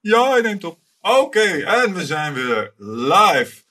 [0.00, 0.78] Ja, hij neemt op.
[1.00, 3.62] Oké, en we zijn weer live.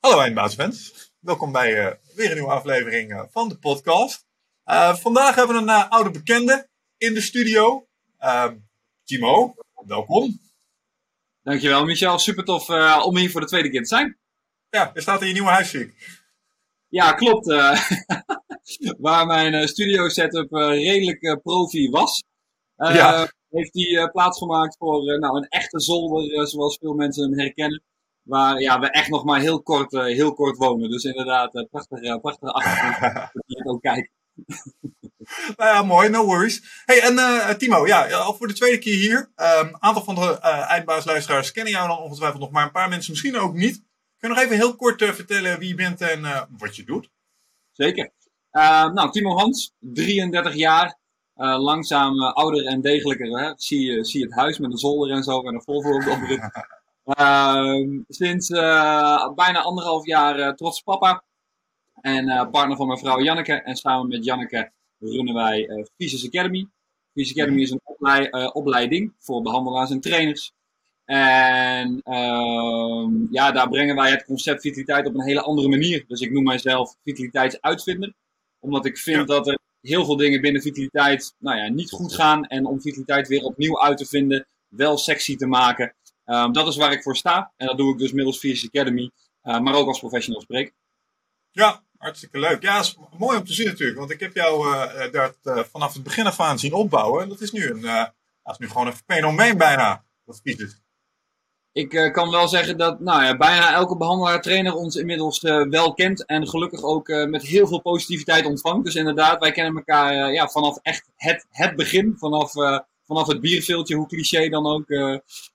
[0.00, 1.10] Hallo eindbaasfans.
[1.20, 4.24] Welkom bij uh, weer een nieuwe aflevering uh, van de podcast.
[4.66, 7.86] Uh, vandaag hebben we een oude bekende in de studio.
[8.18, 8.56] Ehm,
[9.04, 9.54] Timo,
[9.86, 10.40] welkom.
[11.42, 12.68] Dankjewel Michel, super tof
[13.04, 14.18] om hier voor de tweede keer te zijn.
[14.70, 16.20] Ja, je staat in je nieuwe huis, zie ik.
[16.88, 17.46] Ja, klopt.
[18.98, 22.22] waar mijn studio setup redelijk profi was.
[22.76, 27.22] ja heeft hij uh, plaatsgemaakt voor uh, nou, een echte zolder, uh, zoals veel mensen
[27.22, 27.82] hem herkennen.
[28.22, 30.90] Waar ja, we echt nog maar heel kort, heel kort wonen.
[30.90, 33.30] Dus inderdaad, prachtige, prachtige achtergrond.
[33.46, 34.10] dat ook kijken.
[35.56, 36.82] nou ja, mooi, no worries.
[36.84, 39.32] Hey, en Timo, ja, al voor de tweede keer hier.
[39.34, 43.10] Een um, aantal van de eindbaasluisteraars kennen jou dan ongetwijfeld nog, maar een paar mensen
[43.10, 43.74] misschien ook niet.
[44.18, 47.10] Kun je nog even heel kort vertellen wie je bent en wat je doet?
[47.72, 48.12] Zeker.
[48.50, 50.98] nou, Timo Hans, 33 jaar,
[51.36, 53.38] uh, langzaam uh, ouder en degelijker.
[53.38, 53.52] Hè?
[53.56, 56.64] Zie, je, zie het huis met een zolder en zo en een Volvo op de
[57.18, 61.24] uh, sinds uh, bijna anderhalf jaar trots papa.
[62.00, 63.52] En partner van mijn vrouw Janneke.
[63.52, 66.66] En samen met Janneke runnen wij uh, Physics Academy.
[67.12, 70.52] Physics Academy is een oplei opleiding voor behandelaars en trainers.
[71.06, 76.04] En ehm, ja, daar brengen wij het concept vitaliteit op een hele andere manier.
[76.08, 78.14] Dus ik noem mijzelf vitaliteitsuitvinder.
[78.58, 82.44] Omdat ik vind dat er heel veel dingen binnen vitaliteit nou ja, niet goed gaan.
[82.44, 85.94] En om vitaliteit weer opnieuw uit te vinden, wel sexy te maken.
[86.24, 87.52] Um, dat is waar ik voor sta.
[87.56, 89.10] En dat doe ik dus middels Fierce Academy,
[89.42, 90.74] uh, maar ook als professional spreker.
[91.50, 92.62] Ja, hartstikke leuk.
[92.62, 93.98] Ja, is mooi om te zien natuurlijk.
[93.98, 97.22] Want ik heb jou uh, dat, uh, vanaf het begin af aan zien opbouwen.
[97.22, 97.80] En dat is nu, een,
[98.42, 100.04] dat nu gewoon een fenomeen bijna.
[100.24, 100.76] Dat is
[101.76, 105.68] ik uh, kan wel zeggen dat nou ja, bijna elke behandelaar trainer ons inmiddels uh,
[105.68, 106.24] wel kent.
[106.24, 108.84] En gelukkig ook uh, met heel veel positiviteit ontvangt.
[108.84, 112.14] Dus inderdaad, wij kennen elkaar ja, vanaf echt het, het begin.
[112.18, 112.52] Vanaf,
[113.06, 114.84] vanaf het bierveeltje, hoe cliché dan ook.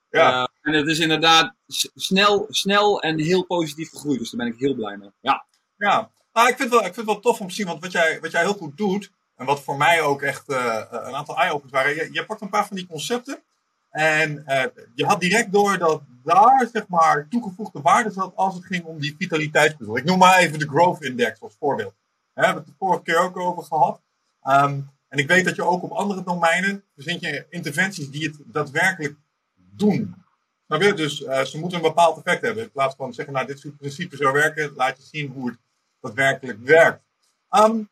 [0.10, 0.50] ja.
[0.62, 1.54] en het is inderdaad
[1.96, 4.20] snel, snel en heel positief gegroeid.
[4.20, 5.10] Dus daar ben ik heel blij mee.
[5.22, 5.46] Ja,
[5.78, 6.10] ja.
[6.34, 7.68] Nou, ik, vind wel, ik vind het wel tof om te zien.
[7.68, 9.12] Want wat jij, wat jij heel goed doet.
[9.36, 11.96] En wat voor mij ook echt een aantal eye-openers waren.
[11.96, 13.44] Je, je pakt een paar van die concepten.
[13.92, 14.64] En uh,
[14.96, 19.00] je had direct door dat daar zeg maar toegevoegde waarde zat als het ging om
[19.00, 19.98] die vitaliteitspuzzel.
[19.98, 21.94] Ik noem maar even de Growth Index als voorbeeld.
[22.34, 24.02] Daar hebben we het de vorige keer ook over gehad.
[24.44, 28.38] Um, en ik weet dat je ook op andere domeinen verzint je interventies die het
[28.46, 29.16] daadwerkelijk
[29.56, 30.16] doen.
[30.66, 30.94] Snap je?
[30.94, 32.64] Dus uh, ze moeten een bepaald effect hebben.
[32.64, 35.58] In plaats van zeggen, nou dit principe zou werken, laat je zien hoe het
[36.00, 37.04] daadwerkelijk werkt.
[37.50, 37.90] Um,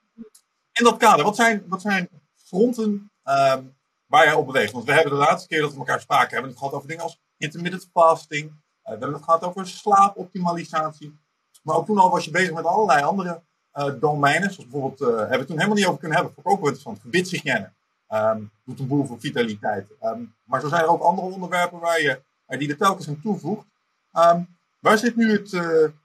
[0.71, 3.75] in dat kader, wat zijn, wat zijn fronten um,
[4.09, 4.71] waar jij op beweegt.
[4.71, 7.03] Want we hebben de laatste keer dat we elkaar spraken, hebben het gehad over dingen
[7.03, 8.45] als intermittent fasting.
[8.49, 11.19] Uh, we hebben het gehad over slaapoptimalisatie.
[11.63, 13.41] Maar ook toen al was je bezig met allerlei andere
[13.73, 14.53] uh, domeinen.
[14.53, 16.35] Zoals bijvoorbeeld, uh, hebben we toen helemaal niet over kunnen hebben.
[16.35, 17.01] Vond ik ook wel interessant.
[17.01, 17.71] Gebitshygiëne.
[18.13, 19.87] Um, doet een boel voor vitaliteit.
[20.01, 22.21] Um, maar zo zijn er ook andere onderwerpen waar je,
[22.57, 23.65] die er telkens aan toevoegt.
[24.13, 25.49] Um, waar zit nu het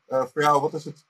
[0.09, 1.05] voor jou, wat is het,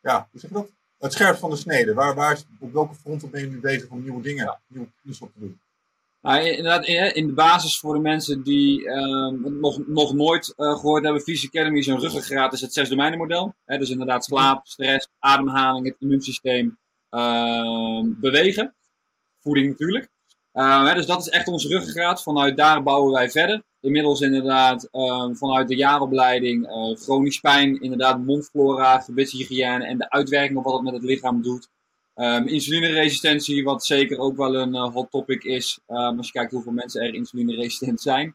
[0.00, 0.68] ja, hoe zeg je dat?
[0.98, 1.94] Het scherp van de snede.
[1.94, 5.32] Waar, waar, op welke fronten ben je nu bezig om nieuwe dingen, nieuwe kennis op
[5.32, 5.60] te doen?
[6.24, 9.28] In de basis voor de mensen die uh,
[9.60, 13.18] nog, nog nooit uh, gehoord hebben, Physical Academy is een ruggengraat, is het zes domeinen
[13.18, 13.54] model.
[13.66, 16.78] Dus inderdaad slaap, stress, ademhaling, het immuunsysteem,
[17.10, 18.74] uh, bewegen.
[19.40, 20.08] Voeding natuurlijk.
[20.52, 22.22] Ehm, dus dat is echt onze ruggengraat.
[22.22, 23.62] Vanuit daar bouwen wij verder.
[23.80, 30.58] Inmiddels inderdaad ehm, vanuit de jaaropleiding uh, chronisch pijn, inderdaad mondflora, gebitshygiëne en de uitwerking
[30.58, 31.68] op wat het met het lichaam doet.
[32.16, 36.52] Um, insulineresistentie, wat zeker ook wel een uh, hot topic is, um, als je kijkt
[36.52, 38.26] hoeveel mensen er insulineresistent zijn.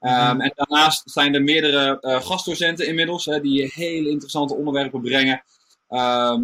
[0.00, 0.40] Um, mm-hmm.
[0.40, 5.42] En daarnaast zijn er meerdere uh, gastdocenten inmiddels, hè, die hele interessante onderwerpen brengen.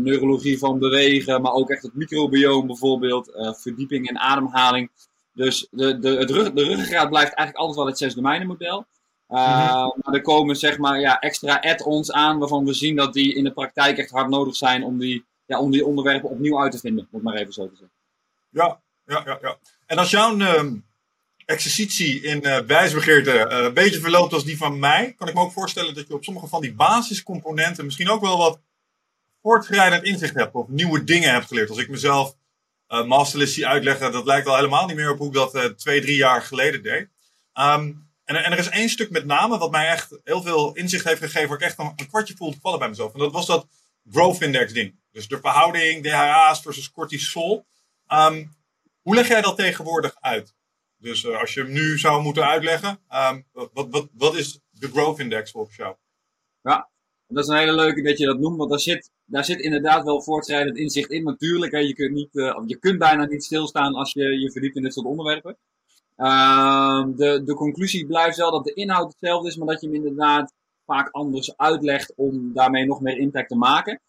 [0.03, 4.91] neurologie van bewegen, maar ook echt het microbiome bijvoorbeeld, uh, verdieping en ademhaling.
[5.33, 8.87] Dus de, de, het rug, de ruggengraat blijft eigenlijk altijd wel het zes domeinen model.
[9.29, 9.95] Mm-hmm.
[10.03, 13.45] Maar er komen zeg maar ja, extra add-ons aan waarvan we zien dat die in
[13.45, 16.79] de praktijk echt hard nodig zijn om die ja, om die onderwerpen opnieuw uit te
[16.79, 17.97] vinden, moet maar even zo te zeggen.
[18.51, 19.39] Ja, ja, ja.
[19.43, 19.59] ja.
[19.87, 20.73] En als jouw uh,
[21.45, 25.41] exercitie in uh, wijsbegeerte uh, een beetje verloopt als die van mij, kan ik me
[25.41, 28.61] ook voorstellen dat je op sommige van die basiscomponenten misschien ook wel wat
[29.43, 31.69] voortschrijdend inzicht hebt of nieuwe dingen hebt geleerd.
[31.69, 32.37] Als ik mezelf
[32.89, 36.01] uh, masterlist zie uitleggen, dat lijkt al helemaal niet meer op hoe ik dat twee,
[36.01, 37.09] drie jaar geleden deed.
[37.55, 41.05] Um, en, en, er is één stuk met name wat mij echt heel veel inzicht
[41.05, 43.13] heeft gegeven, waar ik echt een, een kwartje voelde vallen bij mezelf.
[43.13, 43.67] En dat was dat
[44.11, 44.95] growth index ding.
[45.15, 47.65] Dus de verhouding DHA's versus cortisol.
[48.13, 48.57] Um,
[49.03, 50.55] hoe leg jij dat tegenwoordig uit?
[50.97, 52.99] Dus uh, als je hem nu zou moeten uitleggen,
[53.31, 55.97] um, wat, wat, wat is de growth index volgens jou?
[56.63, 56.89] Ja,
[57.27, 60.05] dat is een hele leuke dat je dat noemt, want daar zit, daar zit inderdaad
[60.05, 61.25] wel voortschrijdend inzicht in.
[61.25, 64.77] Natuurlijk, hè, je, kunt niet, uh, je kunt bijna niet stilstaan als je je verdiept
[64.77, 65.57] in dit soort onderwerpen.
[66.17, 69.97] Ehm, de, de conclusie blijft wel dat de inhoud hetzelfde is, maar dat je hem
[69.97, 70.53] inderdaad
[70.85, 74.01] vaak anders uitlegt om daarmee nog meer impact te maken.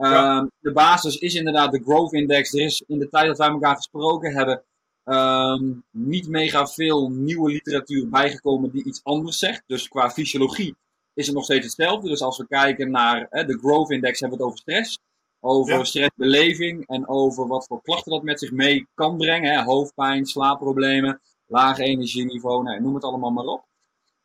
[0.00, 2.52] Ehm, de basis is inderdaad de Growth Index.
[2.52, 4.62] Er is in de tijd dat wij elkaar gesproken hebben,
[5.04, 9.62] ehm, niet mega veel nieuwe literatuur bijgekomen die iets anders zegt.
[9.66, 10.76] Dus qua fysiologie
[11.14, 12.08] is het nog steeds hetzelfde.
[12.08, 14.98] Dus als we kijken naar de Growth Index, hebben we het over stress.
[15.40, 19.52] Over stressbeleving en over wat voor klachten dat met zich mee kan brengen.
[19.52, 19.62] Hè?
[19.62, 23.64] Hoofdpijn, slaapproblemen, laag energieniveau, nou, noem het allemaal maar op.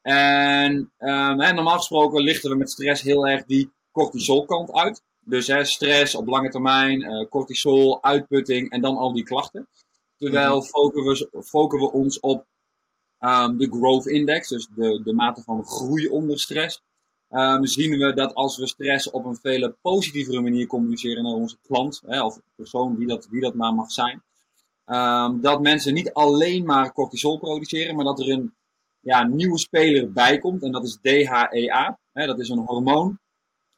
[0.02, 5.02] En um, normaal gesproken lichten we met stress heel erg die cortisolkant uit.
[5.26, 9.68] Dus hè, stress op lange termijn, uh, cortisol, uitputting en dan al die klachten.
[10.18, 10.66] Terwijl mhm.
[10.66, 12.46] focussen we, focussen we ons op
[13.20, 16.82] um, de growth index, dus de, de mate van groei onder stress.
[17.30, 21.58] Um, zien we dat als we stress op een veel positievere manier communiceren naar onze
[21.62, 24.24] klant, hè, of persoon, wie dat, wie dat maar mag zijn,
[24.86, 28.54] um, dat mensen niet alleen maar cortisol produceren, maar dat er een
[29.06, 30.64] ja, nieuwe speler bij komt.
[30.64, 32.00] En dat is DHEA.
[32.14, 33.20] Hè, dat is een hormoon.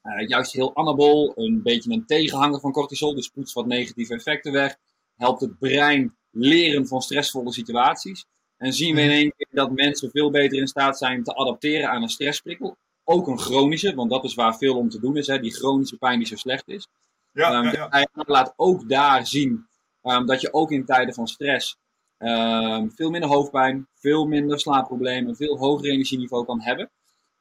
[0.08, 3.16] Uh, juist heel anabol, een beetje een tegenhanger van cortisol.
[3.16, 4.78] Dus poetst wat negatieve effecten weg.
[5.16, 8.26] Helpt het brein leren van stressvolle situaties.
[8.58, 11.90] En zien we in één keer dat mensen veel beter in staat zijn te adapteren
[11.90, 12.78] aan een stressprikkel.
[13.04, 15.28] Ook een chronische, want dat is waar veel om te doen is.
[15.28, 16.88] Hè, die chronische pijn die zo slecht is.
[17.32, 18.08] Ja, um, ja, ja.
[18.14, 19.68] laat ook daar zien
[20.04, 21.78] um, dat je ook in tijden van stress
[22.20, 26.90] um, veel minder hoofdpijn, veel minder slaapproblemen, veel hoger energieniveau kan hebben.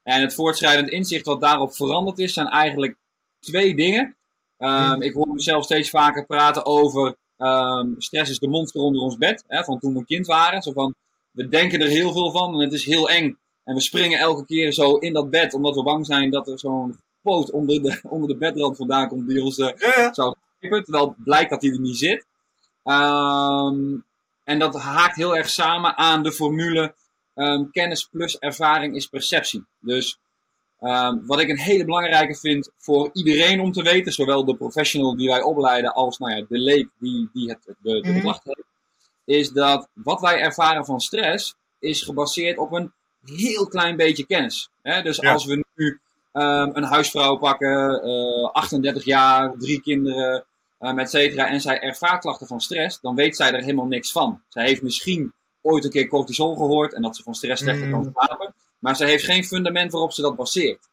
[0.06, 2.96] En het voortschrijdend inzicht wat daarop veranderd is, zijn eigenlijk
[3.40, 4.16] twee dingen.
[4.58, 9.16] Um, ik hoor mezelf steeds vaker praten over um, stress is de monster onder ons
[9.16, 10.62] bed, hè, van toen we kind waren.
[10.62, 10.94] Zo van,
[11.30, 13.38] we denken er heel veel van en het is heel eng.
[13.64, 16.58] En we springen elke keer zo in dat bed, omdat we bang zijn dat er
[16.58, 20.84] zo'n poot onder de, onder de bedrand vandaan komt die ons uh, ja, zou knippen.
[20.84, 22.26] Terwijl blijkt dat hij er niet zit.
[22.84, 24.04] Um,
[24.44, 26.94] en dat haakt heel erg samen aan de formule
[27.36, 29.64] um, kennis plus ervaring is perceptie.
[29.80, 30.18] Dus
[30.80, 35.16] um, wat ik een hele belangrijke vind voor iedereen om te weten, zowel de professional
[35.16, 38.64] die wij opleiden als nou ja, de leek die, die het, de, de mm heeft,
[39.24, 42.92] is dat wat wij ervaren van stress is gebaseerd op een
[43.24, 44.70] heel klein beetje kennis.
[44.82, 45.02] Hè?
[45.02, 46.00] Dus als we nu
[46.32, 50.44] um, een huisvrouw pakken, uh, 38 jaar, drie kinderen,
[50.80, 54.12] um, et cetera, en zij ervaart klachten van stress, dan weet zij er helemaal niks
[54.12, 54.42] van.
[54.48, 55.32] Zij heeft misschien
[55.66, 58.12] ooit een keer cortisol gehoord en dat ze van stress slechter kan mm.
[58.14, 60.88] slapen, maar ze heeft geen fundament waarop ze dat baseert.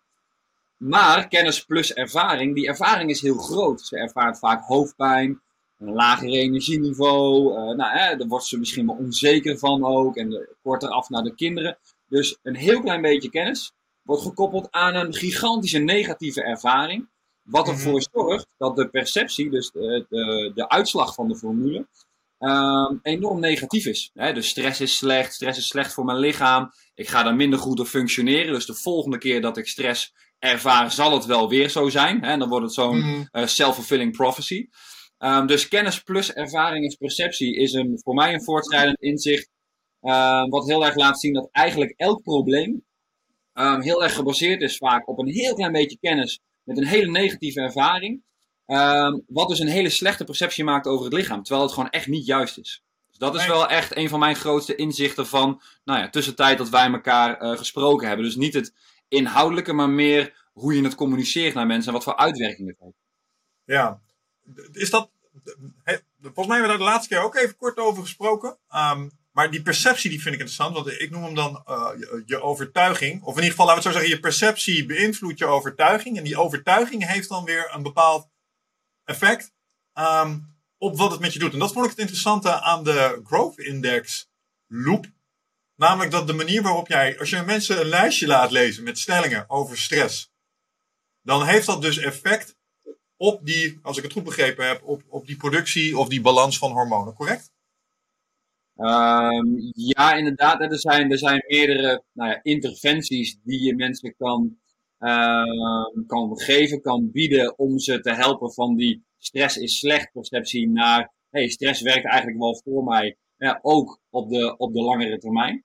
[0.78, 3.82] Maar kennis plus ervaring, die ervaring is heel groot.
[3.82, 5.42] Ze ervaart vaak hoofdpijn,
[5.80, 7.52] een lager energieniveau.
[7.52, 10.18] Uh, nou, hè, daar wordt ze misschien wel onzeker van ook.
[10.18, 11.78] En korter af naar de kinderen.
[12.08, 17.08] Dus een heel klein beetje kennis wordt gekoppeld aan een gigantische negatieve ervaring.
[17.42, 18.10] Wat ervoor mhm.
[18.12, 21.86] zorgt dat de perceptie, dus de, de, de uitslag van de formule,
[22.50, 24.10] um, enorm negatief is.
[24.14, 26.72] He, dus stress is slecht, stress is slecht voor mijn lichaam.
[26.96, 28.54] Ik ga dan minder goed op functioneren.
[28.54, 32.24] Dus de volgende keer dat ik stress ervaar, zal het wel weer zo zijn.
[32.24, 34.68] He, dan wordt het zo'n mm self-fulfilling prophecy.
[35.18, 39.50] Um, dus kennis plus ervaring is perceptie is een, voor mij een voortschrijdend inzicht.
[40.02, 42.84] Uh, wat heel erg laat zien dat eigenlijk elk probleem
[43.54, 47.12] um, heel erg gebaseerd is vaak op een heel klein beetje kennis met een hele
[47.12, 48.24] negatieve ervaring.
[48.68, 51.44] Um, wat dus een hele slechte perceptie maakt over het lichaam.
[51.44, 52.84] Terwijl het gewoon echt niet juist is.
[53.10, 56.70] Dus dat is wel echt een van mijn grootste inzichten van, nou ja, tussentijd dat
[56.70, 58.26] wij elkaar uh, gesproken hebben.
[58.26, 58.74] Dus niet het
[59.08, 62.98] inhoudelijke, maar meer hoe je het communiceert naar mensen en wat voor uitwerking het heeft.
[63.66, 64.00] Ja,
[64.72, 65.10] is dat.
[66.22, 68.58] volgens mij hebben we daar de laatste keer ook even kort over gesproken.
[68.76, 71.90] Um, maar die perceptie die vind ik interessant, want ik noem hem dan uh,
[72.26, 73.22] je, overtuiging.
[73.22, 76.18] Of in ieder geval, laten we het zo zeggen, je perceptie beïnvloedt je overtuiging.
[76.18, 78.28] En die overtuiging heeft dan weer een bepaald
[79.06, 79.52] effect
[79.94, 81.54] um, op wat het met je doet.
[81.54, 84.30] En dat vond ik het interessante aan de Growth Index
[84.68, 85.06] loop.
[85.76, 89.50] Namelijk dat de manier waarop jij, als je mensen een lijstje laat lezen met stellingen
[89.50, 90.32] over stress,
[91.22, 92.56] dan heeft dat dus effect
[93.18, 96.58] op die, als ik het goed begrepen heb, op, op die productie of die balans
[96.58, 97.52] van hormonen, correct?
[98.76, 100.62] Um, ja, inderdaad.
[100.62, 104.58] Er zijn, er zijn meerdere nou ja, interventies die je mensen kan,
[105.04, 110.70] uh, kan geven, kan bieden om ze te helpen van die stress is slecht perceptie
[110.70, 115.18] naar hey, stress werkt eigenlijk wel voor mij, ja, ook op de, op de langere
[115.18, 115.64] termijn.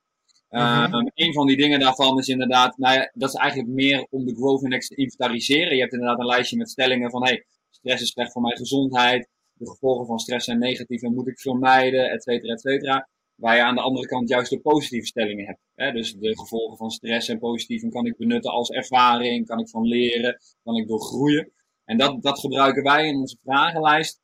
[0.51, 4.25] Uh, Een van die dingen daarvan is inderdaad, nou ja, dat is eigenlijk meer om
[4.25, 5.75] de growth index te inventariseren.
[5.75, 9.29] Je hebt inderdaad een lijstje met stellingen van hey, stress is slecht voor mijn gezondheid,
[9.53, 13.09] de gevolgen van stress zijn negatief en moet ik vermijden, et cetera, et cetera.
[13.41, 15.61] Waar je aan de andere kant juist de positieve stellingen hebt.
[15.75, 15.93] Hè?
[15.93, 19.83] Dus de gevolgen van stress en positief kan ik benutten als ervaring, kan ik van
[19.83, 21.53] leren, kan ik doorgroeien.
[21.85, 24.21] En dat, dat gebruiken wij in onze vragenlijst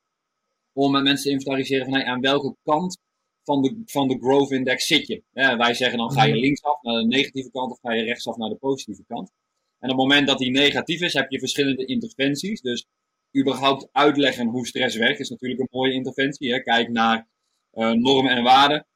[0.72, 2.98] om met mensen te inventariseren van hey, aan welke kant
[3.42, 5.22] van de, van de growth index zit je.
[5.32, 6.40] wij zeggen dan ga je mhm.
[6.40, 9.32] linksaf naar de negatieve kant of ga je rechtsaf naar de positieve kant.
[9.78, 12.60] En op het moment dat die negatief is, heb je verschillende interventies.
[12.60, 12.86] Dus
[13.38, 16.52] überhaupt uitleggen hoe stress werkt is natuurlijk een mooie interventie.
[16.52, 16.62] Hè.
[16.62, 17.28] Kijk naar
[17.72, 18.86] uh, normen en waarden.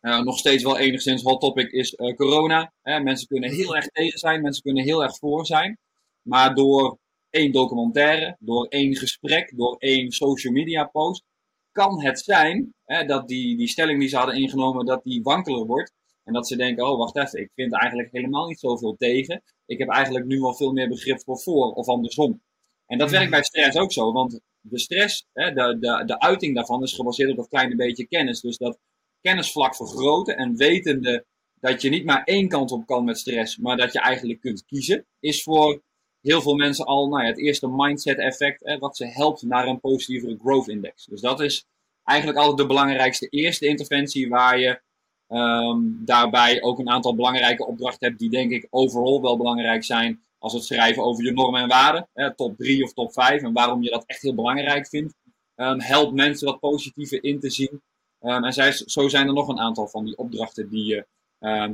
[0.00, 2.72] Uh, nog steeds wel enigszins hot topic is uh, corona.
[2.82, 3.00] Hè.
[3.00, 5.78] Mensen kunnen heel erg tegen zijn, mensen kunnen heel erg voor zijn.
[6.22, 6.98] Maar door
[7.30, 11.24] één documentaire, door één gesprek, door één social media post,
[11.72, 15.66] kan het zijn hè, dat die, die stelling die ze hadden ingenomen, dat die wankeler
[15.66, 15.92] wordt.
[16.24, 19.42] En dat ze denken, oh wacht even, ik vind eigenlijk helemaal niet zoveel tegen.
[19.66, 22.42] Ik heb eigenlijk nu wel veel meer begrip voor voor of andersom.
[22.86, 26.54] En dat werkt bij stress ook zo, want de stress, hè, de, de, de uiting
[26.54, 28.40] daarvan is gebaseerd op dat kleine beetje kennis.
[28.40, 28.78] Dus dat
[29.26, 31.24] kennisvlak vergroten en wetende
[31.60, 34.64] dat je niet maar één kant op kan met stress, maar dat je eigenlijk kunt
[34.64, 35.82] kiezen, is voor
[36.20, 39.80] heel veel mensen al nou ja, het eerste mindset effect, wat ze helpt naar een
[39.80, 41.04] positievere growth index.
[41.04, 41.66] Dus dat is
[42.04, 44.80] eigenlijk altijd de belangrijkste eerste interventie waar je
[45.28, 50.24] um, daarbij ook een aantal belangrijke opdrachten hebt die denk ik overal wel belangrijk zijn
[50.38, 53.82] als het schrijven over je normen en waarden, top 3 of top 5 en waarom
[53.82, 55.14] je dat echt heel belangrijk vindt.
[55.56, 57.82] Um, help mensen dat positieve in te zien.
[58.26, 61.06] Um, en zij, zo zijn er nog een aantal van die opdrachten die je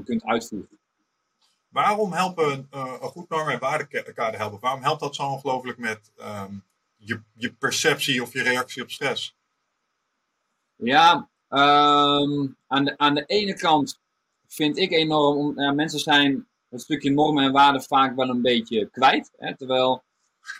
[0.04, 0.78] kunt uitvoeren.
[1.68, 4.60] Waarom helpen uh, een goed norm- en waardekader helpen?
[4.60, 6.64] Waarom helpt dat zo ongelooflijk met um,
[6.96, 9.36] je, je perceptie of je reactie op stress?
[10.76, 14.00] Ja, um, aan, de, aan de ene kant
[14.46, 18.90] vind ik enorm, ja, mensen zijn het stukje normen en waarden vaak wel een beetje
[18.90, 19.30] kwijt.
[19.36, 20.02] Hè, terwijl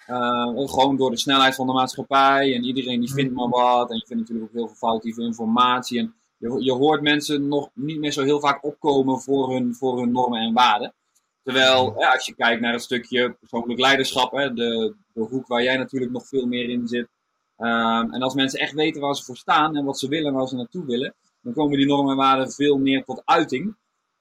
[0.09, 3.91] uh, gewoon door de snelheid van de maatschappij en iedereen die vindt maar wat.
[3.91, 5.99] En je vindt natuurlijk ook heel veel foutieve informatie.
[5.99, 9.99] En je, je hoort mensen nog niet meer zo heel vaak opkomen voor hun, voor
[9.99, 10.95] hun normen en waarden.
[11.43, 15.63] Terwijl, ja, als je kijkt naar het stukje persoonlijk leiderschap, hè, de, de hoek waar
[15.63, 17.09] jij natuurlijk nog veel meer in zit.
[17.59, 20.35] Um, en als mensen echt weten waar ze voor staan en wat ze willen en
[20.35, 23.77] waar ze naartoe willen, dan komen die normen en waarden veel meer tot uiting.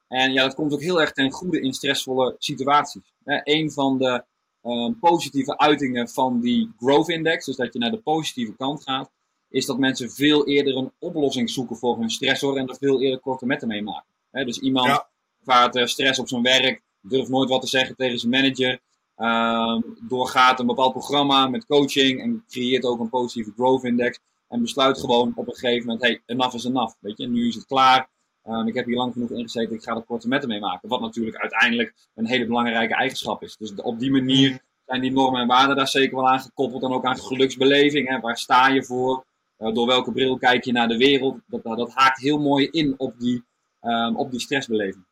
[0.08, 3.13] En ja, dat komt ook heel erg ten goede in stressvolle situaties.
[3.24, 4.24] Hè, een van de
[4.63, 9.12] um, positieve uitingen van die growth index, dus dat je naar de positieve kant gaat,
[9.50, 13.20] is dat mensen veel eerder een oplossing zoeken voor hun stressor en er veel eerder
[13.20, 14.10] korte metten mee maken.
[14.46, 15.10] Dus iemand ja.
[15.44, 18.80] vaart uh, stress op zijn werk, durft nooit wat te zeggen tegen zijn manager.
[19.18, 24.20] Um, doorgaat een bepaald programma met coaching en creëert ook een positieve growth index.
[24.48, 26.96] En besluit gewoon op een gegeven moment, hey, enough is enough.
[27.00, 28.10] Weet je, nu is het klaar.
[28.43, 30.89] Um, ik heb hier lang genoeg ingezeten, ik ga er korte metten mee maken.
[30.89, 33.57] Wat natuurlijk uiteindelijk een hele belangrijke eigenschap is.
[33.57, 36.83] Dus op die manier zijn die normen en waarden daar zeker wel aan gekoppeld.
[36.83, 38.07] En ook aan geluksbeleving.
[38.07, 38.19] Hè.
[38.19, 39.25] Waar sta je voor?
[39.57, 41.39] Uh, door welke bril kijk je naar de wereld?
[41.45, 43.43] Dat, dat haakt heel mooi in op die,
[43.81, 45.05] um, op die stressbeleving.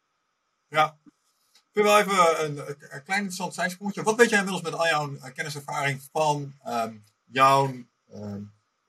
[0.68, 0.98] Ja,
[1.54, 4.04] ik wil wel even een, een klein interessant zijsprongetje.
[4.04, 7.74] Wat weet jij inmiddels met al jouw uh, kenniservaring van um, jouw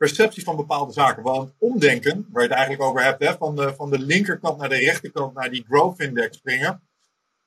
[0.01, 1.23] perceptie van bepaalde zaken?
[1.23, 4.69] Want omdenken, waar je het eigenlijk over hebt, hè, van, de, van de linkerkant naar
[4.69, 6.83] de rechterkant naar die growth index springen,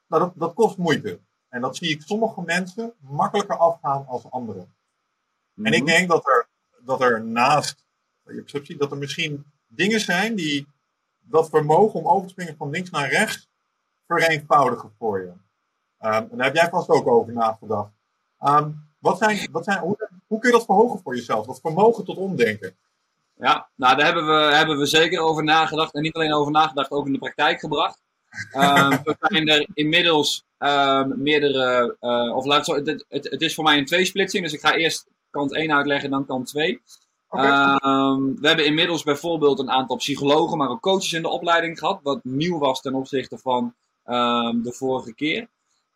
[0.08, 1.20] nou, dat, dat kost moeite.
[1.50, 4.74] En dat zie ik sommige mensen makkelijker afgaan als anderen.
[5.56, 5.92] En ik mhm.
[5.92, 6.48] denk dat er,
[6.80, 7.86] dat er naast
[8.26, 10.68] je perceptie, dat er misschien dingen zijn die
[11.20, 13.50] dat vermogen om over te springen van links naar rechts
[14.08, 15.28] vereenvoudigen voor je.
[15.28, 15.40] Um,
[16.00, 17.92] en daar heb jij vast ook over nagedacht.
[18.40, 21.46] Um, wat zijn, wat zijn, hoe, hoe, kun je dat verhogen voor jezelf?
[21.46, 22.76] Dat vermogen tot omdenken.
[23.36, 25.94] Ja, nou daar hebben we, hebben we zeker over nagedacht.
[25.94, 28.02] En niet alleen over nagedacht, ook in de praktijk gebracht.
[28.56, 30.46] Um, we zijn er inmiddels
[31.16, 34.44] meerdere, uh, of laat het, het, het, is voor mij een tweesplitsing.
[34.44, 36.82] Dus ik ga eerst kant 1 uitleggen, dan kant 2.
[37.32, 42.00] Um, we hebben inmiddels bijvoorbeeld een aantal psychologen, maar ook coaches in de opleiding gehad.
[42.04, 43.74] Wat nieuw was ten opzichte van
[44.64, 45.48] de vorige keer.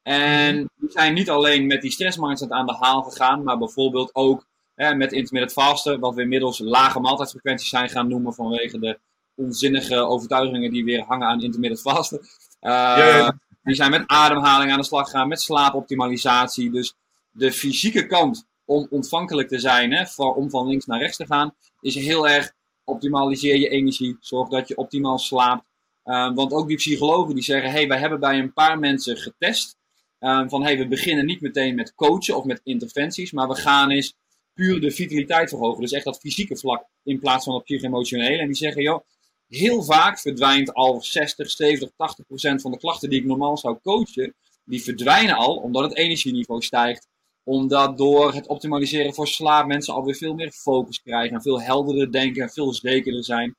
[0.08, 0.66] En mhm.
[0.76, 4.46] we zijn niet alleen met die stressmindset aan de haal gegaan, maar bijvoorbeeld ook
[4.76, 9.00] hè, met intermittent fasten, wat we inmiddels lage maaltijdfrequenties zijn gaan noemen vanwege de
[9.36, 12.20] onzinnige overtuigingen die weer hangen aan intermittent fasten.
[12.62, 13.30] Uh,
[13.64, 16.72] Die zijn met ademhaling aan de slag gegaan, met slaapoptimalisatie.
[16.72, 16.94] Dus
[17.32, 21.26] de fysieke kant om ontvankelijk te zijn, hè, voor, om van links naar rechts te
[21.26, 25.68] gaan, is heel erg optimaliseer je energie, zorg dat je optimaal slaapt,
[26.08, 29.77] Ehm, want ook die psychologen die zeggen, hey, wij hebben bij een paar mensen getest.
[30.20, 33.92] Um, van hey, we beginnen niet meteen met coachen of met interventies, maar we gaan
[33.92, 34.16] eens
[34.54, 35.82] puur de vitaliteit verhogen.
[35.82, 38.38] Dus echt dat fysieke vlak in plaats van dat psycho-emotionele.
[38.38, 39.02] En die zeggen, joh,
[39.48, 43.80] heel vaak verdwijnt al 60, 70, 80 procent van de klachten die ik normaal zou
[43.84, 47.08] coachen, die verdwijnen al omdat het energieniveau stijgt.
[47.44, 52.12] Omdat door het optimaliseren voor slaap mensen alweer veel meer focus krijgen en veel helderder
[52.12, 53.56] denken en veel zekerder zijn.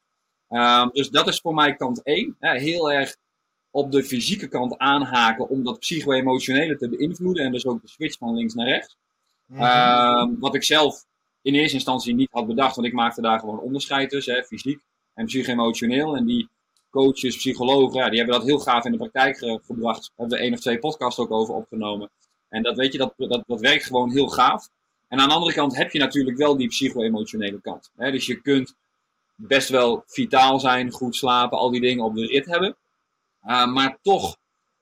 [0.49, 2.37] Um, dus dat is voor mij kant 1.
[2.39, 3.17] heel erg
[3.71, 7.45] op de fysieke kant aanhaken om dat psycho-emotionele te beïnvloeden.
[7.45, 8.97] En dus ook de switch van links naar rechts.
[9.53, 11.05] Um, wat ik zelf
[11.43, 14.81] in eerste instantie niet had bedacht, want ik maakte daar gewoon onderscheid tussen, hè, fysiek
[15.15, 16.17] en psycho-emotioneel.
[16.17, 16.49] En die
[16.91, 20.01] coaches, psychologen, ja, die hebben dat heel gaaf in de praktijk gebracht.
[20.03, 22.11] Daar hebben we één of twee podcasts ook over opgenomen.
[22.49, 24.69] En dat weet je, dat, dat, dat werkt gewoon heel gaaf.
[25.09, 27.91] En aan de andere kant heb je natuurlijk wel die psycho-emotionele kant.
[27.97, 28.11] Hè?
[28.11, 28.75] Dus je kunt
[29.35, 32.77] best wel vitaal zijn, goed slapen, al die dingen op de rit hebben.
[33.49, 34.37] Uh, maar toch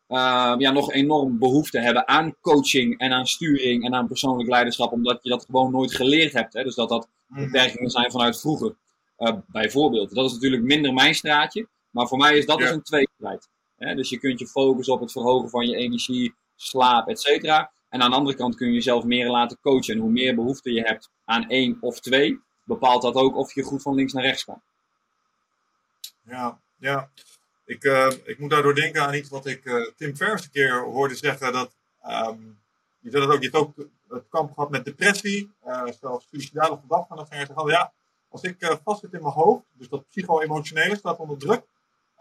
[0.09, 4.93] uh, ja, nog enorm behoefte hebben aan coaching en aan sturing en aan persoonlijk leiderschap,
[4.93, 6.53] omdat je dat gewoon nooit geleerd hebt.
[6.53, 6.63] Hè?
[6.63, 7.45] Dus dat dat mhm.
[7.45, 8.77] beperkingen zijn vanuit vroeger.
[9.19, 10.15] Uh, bijvoorbeeld.
[10.15, 13.49] Dat is natuurlijk minder mijn straatje, maar voor mij is dat dus een tweestrijd.
[13.77, 17.71] Dus je kunt je focussen op het verhogen van je energie, slaap, et cetera.
[17.89, 19.95] En aan de andere kant kun je jezelf meer laten coachen.
[19.95, 23.63] En hoe meer behoefte je hebt aan één of twee, bepaalt dat ook of je
[23.63, 24.63] goed van links naar rechts kan.
[26.23, 27.11] Ja, ja.
[27.67, 30.83] Ik, uh, ik moet daardoor denken aan iets wat ik uh, Tim Ferriss een keer
[30.83, 31.53] hoorde zeggen.
[31.53, 32.59] Dat, um,
[32.99, 33.75] je, dat ook, je hebt ook
[34.09, 37.11] het kamp gehad met depressie, uh, zelfs suicidale gedachten.
[37.11, 37.93] En dan ging hij ja,
[38.29, 41.63] als ik vast zit in mijn hoofd, dus dat psycho-emotionele staat onder druk,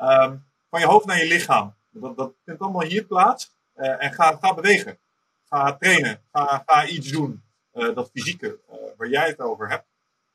[0.01, 1.75] um, van je hoofd naar je lichaam.
[1.89, 3.53] Dat, dat vindt allemaal hier plaats.
[3.75, 4.97] en ga, ga bewegen.
[5.49, 6.21] Ga trainen.
[6.31, 7.43] Ga, ga iets doen.
[7.71, 8.59] dat fysieke,
[8.97, 9.85] waar jij het over hebt.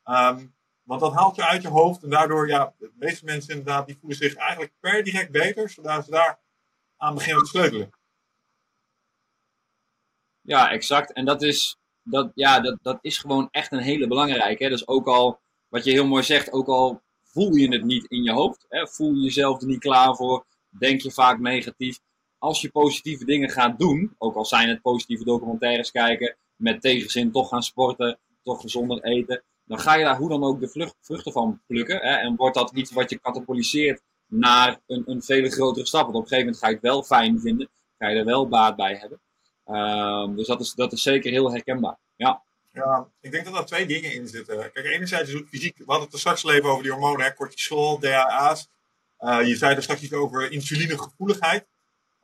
[0.05, 0.55] Um,
[0.91, 3.97] want dat haalt je uit je hoofd en daardoor, ja, de meeste mensen inderdaad, die
[4.01, 6.39] voelen zich eigenlijk per direct beter, zodat ze daar
[6.97, 7.91] aan beginnen te sleutelen.
[10.41, 11.13] Ja, exact.
[11.13, 14.69] En dat is, dat, ja, dat, dat is gewoon echt een hele belangrijke.
[14.69, 18.23] Dus ook al, wat je heel mooi zegt, ook al voel je het niet in
[18.23, 20.47] je hoofd, hè, voel je jezelf er niet klaar voor,
[20.79, 21.99] denk je vaak negatief.
[22.39, 27.33] Als je positieve dingen gaat doen, ook al zijn het positieve documentaires kijken, met tegenzin
[27.33, 31.33] toch gaan sporten, toch gezonder eten, dan ga je daar hoe dan ook de vruchten
[31.33, 31.97] van plukken.
[31.97, 32.15] Hè?
[32.15, 36.03] En wordt dat iets wat je katapoliseert naar een, een vele grotere stap.
[36.03, 38.49] Want op een gegeven moment ga je het wel fijn vinden, ga je er wel
[38.49, 39.21] baat bij hebben.
[39.67, 41.99] Um, dus dat is, dat is zeker heel herkenbaar.
[42.17, 42.43] Ja.
[42.73, 44.73] Ja, ik denk dat er twee dingen in zitten.
[44.73, 45.79] Kijk, enerzijds is het fysiek.
[45.79, 48.69] We hadden het er straks leven over die hormonen, hè, cortisol, DHA's.
[49.21, 51.67] Uh, je zei er straks iets over insulinegevoeligheid.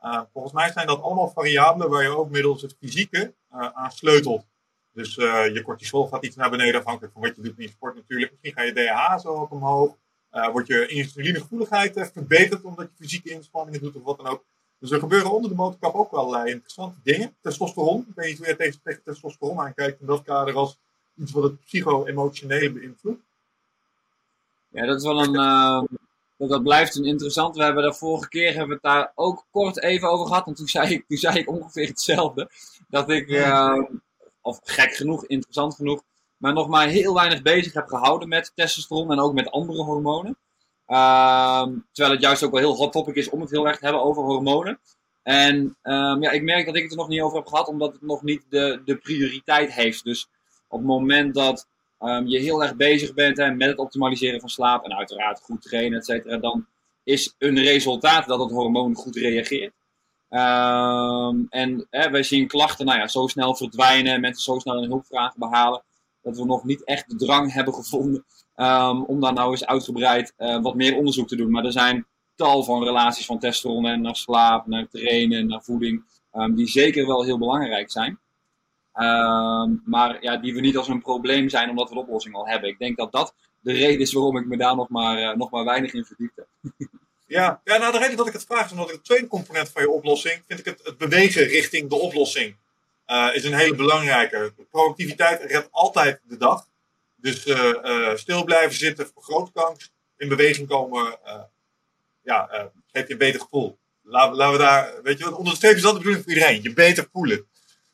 [0.01, 3.91] Uh, volgens mij zijn dat allemaal variabelen waar je ook middels het fysieke uh, aan
[3.91, 4.45] sleutelt.
[4.97, 7.69] Dus uh, je cortisol gaat iets naar beneden, afhankelijk van wat je doet in je
[7.69, 8.31] sport natuurlijk.
[8.31, 9.95] Misschien ga je DHA zo ook omhoog.
[10.33, 14.43] Uh, wordt je insulinegevoeligheid verbeterd omdat je fysieke inspanningen doet of wat dan ook.
[14.79, 17.35] Dus er gebeuren onder de motorkap ook wel allerlei interessante dingen.
[17.41, 20.77] Testosteron, ik weet niet hoe je tegen, tegen testosteron aankijkt in dat kader als
[21.15, 23.21] iets wat het psycho-emotionele beïnvloedt.
[24.67, 25.35] Ja, dat is wel een.
[25.35, 25.83] Uh,
[26.37, 27.55] dat, blijft een interessant.
[27.55, 30.47] We hebben de vorige keer hebben we het daar ook kort even over gehad.
[30.47, 32.49] En toen zei ik, toen zei ik ongeveer hetzelfde.
[32.87, 33.27] Dat ik.
[33.27, 33.83] Uh,
[34.47, 36.03] of gek genoeg, interessant genoeg,
[36.37, 40.37] maar nog maar heel weinig bezig heb gehouden met testosteron en ook met andere hormonen.
[40.85, 43.83] Ehm, terwijl het juist ook wel heel hot topic is om het heel erg te
[43.83, 44.79] hebben over hormonen.
[45.23, 47.93] En um, ja, ik merk dat ik het er nog niet over heb gehad, omdat
[47.93, 50.03] het nog niet de, de prioriteit heeft.
[50.03, 50.29] Dus
[50.67, 51.67] op het moment dat
[51.99, 55.61] um, je heel erg bezig bent hè, met het optimaliseren van slaap en uiteraard goed
[55.61, 56.65] trainen, et cetera, dan
[57.03, 59.73] is een resultaat dat het hormoon goed reageert.
[60.29, 64.89] Um, en hè, wij zien klachten nou ja, zo snel verdwijnen, mensen zo snel een
[64.89, 65.83] hulpvraag behalen,
[66.21, 70.33] dat we nog niet echt de drang hebben gevonden um, om daar nou eens uitgebreid
[70.37, 71.51] uh, wat meer onderzoek te doen.
[71.51, 76.55] Maar er zijn tal van relaties van testosteron naar slaap, naar trainen, naar voeding, um,
[76.55, 78.19] die zeker wel heel belangrijk zijn.
[79.83, 82.69] maar ja, die we niet als een probleem zijn omdat we de oplossing al hebben.
[82.69, 85.51] Ik denk dat dat de reden is waarom ik me daar nog maar, uh, nog
[85.51, 86.47] maar weinig in verdiept heb.
[87.27, 89.69] Ja, ja nou de reden dat ik het vraag is omdat ik de tweede component
[89.69, 92.55] van je oplossing, vind ik het, het bewegen richting de oplossing,
[93.07, 94.53] uh, is een hele belangrijke.
[94.71, 96.67] Productiviteit redt altijd de dag.
[97.15, 101.19] Dus uh, uh, stil blijven zitten, vergroot kans, in beweging komen,
[102.21, 103.77] ja, geeft je een beter gevoel.
[104.01, 107.09] Laten, we daar, weet je wat, onderstrepen is dat de bedoeling voor iedereen, je beter
[107.13, 107.37] voelen.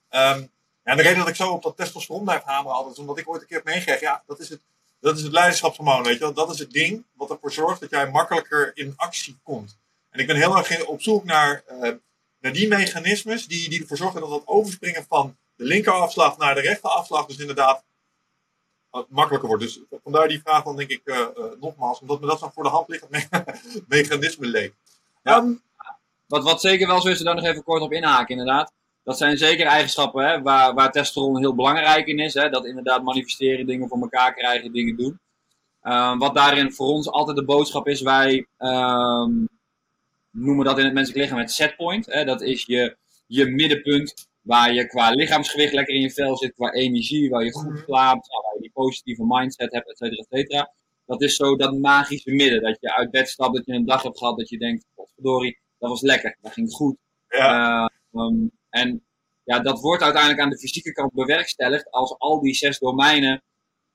[0.10, 0.52] Um,
[0.84, 3.30] ja, de reden dat ik zo op dat testosteron blijf hameren altijd, is omdat ik
[3.30, 4.62] ooit een keer heb meegekregen, ja, dat is het
[5.04, 6.34] dat is het leiderschapshormoon, weet je wel.
[6.34, 9.78] Dat is het ding wat ervoor zorgt dat jij makkelijker in actie komt.
[10.10, 11.92] En ik ben heel erg op zoek naar, uh,
[12.40, 16.62] naar die mechanismes die, die ervoor zorgen dat dat overspringen van de linkerafslag naar de
[16.62, 17.84] rechterafslag dus inderdaad
[19.08, 19.64] makkelijker wordt.
[19.64, 22.64] Dus vandaar die vraag dan denk ik uh, uh, nogmaals, omdat me dat zo voor
[22.64, 23.28] de hand liggend me
[23.88, 24.74] mechanisme leek.
[25.24, 25.62] Um,
[26.28, 29.38] wat, wat zeker wel zo is, daar nog even kort op inhaken inderdaad dat zijn
[29.38, 32.34] zeker eigenschappen hè, waar, waar testosteron heel belangrijk in is.
[32.34, 35.20] Hè, dat inderdaad manifesteren, dingen voor elkaar krijgen, dingen doen.
[35.84, 39.50] Um, wat daarin voor ons altijd de boodschap is, wij um,
[40.32, 42.06] noemen dat in het menselijk lichaam het setpoint.
[42.06, 46.54] Hè, dat is je, je middenpunt waar je qua lichaamsgewicht lekker in je vel zit,
[46.54, 47.84] qua energie, waar je goed mhm.
[47.84, 50.74] slaapt, waar je die positieve mindset hebt, et cetera, et cetera.
[51.06, 54.04] Dat is zo dat magische midden, dat je uit bed stapt, dat je een dag
[54.04, 56.96] hebt gehad, dat je denkt, verdorie, dat was lekker, dat ging goed.
[57.28, 57.92] Ja.
[58.14, 59.06] Um, en
[59.44, 63.44] ja, dat wordt uiteindelijk aan de fysieke kant bewerkstelligd als al die zes domeinen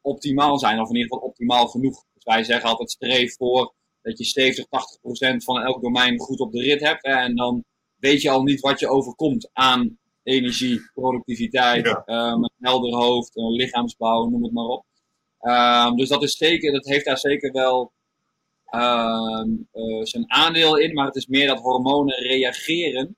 [0.01, 2.05] optimaal zijn, of in ieder geval optimaal genoeg.
[2.14, 6.41] Dus wij zeggen altijd streef voor dat je 70, 80 procent van elk domein goed
[6.41, 7.07] op de rit hebt.
[7.07, 7.64] Hè, en dan
[7.97, 12.31] weet je al niet wat je overkomt aan energie, productiviteit, ja.
[12.33, 14.85] um, een helder hoofd, een lichaamsbouw, noem het maar op.
[15.41, 17.93] Um, dus dat, is zeker, dat heeft daar zeker wel
[18.75, 23.17] uh, uh, zijn aandeel in, maar het is meer dat hormonen reageren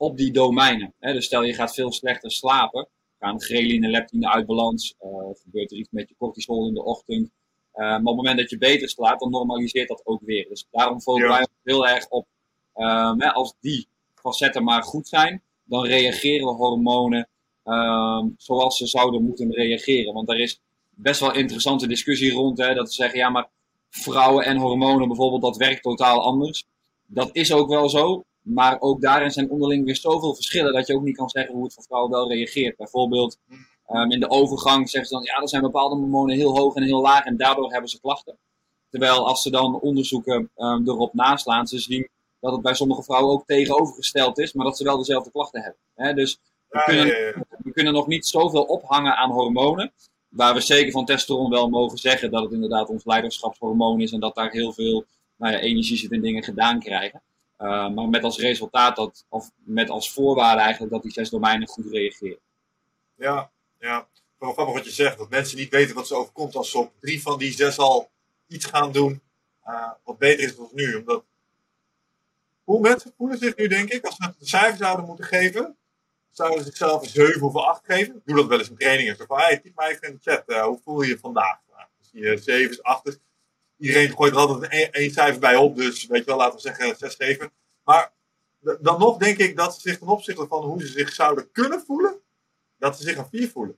[0.00, 0.94] op die domeinen.
[0.98, 1.12] Hè?
[1.12, 5.10] Dus stel je gaat veel slechter slapen, gaan ghreline en leptine uit balans, uh,
[5.42, 7.30] gebeurt er iets met je cortisol in de ochtend.
[7.72, 10.48] maar op het moment dat je beter slaapt, dan normaliseert dat ook weer.
[10.48, 11.36] Dus daarom focussen ja.
[11.36, 12.26] wij heel erg op,
[12.74, 17.28] um, hè, als die facetten maar goed zijn, dan reageren hormonen
[17.64, 20.14] um, zoals ze zouden moeten reageren.
[20.14, 20.60] Want er is
[20.90, 23.48] best wel interessante discussie rond, hè, dat ze zeggen, ja, maar
[23.88, 26.64] vrouwen en hormonen bijvoorbeeld, dat werkt totaal anders.
[27.06, 30.94] Dat is ook wel zo, maar ook daarin zijn onderling weer zoveel verschillen dat je
[30.94, 32.76] ook niet kan zeggen hoe het voor vrouwen wel reageert.
[32.76, 33.38] Bijvoorbeeld
[33.88, 36.82] um, in de overgang zeggen ze dan, ja, er zijn bepaalde hormonen heel hoog en
[36.82, 38.38] heel laag en daardoor hebben ze klachten.
[38.90, 42.08] Terwijl als ze dan onderzoeken um, erop naslaan, ze zien
[42.40, 45.80] dat het bij sommige vrouwen ook tegenovergesteld is, maar dat ze wel dezelfde klachten hebben.
[45.94, 46.14] Hè?
[46.14, 47.44] Dus we, ja, kunnen, ja, ja.
[47.58, 49.92] we kunnen nog niet zoveel ophangen aan hormonen.
[50.28, 54.20] Waar we zeker van testosteron wel mogen zeggen dat het inderdaad ons leiderschapshormoon is en
[54.20, 55.04] dat daar heel veel
[55.36, 57.22] nou energie zit in dingen gedaan krijgen.
[57.60, 61.68] Uh, maar met als resultaat dat, of met als voorwaarde eigenlijk dat die zes domeinen
[61.68, 62.38] goed reageren.
[63.14, 64.08] Ja, ja.
[64.38, 66.92] Wel grappig wat je zegt, dat mensen niet weten wat ze overkomt als ze op
[67.00, 68.10] drie van die zes al
[68.46, 69.22] iets gaan doen
[69.66, 70.94] uh, wat beter is dan nu.
[70.94, 71.24] Omdat
[72.64, 75.76] hoe mensen voelen zich nu, denk ik, als ze de cijfers zouden moeten geven,
[76.30, 78.16] zouden ze zichzelf een 7 of een 8 geven.
[78.16, 79.16] Ik doe dat wel eens in trainingen.
[79.16, 81.58] Zo van, hey, typ mij even in de chat, uh, hoe voel je je vandaag?
[81.70, 83.20] Nou, zie je 7, 8.
[83.80, 86.60] Iedereen gooit er altijd een, een cijfer bij op, dus weet je wel, laten we
[86.60, 87.50] zeggen 6 geven.
[87.84, 88.12] Maar
[88.80, 91.82] dan nog denk ik dat ze zich ten opzichte van hoe ze zich zouden kunnen
[91.86, 92.20] voelen,
[92.78, 93.76] dat ze zich een 4 voelen.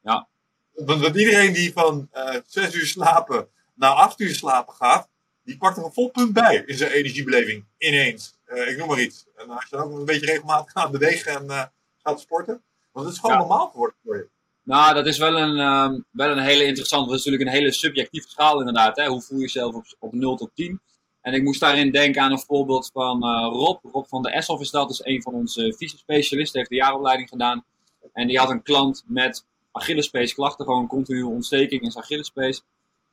[0.00, 0.28] Ja.
[0.72, 5.08] Want, want iedereen die van uh, 6 uur slapen naar 8 uur slapen gaat,
[5.42, 7.64] die pakt er een vol punt bij in zijn energiebeleving.
[7.78, 8.38] Ineens.
[8.46, 9.26] Uh, ik noem maar iets.
[9.36, 11.64] En als je dan ook een beetje regelmatig gaat bewegen en uh,
[12.02, 12.62] gaat sporten.
[12.92, 13.42] Want het is gewoon ja.
[13.42, 14.28] normaal geworden voor je.
[14.62, 17.08] Nou, dat is wel een, um, wel een hele interessante.
[17.08, 18.96] Dat is natuurlijk een hele subjectieve schaal inderdaad.
[18.96, 19.06] Hè?
[19.06, 20.80] Hoe voel je jezelf op, op 0 tot 10?
[21.20, 23.84] En ik moest daarin denken aan een voorbeeld van uh, Rob.
[23.92, 24.90] Rob van de Eshoff is dat.
[24.90, 26.58] is een van onze fysiospecialisten.
[26.58, 27.64] heeft de jaaropleiding gedaan.
[28.12, 30.64] En die had een klant met Achillespees klachten.
[30.64, 32.62] Gewoon continue ontsteking in zijn Achillespees.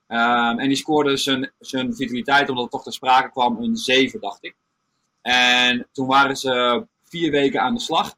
[0.07, 4.19] Um, en die scoorde zijn, zijn vitaliteit, omdat het toch ter sprake kwam, een 7,
[4.19, 4.55] dacht ik.
[5.21, 8.15] En toen waren ze vier weken aan de slag.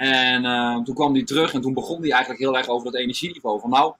[0.00, 3.00] En uh, toen kwam hij terug en toen begon hij eigenlijk heel erg over dat
[3.00, 3.60] energieniveau.
[3.60, 3.94] Van nou,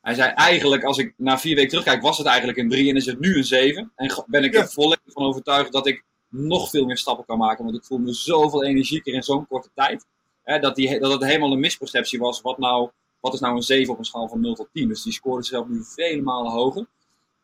[0.00, 2.96] hij zei eigenlijk, als ik na vier weken terugkijk, was het eigenlijk een 3 en
[2.96, 3.92] is het nu een 7.
[3.94, 4.60] En ben ik ja.
[4.60, 7.64] er volledig van overtuigd dat ik nog veel meer stappen kan maken.
[7.64, 10.06] Want ik voel me zoveel energieker in zo'n korte tijd.
[10.42, 12.40] Hè, dat, die, dat het helemaal een misperceptie was.
[12.40, 12.90] Wat nou
[13.20, 14.88] wat is nou een 7 op een schaal van 0 tot 10?
[14.88, 16.86] Dus die scoorde zichzelf nu vele malen hoger.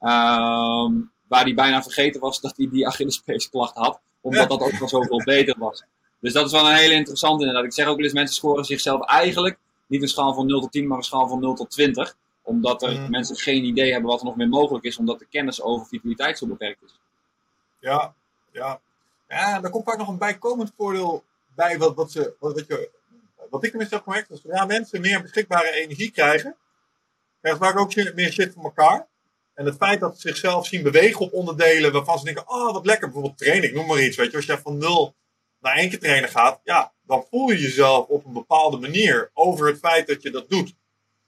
[0.01, 4.01] Um, waar hij bijna vergeten was dat hij die Achillespees klacht had.
[4.21, 5.85] Omdat dat ook wel zoveel beter was.
[6.23, 7.65] Dus dat is wel een hele interessante inderdaad.
[7.65, 10.73] Ik zeg ook wel eens, mensen scoren zichzelf eigenlijk niet een schaal van 0 tot
[10.73, 12.17] 10, maar een schaal van 0 tot 20.
[12.43, 13.11] Omdat er mm.
[13.11, 16.39] mensen geen idee hebben wat er nog meer mogelijk is, omdat de kennis over vitaliteit
[16.39, 16.99] zo beperkt is.
[17.79, 18.15] Ja,
[18.53, 18.81] ja.
[19.29, 22.91] Ja, daar komt vaak nog een bijkomend voordeel bij wat, wat, ze, wat, wat je
[23.51, 26.57] wat ik tenminste heb gemerkt, is zodra mensen meer beschikbare energie krijgen,
[27.41, 29.07] krijgen ze vaak ook meer shit van elkaar.
[29.55, 32.87] En het feit dat ze zichzelf zien bewegen op onderdelen waarvan ze denken, oh wat
[32.87, 34.17] lekker, bijvoorbeeld training, noem maar iets.
[34.17, 35.15] Weet je, als je van nul
[35.63, 39.67] naar één keer trainen gaat, ja, dan voel je jezelf op een bepaalde manier over
[39.67, 40.75] het feit dat je dat doet.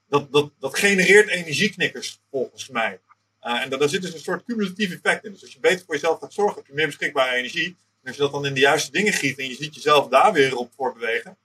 [0.09, 2.99] Dat, dat, dat genereert energieknikkers, volgens mij.
[3.41, 5.31] Uh, en daar zit dus een soort cumulatief effect in.
[5.31, 7.67] Dus als je beter voor jezelf gaat zorgen, heb je meer beschikbare energie.
[7.67, 10.33] En als je dat dan in de juiste dingen giet en je ziet jezelf daar
[10.33, 11.37] weer op voortbewegen,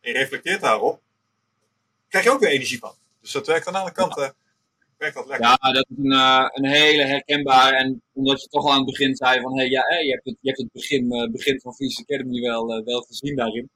[0.00, 1.00] en je reflecteert daarop,
[2.08, 2.94] krijg je ook weer energie van.
[3.20, 4.22] Dus dat werkt aan alle kanten.
[4.22, 4.34] Ja.
[4.98, 5.46] Werkt dat lekker.
[5.46, 7.76] Ja, dat is een, uh, een hele herkenbare.
[7.76, 10.24] En omdat je toch al aan het begin zei van hey, ja, hey, je, hebt
[10.24, 13.70] het, je hebt het begin, uh, begin van Physics Academy wel, uh, wel gezien daarin.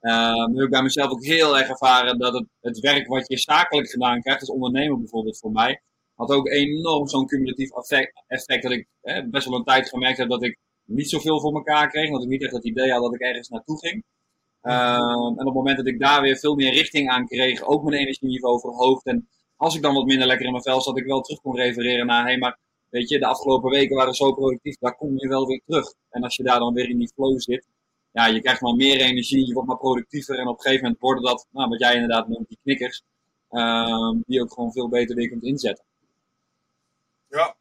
[0.00, 3.28] Uh, nu heb ik bij mezelf ook heel erg ervaren dat het, het werk wat
[3.28, 5.82] je zakelijk gedaan krijgt, als ondernemer bijvoorbeeld voor mij,
[6.14, 10.18] had ook enorm zo'n cumulatief effect, effect dat ik eh, best wel een tijd gemerkt
[10.18, 12.10] heb dat ik niet zoveel voor elkaar kreeg.
[12.10, 14.04] Dat ik niet echt het idee had dat ik ergens naartoe ging.
[14.62, 17.82] Um, en op het moment dat ik daar weer veel meer richting aan kreeg, ook
[17.82, 19.06] mijn energieniveau verhoogd.
[19.06, 19.28] En
[19.62, 22.06] als ik dan wat minder lekker in mijn vel zat, ik wel terug kon refereren
[22.06, 25.28] naar, hé, hey, maar weet je, de afgelopen weken waren zo productief, daar kom je
[25.28, 25.94] wel weer terug.
[26.10, 27.66] En als je daar dan weer in die flow zit,
[28.12, 30.38] ja, je krijgt maar meer energie, je wordt maar productiever.
[30.38, 33.02] En op een gegeven moment worden dat, nou, wat jij inderdaad noemt, die knikkers,
[33.50, 35.84] um, die ook gewoon veel beter weer kunt inzetten.
[37.28, 37.56] Ja.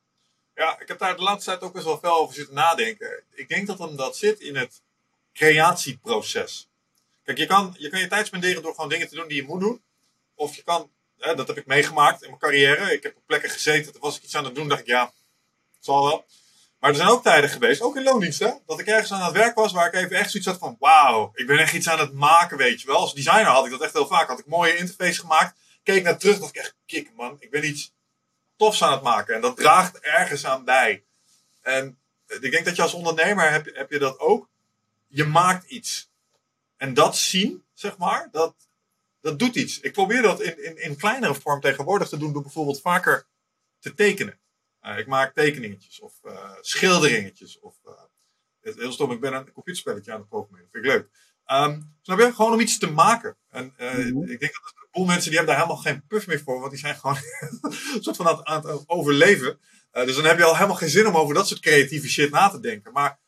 [0.55, 3.23] ja, ik heb daar de laatste tijd ook best wel veel over zitten nadenken.
[3.33, 4.81] Ik denk dat hem dat zit in het
[5.33, 6.69] creatieproces.
[7.23, 9.47] Kijk, je kan, je kan je tijd spenderen door gewoon dingen te doen die je
[9.47, 9.81] moet doen.
[10.35, 10.89] Of je kan
[11.21, 12.93] hè, dat heb ik meegemaakt in mijn carrière.
[12.93, 15.03] Ik heb op plekken gezeten, toen was ik iets aan het doen, dacht ik, ja,
[15.75, 16.25] het zal wel.
[16.79, 19.55] Maar er zijn ook tijden geweest, ook in loondiensten, dat ik ergens aan het werk
[19.55, 22.13] was waar ik even echt zoiets had van, wauw, ik ben echt iets aan het
[22.13, 22.95] maken, weet je wel.
[22.97, 24.27] Als designer had ik dat echt heel vaak.
[24.27, 27.65] Had ik mooie interface gemaakt, keek naar terug, dacht ik echt, kik man, ik ben
[27.65, 27.93] iets
[28.55, 29.35] tofs aan het maken.
[29.35, 31.03] En dat draagt ergens aan bij.
[31.61, 34.49] En ik denk dat je als ondernemer heb, heb je dat ook.
[35.07, 36.09] Je maakt iets.
[36.77, 38.55] En dat zien, zeg maar, dat,
[39.21, 39.79] dat doet iets.
[39.79, 43.27] Ik probeer dat in, in, in kleinere vorm tegenwoordig te doen door bijvoorbeeld vaker
[43.79, 44.39] te tekenen.
[44.81, 47.59] Uh, ik maak tekeningetjes of uh, schilderingetjes.
[47.59, 50.69] Of, uh, heel stom, ik ben een computerspelletje aan het programmeren.
[50.71, 51.09] Vind ik leuk.
[51.51, 52.33] Um, snap je?
[52.33, 53.37] Gewoon om iets te maken.
[53.49, 54.29] En mm -hmm.
[54.29, 56.59] ik denk dat een boel mensen die hebben daar helemaal geen puff meer voor.
[56.59, 57.17] Want die zijn gewoon
[57.61, 59.59] een soort van aan, aan het overleven.
[59.91, 62.49] dus dan heb je al helemaal geen zin om over dat soort creatieve shit na
[62.49, 62.91] te denken.
[62.91, 63.19] Maar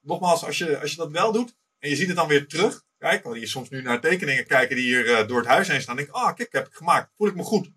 [0.00, 2.84] nogmaals, als je, als je dat wel doet en je ziet het dan weer terug.
[3.00, 5.96] Kijk, wanneer je soms nu naar tekeningen kijken die hier door het huis heen staan.
[5.96, 7.12] denk ik, ah, oh, kijk, heb ik gemaakt.
[7.16, 7.70] Voel ik me goed.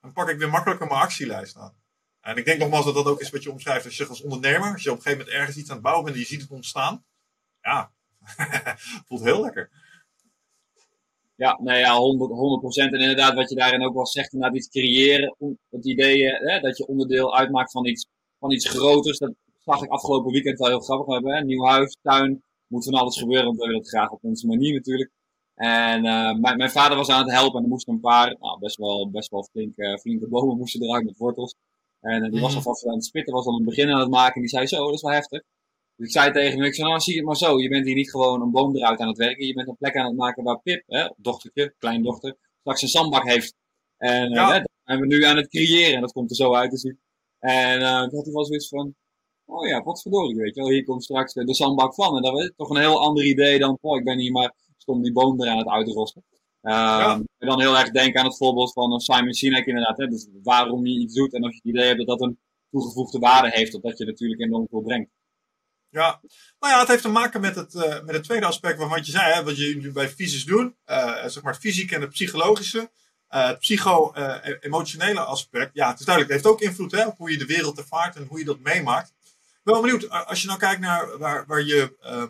[0.00, 1.74] Dan pak ik weer makkelijker mijn actielijst aan.
[2.20, 4.72] En ik denk nogmaals dat dat ook is wat je omschrijft als je als ondernemer.
[4.72, 6.40] Als je op een gegeven moment ergens iets aan het bouwen bent en je ziet
[6.40, 7.04] het ontstaan.
[7.60, 7.92] Ja,
[9.06, 9.70] voelt heel lekker.
[11.34, 14.68] Ja, nou ja, 100, 100 En inderdaad, wat je daarin ook wel zegt, inderdaad iets
[14.68, 15.36] creëren.
[15.70, 18.06] Het idee hè, dat je onderdeel uitmaakt van iets,
[18.38, 19.18] van iets groters.
[19.18, 21.14] Dat zag ik afgelopen weekend wel heel grappig.
[21.14, 22.42] Hebben een nieuw huis, tuin.
[22.70, 25.10] Moet van alles gebeuren, want we willen het graag op onze manier natuurlijk.
[25.54, 28.58] En uh, mijn, mijn, vader was aan het helpen en er moesten een paar, nou,
[28.58, 31.54] best wel, best wel flinke, flinke bomen moesten eruit met wortels.
[32.00, 34.34] En uh, die was alvast aan het spitten, was al een begin aan het maken.
[34.34, 35.42] En die zei zo, dat is wel heftig.
[35.96, 37.60] Dus ik zei tegen hem, ik zei, nou zie je het maar zo.
[37.60, 39.46] Je bent hier niet gewoon een boom eruit aan het werken.
[39.46, 43.24] Je bent een plek aan het maken waar Pip, hè, dochtertje, kleindochter, straks een zandbak
[43.24, 43.54] heeft.
[43.96, 44.58] En uh, ja.
[44.58, 45.94] dat zijn we nu aan het creëren.
[45.94, 47.00] En dat komt er zo uit te zien.
[47.38, 48.94] En uh, toen had hij wel zoiets van,
[49.50, 50.70] oh ja, wat verdorie, weet je wel.
[50.70, 52.16] Hier komt straks de zandbak van.
[52.16, 55.04] En dat was toch een heel ander idee dan, oh, ik ben hier maar stond
[55.04, 56.24] die boom eraan het uitrosten.
[56.62, 57.22] Um, ja.
[57.38, 59.96] En dan heel erg denken aan het voorbeeld van Simon Sinek inderdaad.
[59.96, 60.06] Hè?
[60.06, 62.38] Dus waarom je iets doet en als je het idee hebt dat dat een
[62.70, 65.10] toegevoegde waarde heeft, dat dat je natuurlijk enorm veel brengt.
[65.88, 66.20] Ja,
[66.58, 69.10] nou ja, het heeft te maken met het, uh, met het tweede aspect waarvan je
[69.10, 72.10] zei, hè, wat je nu bij fysisch doen, uh, zeg maar het fysieke en het
[72.10, 72.90] psychologische.
[73.34, 77.30] Uh, het psycho-emotionele aspect, ja, het is duidelijk, het heeft ook invloed hè, op hoe
[77.30, 79.12] je de wereld ervaart en hoe je dat meemaakt.
[79.70, 82.28] Wel benieuwd, als je nou kijkt naar waar, waar je ehm,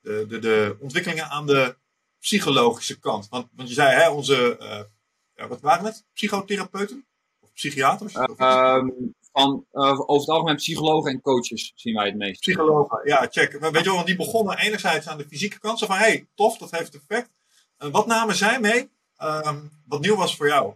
[0.00, 1.76] de, de, de ontwikkelingen aan de
[2.18, 3.28] psychologische kant.
[3.28, 4.80] Want, want je zei, hè, onze, uh,
[5.34, 6.04] ja, wat waren het?
[6.12, 7.06] Psychotherapeuten?
[7.40, 8.14] Of psychiaters?
[8.14, 12.40] Uh, um, van, uh, over het algemeen psychologen en coaches zien wij het meest.
[12.40, 13.60] Psychologen, ja, check.
[13.60, 15.78] Maar weet je wel, die begonnen enerzijds aan de fysieke kant.
[15.78, 17.30] Zo van, hé, hey, tof, dat heeft effect.
[17.76, 18.90] wat namen zij mee
[19.22, 20.74] um, wat nieuw was voor jou?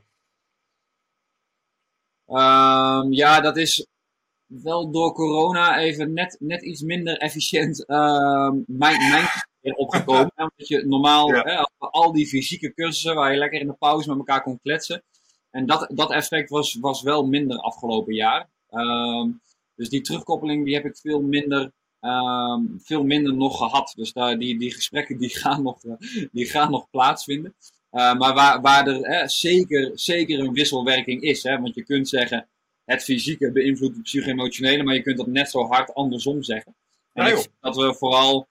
[2.27, 3.87] Um, ja, dat is
[4.47, 10.33] wel door corona even net, net iets minder efficiënt mijn, mijn opgekomen.
[10.37, 14.19] omdat je normaal hè, al die fysieke cursussen waar je lekker in de pauze met
[14.19, 15.03] elkaar kon kletsen.
[15.51, 18.49] En dat, dat effect was, was wel minder afgelopen jaar.
[18.71, 19.41] Um,
[19.75, 23.93] dus die terugkoppeling die heb ik veel minder, um, veel minder nog gehad.
[23.97, 25.79] Dus daar, die, die gesprekken die gaan nog,
[26.33, 27.55] die gaan nog plaatsvinden.
[27.93, 31.43] Uh, maar waar, waar er hè, zeker, zeker een wisselwerking is.
[31.43, 32.49] Hè, want je kunt zeggen,
[32.87, 36.75] het fysieke beïnvloedt het psycho-emotionele, maar je kunt dat net zo hard andersom zeggen.
[37.13, 38.49] En ja, dat we vooral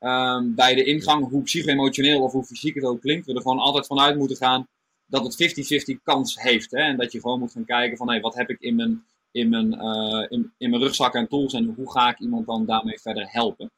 [0.00, 3.58] um, bij de ingang, hoe psycho-emotioneel of hoe fysiek het ook klinkt, we er gewoon
[3.58, 4.66] altijd vanuit moeten gaan
[5.06, 6.70] dat het 50-50 kans heeft.
[6.70, 6.82] Hè?
[6.82, 9.48] En dat je gewoon moet gaan kijken van hey, wat heb ik in mijn, in,
[9.48, 13.00] mijn, uh, in, in mijn rugzak en tools en hoe ga ik iemand dan daarmee
[13.00, 13.70] verder helpen.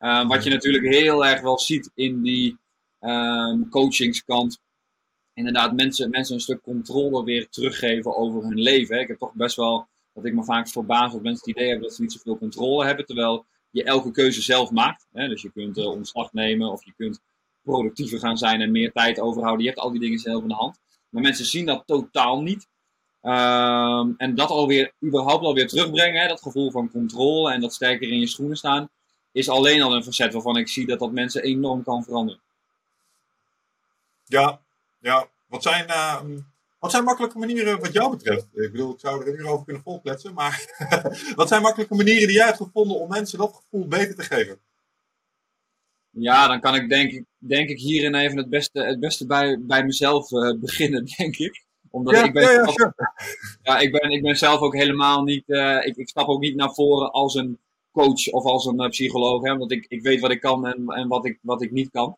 [0.00, 2.56] Uh, wat je natuurlijk heel erg wel ziet in die
[3.00, 4.60] um, coachingskant.
[5.38, 8.96] Inderdaad, mensen, mensen een stuk controle weer teruggeven over hun leven.
[8.96, 9.02] Hè?
[9.02, 11.86] Ik heb toch best wel dat ik me vaak verbaas dat mensen het idee hebben
[11.86, 13.06] dat ze niet zoveel controle hebben.
[13.06, 15.06] Terwijl je elke keuze zelf maakt.
[15.12, 15.28] Hè?
[15.28, 17.20] Dus je kunt uh, ontslag nemen of je kunt
[17.62, 19.64] productiever gaan zijn en meer tijd overhouden.
[19.64, 20.80] Je hebt al die dingen zelf in de hand.
[21.08, 22.68] Maar mensen zien dat totaal niet.
[23.22, 26.28] Um, en dat alweer, überhaupt alweer terugbrengen, hè?
[26.28, 28.88] dat gevoel van controle en dat sterker in je schoenen staan,
[29.32, 32.40] is alleen al een facet waarvan ik zie dat dat mensen enorm kan veranderen.
[34.24, 34.60] Ja,
[35.00, 35.28] ja.
[35.46, 36.20] Wat zijn, uh,
[36.78, 38.46] wat zijn makkelijke manieren wat jou betreft?
[38.52, 40.64] Ik bedoel, ik zou er een uur over kunnen volkletsen, maar
[41.36, 44.58] wat zijn makkelijke manieren die jij hebt gevonden om mensen dat gevoel beter te geven?
[46.10, 49.60] Ja, dan kan ik denk, ik denk ik hierin even het beste, het beste bij,
[49.60, 51.66] bij mezelf uh, beginnen, denk ik.
[51.90, 52.92] Omdat ja, ik ben, ja, ja, sure.
[53.62, 56.56] ja, ik, ben, ik ben zelf ook helemaal niet, uh, ik, ik stap ook niet
[56.56, 57.58] naar voren als een
[57.92, 59.42] coach of als een uh, psycholoog.
[59.42, 61.90] Hè, want ik, ik weet wat ik kan en, en wat, ik, wat ik niet
[61.90, 62.16] kan.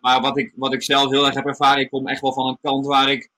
[0.00, 2.48] Maar wat ik, wat ik zelf heel erg heb ervaren, ik kom echt wel van
[2.48, 3.30] een kant waar ik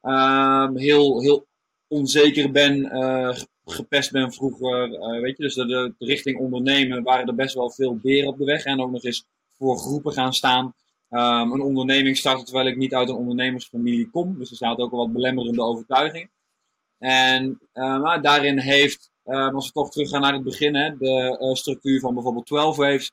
[0.00, 1.46] Ehm, heel, heel
[1.88, 4.88] onzeker ben, uh, gepest ben vroeger.
[4.88, 8.38] Uh, weet je, dus de, de, richting ondernemen waren er best wel veel beren op
[8.38, 8.64] de weg.
[8.64, 9.24] En ook nog eens
[9.56, 10.74] voor groepen gaan staan.
[11.10, 14.38] ehm, een onderneming starten terwijl ik niet uit een ondernemersfamilie kom.
[14.38, 16.30] Dus er zaten ook al wat belemmerende overtuigingen.
[16.98, 22.00] En uh, daarin heeft, uh, als we toch teruggaan naar het begin, hè, de structuur
[22.00, 23.12] van bijvoorbeeld 12 Waves,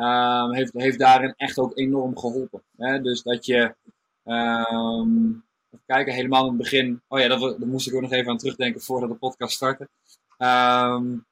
[0.00, 2.62] ehm, heeft, heeft daarin echt ook enorm geholpen.
[2.76, 3.00] Hè?
[3.00, 3.74] Dus dat je,
[4.24, 8.12] um, even kijken, helemaal in het begin, oh ja, dat, daar moest ik ook nog
[8.12, 9.88] even aan terugdenken voordat de podcast startte.
[10.38, 11.26] Um,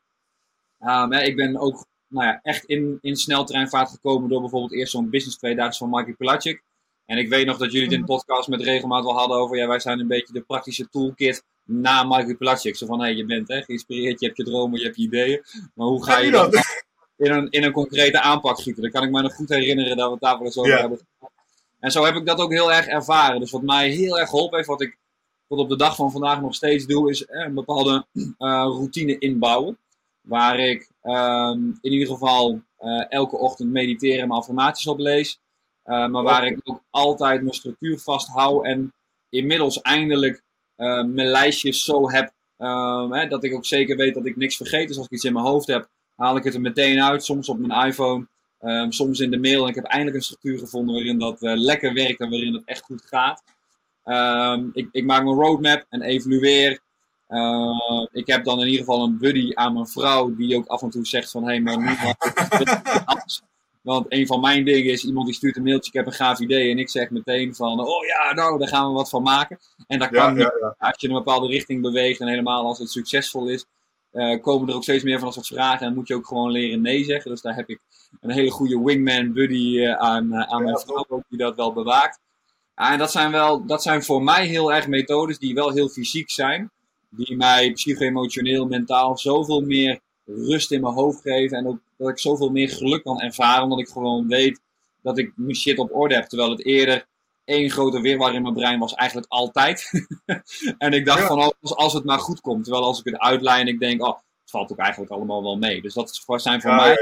[1.22, 5.38] ik ben ook nou ja, echt in, in sneltreinvaart gekomen door bijvoorbeeld eerst zo'n business
[5.38, 6.62] tweedaagse van Mikey Pelagic.
[7.06, 9.56] En ik weet nog dat jullie het in de podcast met regelmaat wel hadden over,
[9.56, 12.76] ja, wij zijn een beetje de praktische toolkit na Mikey Pelagic.
[12.76, 15.02] Zo van, hé, hey, je bent hè, geïnspireerd, je hebt je dromen, je hebt je
[15.02, 15.42] ideeën.
[15.74, 16.84] Maar hoe ga je dat
[17.18, 18.82] in een, in een concrete aanpak gieten?
[18.82, 20.78] Dan kan ik me nog goed herinneren dat we het daar wel eens over ja.
[20.78, 20.98] hebben
[21.80, 23.40] En zo heb ik dat ook heel erg ervaren.
[23.40, 24.98] Dus wat mij heel erg geholpen heeft, wat ik
[25.48, 28.24] tot op de dag van vandaag nog steeds doe, is een bepaalde uh,
[28.78, 29.78] routine inbouwen.
[30.20, 35.40] Waar ik um, in ieder geval uh, elke ochtend mediteren en mijn affirmaties op lees.
[35.84, 38.64] Maar waar ik ook altijd mijn structuur vasthoud.
[38.64, 38.92] En
[39.28, 40.42] inmiddels eindelijk
[40.76, 42.32] mijn lijstjes zo heb.
[42.58, 44.88] Um, hè, dat ik ook zeker weet dat ik niks vergeet.
[44.88, 47.24] Dus als ik iets in mijn hoofd heb, haal ik het er meteen uit.
[47.24, 48.26] Soms op mijn iPhone,
[48.60, 49.62] um, soms in de mail.
[49.62, 52.82] En ik heb eindelijk een structuur gevonden waarin dat lekker werkt en waarin het echt
[52.82, 53.42] goed gaat.
[54.72, 56.80] ik, ik maak mijn roadmap en evalueer.
[57.28, 60.82] Uh, ik heb dan in ieder geval een buddy aan mijn vrouw die ook af
[60.82, 61.96] en toe zegt van hé, hey, maar nu
[63.82, 66.40] Want een van mijn dingen is, iemand die stuurt een mailtje, ik heb een gaaf
[66.40, 66.70] idee.
[66.70, 69.58] En ik zeg meteen van, oh ja, nou, daar gaan we wat van maken.
[69.86, 70.52] En dat kan ja, niet.
[70.60, 73.64] Ja, als je in een bepaalde richting beweegt en helemaal als het succesvol is,
[74.12, 75.86] uh, komen er ook steeds meer van dat soort vragen.
[75.86, 77.30] En moet je ook gewoon leren nee zeggen.
[77.30, 77.80] Dus daar heb ik
[78.20, 81.72] een hele goede wingman buddy uh, aan, uh, aan mijn vrouw ook, die dat wel
[81.72, 82.20] bewaakt.
[82.74, 86.30] en dat zijn, wel, dat zijn voor mij heel erg methodes die wel heel fysiek
[86.30, 86.70] zijn
[87.10, 91.58] die mij psycho-emotioneel, mentaal zoveel meer rust in mijn hoofd geven.
[91.58, 94.60] En ook dat ik zoveel meer geluk kan ervaren, omdat ik gewoon weet
[95.02, 96.24] dat ik mijn shit op orde heb.
[96.24, 97.06] Terwijl het eerder
[97.48, 100.06] één grote weerwar in mijn brein was, eigenlijk altijd.
[100.78, 102.64] en ik dacht van, als, als het maar goed komt.
[102.64, 105.82] Terwijl als ik het uitlijn, ik denk, oh, het valt ook eigenlijk allemaal wel mee.
[105.82, 106.96] Dus dat zijn voor mij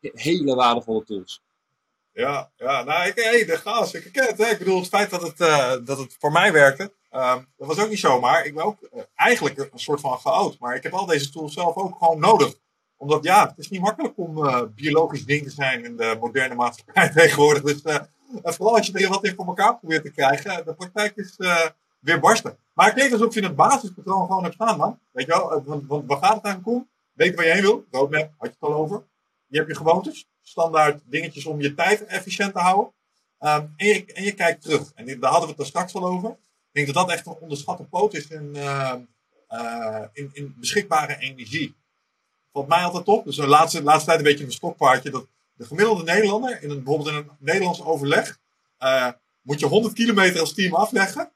[0.00, 1.42] hele waardevolle tools.
[2.12, 4.38] Ja, ja nou, ik, hey, de chaos, ik ken het.
[4.38, 4.46] Hè?
[4.46, 7.78] Ik bedoel, het feit dat het, uh, dat het voor mij werkte, uh, dat was
[7.78, 8.44] ook niet zomaar.
[8.44, 11.52] Ik ben ook uh, eigenlijk een soort van geout, maar ik heb al deze tools
[11.52, 12.54] zelf ook gewoon nodig.
[12.96, 16.54] Omdat ja, het is niet makkelijk om uh, biologisch ding te zijn in de moderne
[16.54, 17.62] maatschappij tegenwoordig.
[17.62, 17.82] Dus
[18.42, 21.36] vooral als je er wat in voor elkaar probeert te krijgen, de praktijk is
[22.00, 22.58] weer barsten.
[22.72, 24.98] Maar het klinkt alsof je het basispatroon gewoon hebt staan, man.
[25.12, 26.88] Weet je wel, want, want waar gaat het eigenlijk om?
[27.12, 29.02] Weet waar je heen wil, roadmap, had je het al over.
[29.46, 32.92] Je hebt je gewoontes, standaard dingetjes om je tijd efficiënt te houden.
[33.40, 34.92] Um, en, je, en je kijkt terug.
[34.94, 36.30] En daar hadden we het er straks al over.
[36.30, 36.36] Ik
[36.72, 38.94] denk dat dat echt een onderschatte poot is in, uh,
[39.50, 41.76] uh, in, in, beschikbare energie.
[42.52, 43.24] Valt mij altijd op.
[43.24, 45.10] Dus de laatste, laatste tijd een beetje een stokpaardje.
[45.10, 45.26] Dat
[45.60, 48.38] de gemiddelde Nederlander, in een, bijvoorbeeld in een Nederlands overleg,
[48.78, 49.08] uh,
[49.42, 51.32] moet je 100 kilometer als team afleggen.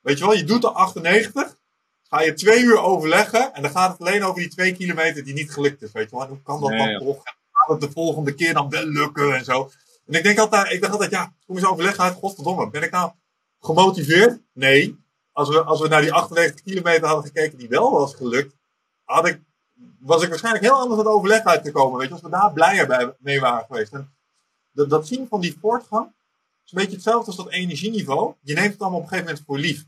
[0.00, 1.58] Weet je wel, je doet er 98.
[2.02, 3.54] Ga je twee uur overleggen.
[3.54, 5.92] En dan gaat het alleen over die twee kilometer die niet gelukt is.
[5.92, 7.22] Weet je wel, en hoe kan dat dan toch?
[7.66, 9.70] het de volgende keer dan wel lukken en zo.
[10.06, 12.90] En ik denk altijd, ik dacht altijd, ja, kom eens overleggen uit, godverdomme, ben ik
[12.90, 13.12] nou
[13.60, 14.40] gemotiveerd?
[14.52, 14.96] Nee.
[15.32, 18.54] Als we, als we naar die 98 kilometer hadden gekeken die wel was gelukt,
[19.04, 19.40] had ik,
[19.98, 21.98] was ik waarschijnlijk heel anders het overleg uitgekomen.
[21.98, 23.92] Weet je, als we daar blijer bij, mee waren geweest.
[23.92, 24.12] En
[24.70, 26.12] dat, zien van die voortgang
[26.64, 28.34] is een beetje hetzelfde als dat energieniveau.
[28.40, 29.86] Je neemt het allemaal op een gegeven moment voor lief.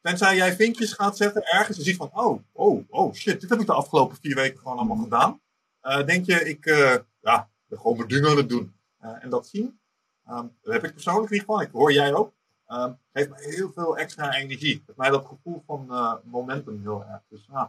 [0.00, 3.60] Tenzij jij vinkjes gaat zetten ergens en ziet van, oh, oh, oh, shit, dit heb
[3.60, 5.40] ik de afgelopen vier weken gewoon allemaal gedaan.
[5.82, 8.74] Uh, denk je, ik uh, ja, gewoon mijn dingen aan het doen.
[9.02, 9.80] Uh, en dat zien,
[10.28, 11.60] um, dat heb ik persoonlijk niet van.
[11.60, 12.32] Ik hoor jij ook.
[12.68, 14.82] Um, geeft me heel veel extra energie.
[14.86, 15.86] Geeft mij dat gevoel van
[16.24, 17.22] momentum heel erg.
[17.28, 17.68] Dus nou,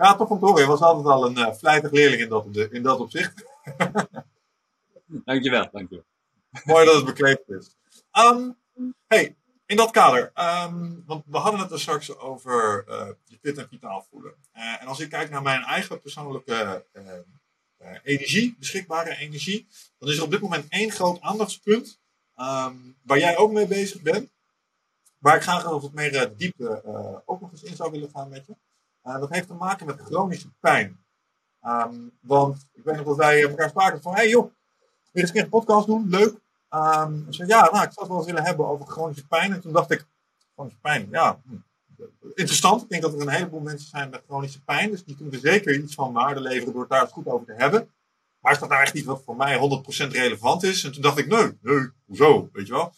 [0.00, 0.60] ja, toch om te horen.
[0.60, 3.44] Je was altijd al een vlijtig leerling in dat, in dat opzicht.
[5.24, 6.04] dankjewel, dankjewel.
[6.64, 7.76] Mooi dat het bekleed is.
[8.12, 8.56] Um,
[9.06, 9.36] hey,
[9.66, 13.68] in dat kader, um, want we hadden het er straks over uh, je fit en
[13.68, 14.34] vitaal voelen.
[14.56, 16.84] Uh, en als ik kijk naar mijn eigen persoonlijke
[18.02, 19.66] energie, beschikbare energie,
[19.98, 22.00] dan is er op dit moment één groot aandachtspunt
[22.36, 24.30] um, waar jij ook mee bezig bent.
[25.18, 26.82] Waar ik graag wat meer diepte
[27.24, 28.54] ook nog eens in zou willen gaan met je.
[29.18, 31.04] Dat heeft te maken met chronische pijn.
[31.66, 34.52] Um, want ik weet nog dat wij elkaar spraken van: hey joh,
[35.12, 36.08] je eens een podcast doen?
[36.08, 36.34] Leuk.
[36.70, 39.52] Um, ik zei, ja, nou, ik zou het wel eens willen hebben over chronische pijn.
[39.52, 40.06] En toen dacht ik:
[40.54, 41.54] chronische pijn, ja, hm,
[42.34, 42.82] interessant.
[42.82, 44.90] Ik denk dat er een heleboel mensen zijn met chronische pijn.
[44.90, 47.46] Dus die kunnen er zeker iets van waarde leveren door het daar eens goed over
[47.46, 47.90] te hebben.
[48.40, 50.84] Maar is dat nou echt niet wat voor mij 100% relevant is?
[50.84, 52.92] En toen dacht ik, nee, nee, hoezo, weet je wel.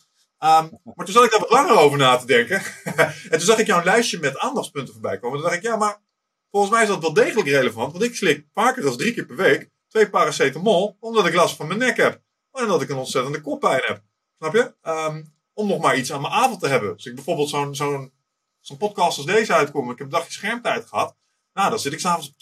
[0.45, 2.63] Um, maar toen zat ik daar wat langer over na te denken.
[3.31, 5.39] en toen zag ik jouw lijstje met aandachtspunten voorbij komen.
[5.39, 6.03] Toen dacht ik, ja, maar
[6.51, 7.93] volgens mij is dat wel degelijk relevant.
[7.93, 10.97] Want ik slik vaker dan drie keer per week twee paracetamol.
[11.01, 12.21] Omdat ik last van mijn nek heb.
[12.53, 14.03] En dat ik een ontzettende koppijn heb.
[14.39, 14.75] Snap je?
[14.83, 15.23] Ehm,
[15.53, 16.93] om nog maar iets aan mijn avond te hebben.
[16.93, 19.91] Als ik bijvoorbeeld zo'n podcast als deze uitkom.
[19.91, 21.17] Ik heb een dagje schermtijd gehad.
[21.53, 22.35] Nou, dan zit ik s'avonds.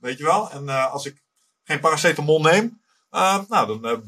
[0.00, 0.50] Weet je wel?
[0.50, 1.22] En uh, als ik
[1.64, 2.80] geen paracetamol neem.
[3.10, 3.98] Uh, nou, dan uh,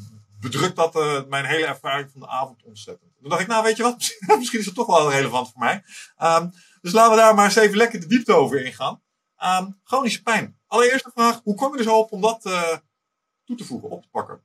[0.41, 0.95] bedrukt dat
[1.29, 3.14] mijn hele ervaring van de avond ontzettend.
[3.25, 4.17] Dan dacht ik, nou, weet je wat?
[4.39, 5.83] Misschien is het toch wel relevant voor mij.
[6.23, 6.51] Um,
[6.81, 9.03] dus laten we daar maar eens even lekker de diepte over ingaan.
[9.45, 10.59] Um, chronische pijn.
[10.67, 12.43] Allereerste vraag, hoe kom je er zo op om dat
[13.45, 14.43] toe te voegen, op te pakken?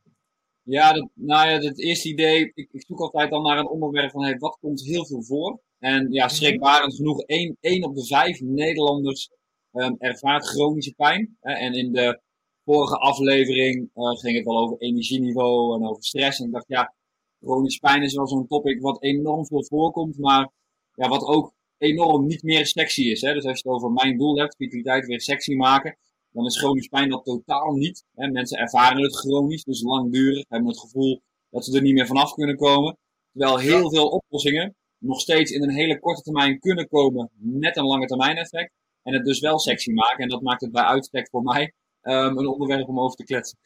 [0.64, 4.12] Ja, dat, nou ja, het eerste idee, ik, ik, zoek altijd al naar een onderwerp
[4.12, 5.62] van hey, wat komt heel veel voor.
[5.80, 6.34] En ja, mhm.
[6.34, 9.30] schrikbarend genoeg, 1 op de 5 Nederlanders
[9.74, 11.38] um, ervaart chronische pijn.
[11.42, 12.22] En in de
[12.66, 16.40] vorige aflevering uh, ging het wel over energieniveau en over stress.
[16.40, 16.94] En ik dacht, ja,
[17.42, 20.50] chronische pijn is wel zo'n topic wat enorm veel voorkomt, maar
[20.94, 23.22] ja, wat ook enorm niet meer sexy is.
[23.22, 23.34] Hè?
[23.34, 25.98] Dus als je het over mijn doel hebt, vitaliteit weer sexy maken,
[26.32, 28.06] dan is chronisch pijn dat totaal niet.
[28.16, 28.28] Hè?
[28.28, 32.34] Mensen ervaren het chronisch, dus langdurig, hebben het gevoel dat ze er niet meer vanaf
[32.34, 32.98] kunnen komen.
[33.32, 37.86] Terwijl heel veel oplossingen nog steeds in een hele korte termijn kunnen komen met een
[37.86, 38.74] lange termijn effect.
[39.04, 40.24] En het dus wel sexy maken.
[40.24, 43.58] En dat maakt het bij uitstek voor mij um, een onderwerp om over te kletsen.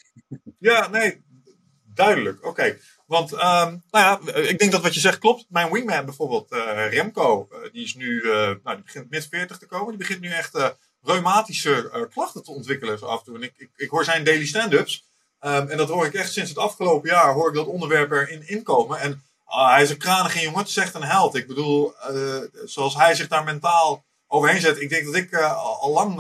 [0.60, 1.24] Ja, nee,
[1.94, 2.46] duidelijk.
[2.46, 2.78] Oké.
[3.06, 5.46] Want, um, nou ja, ik denk dat wat je zegt klopt.
[5.50, 9.58] Mijn wingman bijvoorbeeld, uh, Remco, uh, die is nu, uh, nou, die begint mid 40
[9.58, 9.90] te komen.
[9.90, 13.36] Die begint nu echt reumatische klachten te ontwikkelen zo af toe.
[13.36, 15.06] En ik, ik, ik hoor zijn daily stand-ups.
[15.42, 18.48] Um, en dat hoor ik echt sinds het afgelopen jaar, hoor ik dat onderwerp erin
[18.48, 19.00] inkomen.
[19.00, 21.36] En uh, hij is een kranige jongen, het is echt een held.
[21.36, 21.94] Ik bedoel,
[22.66, 24.82] zoals hij zich daar mentaal overheen zet.
[24.82, 26.14] Ik denk dat ik al lang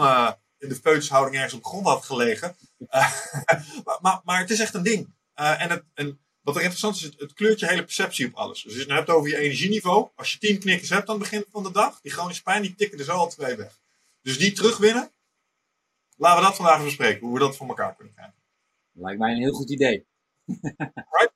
[0.57, 2.55] in de feutushouding ergens op de grond had gelegen.
[3.83, 5.13] maar, maar, maar, het is echt een ding.
[5.33, 8.61] en, het, en wat er interessant is, het, kleurt je hele perceptie op alles.
[8.61, 10.09] Dus als je het hebt over je energieniveau.
[10.15, 12.75] Als je tien knikkers hebt aan het begin van de dag, die chronische pijn, die
[12.75, 13.79] tikken er zo al twee weg.
[14.21, 15.11] Dus die terugwinnen,
[16.17, 17.19] laten we dat vandaag bespreken.
[17.19, 18.35] Hoe we dat voor elkaar kunnen krijgen.
[18.91, 20.07] Lijkt mij een heel goed idee.
[20.45, 21.33] right.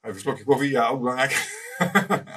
[0.00, 1.32] Even een slokje koffie, ja, ook belangrijk.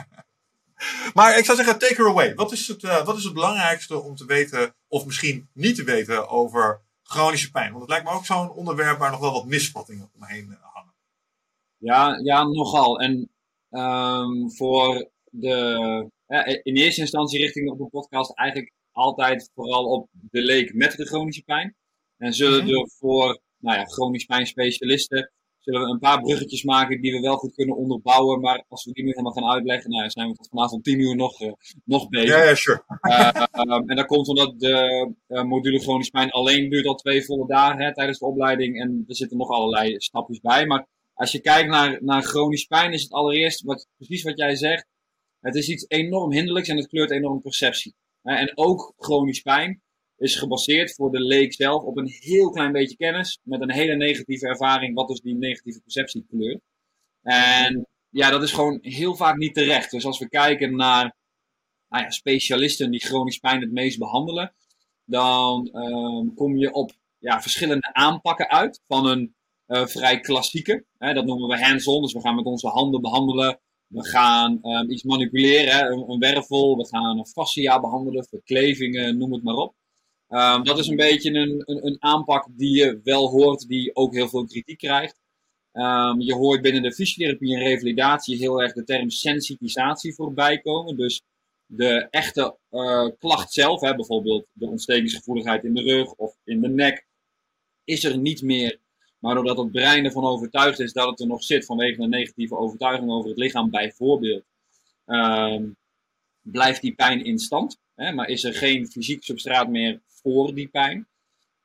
[1.15, 2.35] maar ik zou zeggen, take her away.
[2.35, 5.83] Wat is, het, uh, wat is het belangrijkste om te weten, of misschien niet te
[5.83, 6.81] weten, over
[7.11, 7.69] chronische pijn?
[7.69, 10.93] Want het lijkt me ook zo'n onderwerp waar nog wel wat misvattingen omheen eh, hangen.
[11.77, 12.99] Ja, ja nogal.
[12.99, 13.29] En
[13.69, 20.09] um, voor de, ja, in eerste instantie richting op de podcast eigenlijk altijd vooral op
[20.11, 21.75] de leek met de chronische pijn.
[22.17, 22.73] En zullen mhm.
[22.73, 25.31] er voor nou ja, chronisch pijnspecialisten
[25.61, 28.39] zullen we een paar bruggetjes maken die we wel goed kunnen onderbouwen.
[28.39, 31.15] Maar als we die nu helemaal gaan uitleggen, nou, zijn we tot vanavond tien uur
[31.15, 31.51] nog, uh,
[31.85, 32.29] nog bezig.
[32.29, 32.83] Ja, ja, sure.
[33.01, 37.47] Uh, en dat komt omdat de uh, module chronisch pijn alleen duurt al twee volle
[37.47, 38.79] dagen hè, tijdens de opleiding.
[38.81, 40.65] En er zitten nog allerlei stapjes bij.
[40.65, 44.55] Maar als je kijkt naar, naar chronisch pijn, is het allereerst wat, precies wat jij
[44.55, 44.87] zegt.
[45.39, 47.95] Het is iets enorm hinderlijks en het kleurt enorm perceptie.
[48.21, 49.81] En ook chronisch pijn
[50.21, 53.95] is gebaseerd voor de leek zelf op een heel klein beetje kennis met een hele
[53.95, 56.61] negatieve ervaring, wat dus die negatieve perceptie kleurt.
[57.21, 59.91] En ja, dat is gewoon heel vaak niet terecht.
[59.91, 61.15] Dus als we kijken naar
[61.89, 64.53] nou ja, specialisten die chronisch pijn het meest behandelen,
[65.05, 69.35] dan um, kom je op ja, verschillende aanpakken uit van een
[69.67, 70.85] uh, vrij klassieke.
[70.97, 73.59] Hè, dat noemen we hands-on, dus we gaan met onze handen behandelen.
[73.87, 76.77] We gaan um, iets manipuleren, een, een, wervel.
[76.77, 79.75] We gaan een fascia behandelen, verklevingen, noem het maar op.
[80.31, 84.13] Um, dat is een beetje een, een, een, aanpak die je wel hoort, die ook
[84.13, 85.19] heel veel kritiek krijgt.
[85.73, 90.97] Um, je hoort binnen de fysiotherapie en revalidatie heel erg de term sensitisatie voorbij komen.
[90.97, 91.21] Dus
[91.65, 96.69] de echte uh, klacht zelf, hè, bijvoorbeeld de ontstekingsgevoeligheid in de rug of in de
[96.69, 97.05] nek,
[97.83, 98.79] is er niet meer.
[99.19, 102.57] Maar doordat het brein ervan overtuigd is dat het er nog zit vanwege een negatieve
[102.57, 104.43] overtuiging over het lichaam, bijvoorbeeld,
[105.05, 105.75] um,
[106.41, 107.79] blijft die pijn in stand.
[107.95, 111.07] Hè, maar is er geen fysiek substraat meer voor die pijn.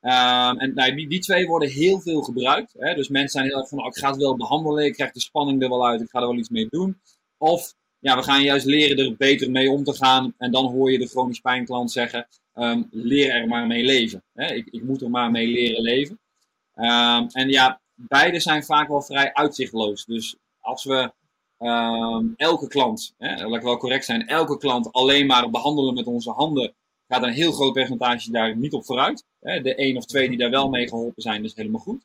[0.00, 2.74] Um, en nou, die, die twee worden heel veel gebruikt.
[2.78, 2.94] Hè?
[2.94, 5.20] Dus mensen zijn heel erg van, oh, ik ga het wel behandelen, ik krijg de
[5.20, 7.00] spanning er wel uit, ik ga er wel iets mee doen.
[7.38, 10.34] Of ja, we gaan juist leren er beter mee om te gaan.
[10.38, 14.22] En dan hoor je de chronisch pijnklant zeggen, um, leer er maar mee leven.
[14.34, 14.54] Hè?
[14.54, 16.18] Ik, ik moet er maar mee leren leven.
[16.74, 20.04] Um, en ja, beide zijn vaak wel vrij uitzichtloos.
[20.04, 21.12] Dus als we
[22.36, 26.30] elke klant, hè, laat ik wel correct zijn, elke klant alleen maar behandelen met onze
[26.30, 26.74] handen
[27.08, 29.24] gaat een heel groot percentage daar niet op vooruit.
[29.40, 32.04] De één of twee die daar wel mee geholpen zijn, is helemaal goed.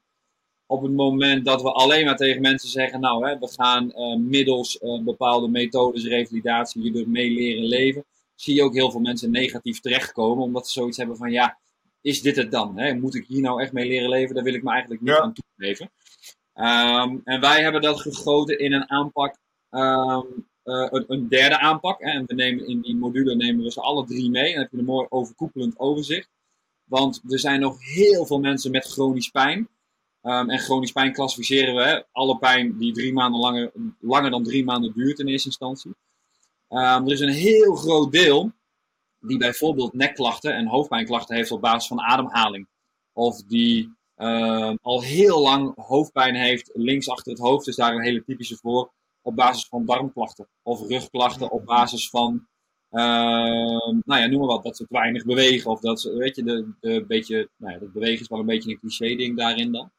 [0.66, 4.16] Op het moment dat we alleen maar tegen mensen zeggen, nou, hè, we gaan uh,
[4.16, 9.32] middels uh, bepaalde methodes, revalidatie, je mee leren leven, zie je ook heel veel mensen
[9.32, 11.60] negatief terechtkomen, omdat ze zoiets hebben van, ja,
[12.02, 12.78] is dit het dan?
[12.78, 12.93] Hè?
[12.93, 14.36] Moet ik hier nou echt mee leren leven?
[14.36, 15.91] Daar wil ik me eigenlijk niet aan toegeven.
[16.54, 19.38] Um, en wij hebben dat gegoten in een aanpak
[19.70, 21.99] um, uh, een, derde aanpak.
[21.99, 24.47] En we nemen in die module nemen we ze alle drie mee.
[24.47, 26.30] En dan heb je een mooi overkoepelend overzicht.
[26.84, 29.70] Want er zijn nog heel veel mensen met chronisch pijn.
[30.22, 34.43] Ehm, en chronisch pijn klassificeren we hè, alle pijn die drie maanden langer, langer dan
[34.43, 35.91] drie maanden duurt in eerste instantie.
[36.68, 38.51] Ehm, er is een heel groot deel
[39.20, 42.68] die bijvoorbeeld nekklachten en hoofdpijnklachten heeft op basis van ademhaling.
[43.14, 48.03] Of die ehm, al heel lang hoofdpijn heeft, links achter het hoofd is daar een
[48.03, 48.91] hele typische voor,
[49.22, 50.47] op basis van darmklachten.
[50.63, 52.47] Of rugklachten op basis van,
[52.89, 55.72] nou ja, noem maar wat, dat ze te weinig bewegen.
[55.72, 58.45] Of dat ze, weet je, de, de beetje, nou ja, dat bewegen is wel een
[58.45, 59.91] beetje een cliché ding daarin dan.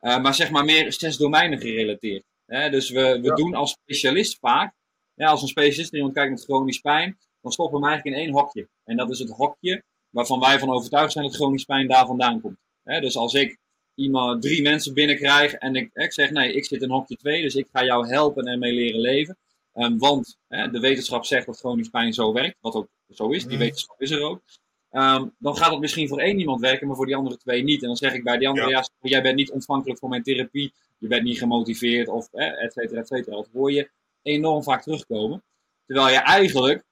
[0.00, 2.24] Uh, maar zeg maar meer zes domeinen gerelateerd.
[2.46, 2.70] Hè?
[2.70, 4.74] Dus we, we doen als specialist vaak,
[5.14, 8.22] ja, als een specialist iemand kijkt met chronisch pijn, dan stoppen we hem eigenlijk in
[8.26, 8.68] één hokje.
[8.84, 12.40] En dat is het hokje waarvan wij van overtuigd zijn dat chronisch pijn daar vandaan
[12.40, 12.58] komt.
[12.82, 13.00] Hè?
[13.00, 13.58] Dus als ik
[13.96, 17.54] iemand, drie mensen binnenkrijg en ik, ik zeg nee, ik zit in hokje 2, dus
[17.54, 19.36] ik ga jou helpen en ermee leren leven.
[19.74, 23.46] Um, want hè, de wetenschap zegt dat chronisch pijn zo werkt, wat ook zo is,
[23.46, 24.40] die wetenschap is er ook.
[24.90, 27.80] Um, dan gaat het misschien voor één iemand werken, maar voor die andere twee niet.
[27.80, 28.88] En dan zeg ik bij die andere, ja.
[29.00, 33.00] jij bent niet ontvankelijk voor mijn therapie, je bent niet gemotiveerd, of eh, et cetera,
[33.00, 33.36] et cetera.
[33.36, 33.90] Dat hoor je
[34.22, 35.42] enorm vaak terugkomen.
[35.86, 36.84] Terwijl je eigenlijk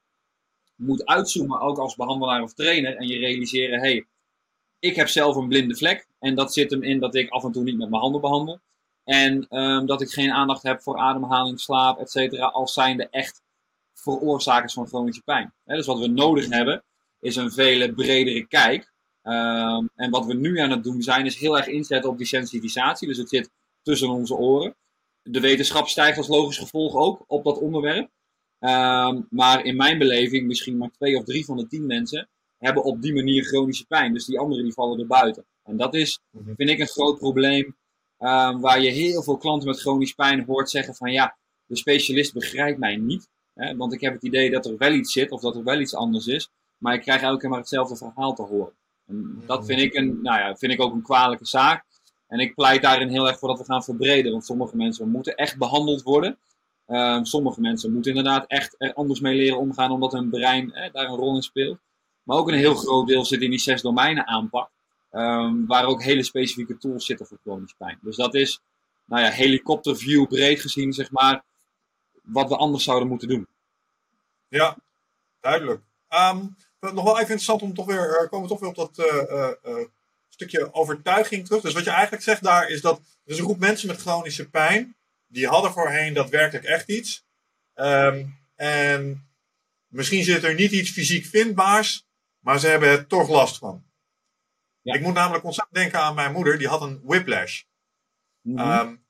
[0.76, 4.06] moet uitzoomen, ook als behandelaar of trainer, en je realiseren, hé, hey,
[4.78, 7.52] ik heb zelf een blinde vlek, en dat zit hem in dat ik af en
[7.52, 8.60] toe niet met mijn handen behandel.
[9.04, 13.42] En um, dat ik geen aandacht heb voor ademhaling, slaap, et cetera, als zijnde echt
[13.94, 15.54] veroorzakers van chronische pijn.
[15.64, 16.84] Dus wat we nodig hebben,
[17.20, 18.92] is een vele bredere kijk.
[19.22, 22.26] Um, en wat we nu aan het doen zijn, is heel erg inzetten op die
[22.26, 23.08] sensitivisatie.
[23.08, 23.50] Dus het zit
[23.82, 24.74] tussen onze oren.
[25.22, 28.10] De wetenschap stijgt als logisch gevolg ook op dat onderwerp.
[28.60, 32.84] Um, maar in mijn beleving, misschien maar twee of drie van de tien mensen hebben
[32.84, 34.12] op die manier chronische pijn.
[34.12, 35.44] Dus die anderen die vallen er buiten.
[35.64, 36.54] En dat is, mhm.
[36.56, 37.76] vind ik, een groot probleem.
[38.18, 41.36] Um, waar je heel veel klanten met chronische pijn hoort zeggen van ja,
[41.66, 43.28] de specialist begrijpt mij niet.
[43.54, 45.80] Hè, want ik heb het idee dat er wel iets zit of dat er wel
[45.80, 46.50] iets anders is.
[46.78, 48.72] Maar ik krijg elke keer maar hetzelfde verhaal te horen.
[49.06, 51.84] En dat vind ik, een, nou ja, vind ik ook een kwalijke zaak.
[52.26, 54.32] En ik pleit daarin heel erg voor dat we gaan verbreden.
[54.32, 56.38] Want sommige mensen moeten echt behandeld worden.
[56.86, 61.08] Uh, sommige mensen moeten inderdaad echt er anders mee leren omgaan, omdat hun brein daar
[61.08, 61.78] een rol in speelt.
[62.22, 64.70] Maar ook een heel groot deel zit in die zes domeinen aanpak.
[65.16, 67.98] Um, waar ook hele specifieke tools zitten voor chronische pijn.
[68.02, 68.60] Dus dat is,
[69.04, 71.44] nou ja, helikopterview breed gezien, zeg maar,
[72.22, 73.46] wat we anders zouden moeten doen.
[74.48, 74.76] Ja,
[75.40, 75.80] duidelijk.
[76.08, 79.50] Um, nog wel even interessant om toch weer, uh, komen toch weer op dat uh,
[79.64, 79.84] uh,
[80.28, 81.62] stukje overtuiging terug.
[81.62, 84.50] Dus wat je eigenlijk zegt daar is dat er is een groep mensen met chronische
[84.50, 84.96] pijn,
[85.26, 87.24] die hadden voorheen daadwerkelijk echt iets.
[87.74, 89.28] Um, en
[89.88, 92.06] misschien zit er niet iets fysiek vindbaars,
[92.38, 93.82] maar ze hebben er toch last van.
[94.84, 94.94] Ja.
[94.94, 97.62] Ik moet namelijk ontzettend denken aan mijn moeder, die had een whiplash.
[98.40, 98.70] Mm -hmm.
[98.70, 99.04] um,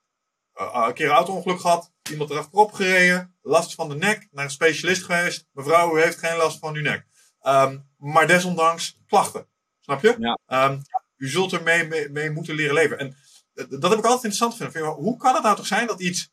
[0.54, 5.02] een keer een auto-ongeluk gehad, iemand erachterop gereden, last van de nek, naar een specialist
[5.02, 5.48] geweest.
[5.52, 7.06] Mevrouw, u heeft geen last van uw nek.
[7.42, 9.48] Um, maar desondanks klachten.
[9.80, 10.16] Snap je?
[10.18, 10.68] Ja.
[10.68, 10.82] Um,
[11.16, 12.98] u zult er mee, mee, moeten leren leven.
[12.98, 13.16] En
[13.52, 14.90] dat heb ik altijd interessant gevonden.
[14.90, 16.32] Hoe kan het nou toch zijn dat iets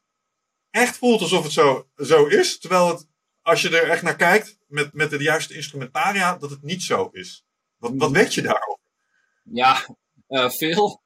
[0.70, 3.08] echt voelt alsof het zo, zo is, terwijl het,
[3.42, 7.10] als je er echt naar kijkt, met, met de juiste instrumentaria, dat het niet zo
[7.12, 7.46] is?
[7.78, 8.71] Wat, wat weet je daarover?
[9.44, 9.96] Ja,
[10.28, 11.02] uh, veel.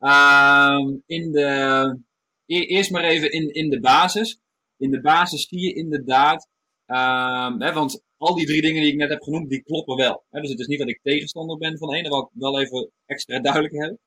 [0.00, 1.98] um, in de,
[2.46, 4.40] e eerst maar even in, in de basis.
[4.76, 6.48] In de basis zie je inderdaad,
[6.86, 10.24] um, hè, want al die drie dingen die ik net heb genoemd, die kloppen wel.
[10.30, 10.40] Hè?
[10.40, 12.90] Dus het is niet dat ik tegenstander ben van één, dat wil ik wel even
[13.06, 13.98] extra duidelijk hebben.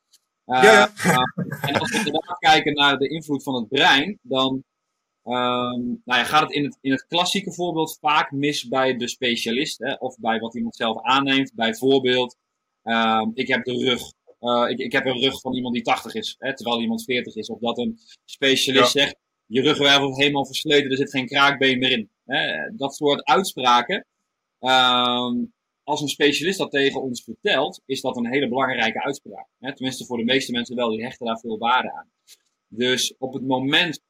[0.45, 0.91] Uh, ja, ja.
[1.06, 4.64] Uh, en als we inderdaad kijken naar de invloed van het brein, dan
[5.24, 9.08] um, nou ja, gaat het in, het in het klassieke voorbeeld vaak mis bij de
[9.08, 9.80] specialist.
[9.80, 9.93] Hè?
[9.93, 11.53] Of bij wat iemand zelf aanneemt.
[11.56, 12.38] Bijvoorbeeld,
[12.86, 14.02] um, ik heb de rug.
[14.40, 17.36] Uh, ik, ik heb een rug van iemand die 80 is, hè, terwijl iemand 40
[17.36, 17.50] is.
[17.50, 19.02] Of dat een specialist ja.
[19.02, 19.16] zegt,
[19.46, 22.10] je ruggenwervel is helemaal versleten, er zit geen kraakbeen meer in.
[22.26, 24.06] Hè, dat soort uitspraken.
[24.60, 29.48] Um, als een specialist dat tegen ons vertelt, is dat een hele belangrijke uitspraak.
[29.60, 29.76] Hè?
[29.76, 32.10] Tenminste, voor de meeste mensen wel, die hechten daar veel waarde aan.
[32.68, 34.02] Dus op het moment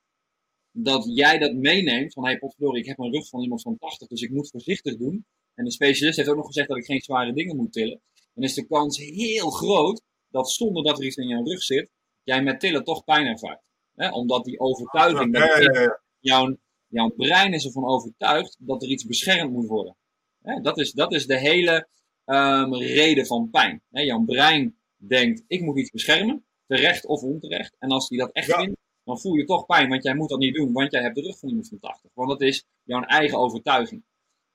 [0.72, 3.78] dat jij dat meeneemt, van hé, hey, potverdorie, ik heb een rug van iemand van
[3.78, 5.26] 80, dus ik moet voorzichtig doen.
[5.54, 8.02] En de specialist heeft ook nog gezegd dat ik geen zware dingen moet tillen.
[8.36, 11.90] Dan is de kans heel groot dat zonder dat er iets in jouw rug zit,
[12.24, 13.62] jij met tillen toch pijn ervaart.
[13.96, 14.10] Hè?
[14.10, 16.02] Omdat die overtuiging, ja, ja, ja.
[16.20, 16.58] Jouw,
[16.88, 19.96] jouw brein is ervan overtuigd dat er iets beschermd moet worden.
[20.42, 20.62] Hè?
[20.62, 21.88] Dat, is, dat is de hele
[22.26, 23.84] um, reden van pijn.
[23.90, 24.02] Hè?
[24.02, 27.76] Jouw brein denkt, ik moet iets beschermen, terecht of onterecht.
[27.80, 30.40] En als hij dat echt vindt, dan voel je toch pijn, want jij moet dat
[30.40, 32.12] niet doen, want jij hebt de rug van iemand van 80.
[32.14, 34.04] Want dat is jouw eigen overtuiging.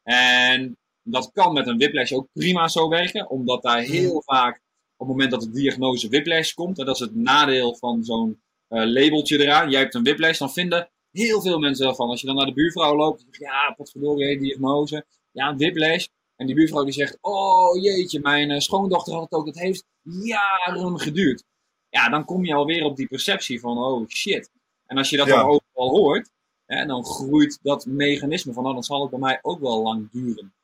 [0.02, 0.78] En
[1.10, 4.54] dat kan met een whiplash ook prima zo werken, omdat daar heel vaak
[4.96, 8.42] op het moment dat de diagnose whiplash komt, en dat is het nadeel van zo'n
[8.68, 12.08] uh, labeltje eraan, jij hebt een whiplash, dan vinden heel veel mensen daarvan.
[12.08, 15.58] Als je dan naar de buurvrouw loopt, zeg je, ja, wat verdorie, diagnose, ja, een
[15.58, 16.06] whiplash.
[16.36, 19.84] En die buurvrouw die zegt, oh jeetje, mijn uh, schoondochter had het ook, het heeft
[20.02, 21.44] jaren geduurd.
[21.88, 24.50] ja, dan kom je alweer op die perceptie van, oh shit.
[24.86, 26.30] En als je dat dan overal hoort,
[26.66, 30.10] hè, dan groeit dat mechanisme van, oh, dan zal het bij mij ook wel lang
[30.10, 30.54] duren.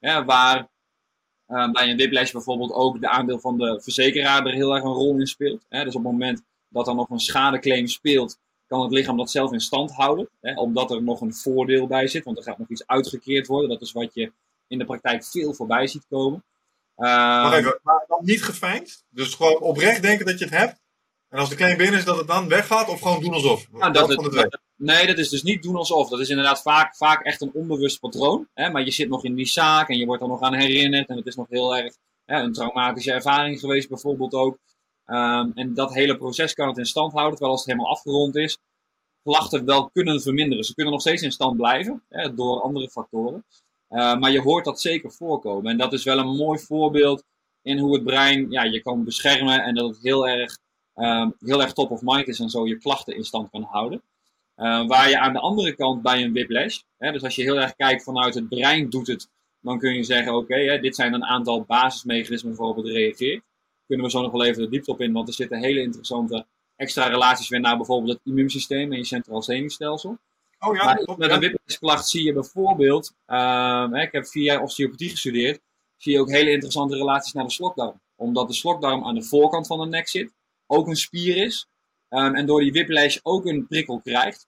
[0.00, 0.68] Waar
[1.48, 4.92] uh, bij een whiplash bijvoorbeeld ook de aandeel van de verzekeraar er heel erg een
[4.92, 5.64] rol in speelt.
[5.68, 5.84] Hè.
[5.84, 9.52] Dus op het moment dat er nog een schadeclaim speelt, kan het lichaam dat zelf
[9.52, 10.28] in stand houden.
[10.40, 13.70] Hè, omdat er nog een voordeel bij zit, want er gaat nog iets uitgekeerd worden.
[13.70, 14.32] Dat is wat je
[14.68, 16.44] in de praktijk veel voorbij ziet komen.
[16.96, 19.04] Uh, even, maar dan niet gefijnd?
[19.08, 20.80] Dus gewoon oprecht denken dat je het hebt?
[21.36, 22.88] En als de claim binnen is, dat het dan weggaat?
[22.88, 23.66] Of gewoon doen alsof?
[23.72, 26.08] Nou, dat, het, nee, dat is dus niet doen alsof.
[26.08, 28.48] Dat is inderdaad vaak, vaak echt een onbewust patroon.
[28.54, 28.70] Hè?
[28.70, 31.08] Maar je zit nog in die zaak en je wordt er nog aan herinnerd.
[31.08, 34.58] En het is nog heel erg hè, een traumatische ervaring geweest bijvoorbeeld ook.
[35.06, 38.36] Um, en dat hele proces kan het in stand houden, terwijl als het helemaal afgerond
[38.36, 38.58] is,
[39.22, 40.64] klachten wel kunnen verminderen.
[40.64, 43.44] Ze kunnen nog steeds in stand blijven, hè, door andere factoren.
[43.90, 45.70] Uh, maar je hoort dat zeker voorkomen.
[45.70, 47.22] En dat is wel een mooi voorbeeld
[47.62, 50.58] in hoe het brein ja, je kan beschermen en dat het heel erg,
[50.96, 54.02] um, heel erg top of mind is en zo je klachten in stand kan houden.
[54.56, 57.60] Uh, waar je aan de andere kant bij een whiplash, hè, dus als je heel
[57.60, 59.28] erg kijkt vanuit het brein doet het,
[59.60, 63.42] dan kun je zeggen oké, okay, dit zijn een aantal basismechanismen waarop het reageert
[63.86, 66.46] kunnen we zo nog wel even de diepte op in, want er zitten hele interessante
[66.76, 70.18] extra relaties weer naar bijvoorbeeld het immuunsysteem en je centraal zenuwstelsel.
[70.58, 75.10] Oh ja, maar met een whiplashklacht zie je bijvoorbeeld, uh, ik heb vier jaar osteopathie
[75.10, 75.60] gestudeerd,
[75.96, 78.00] zie je ook hele interessante relaties naar de slokdarm.
[78.16, 80.32] Omdat de slokdarm aan de voorkant van de nek zit,
[80.66, 81.68] ook een spier is,
[82.08, 84.46] um, en door die whiplash ook een prikkel krijgt.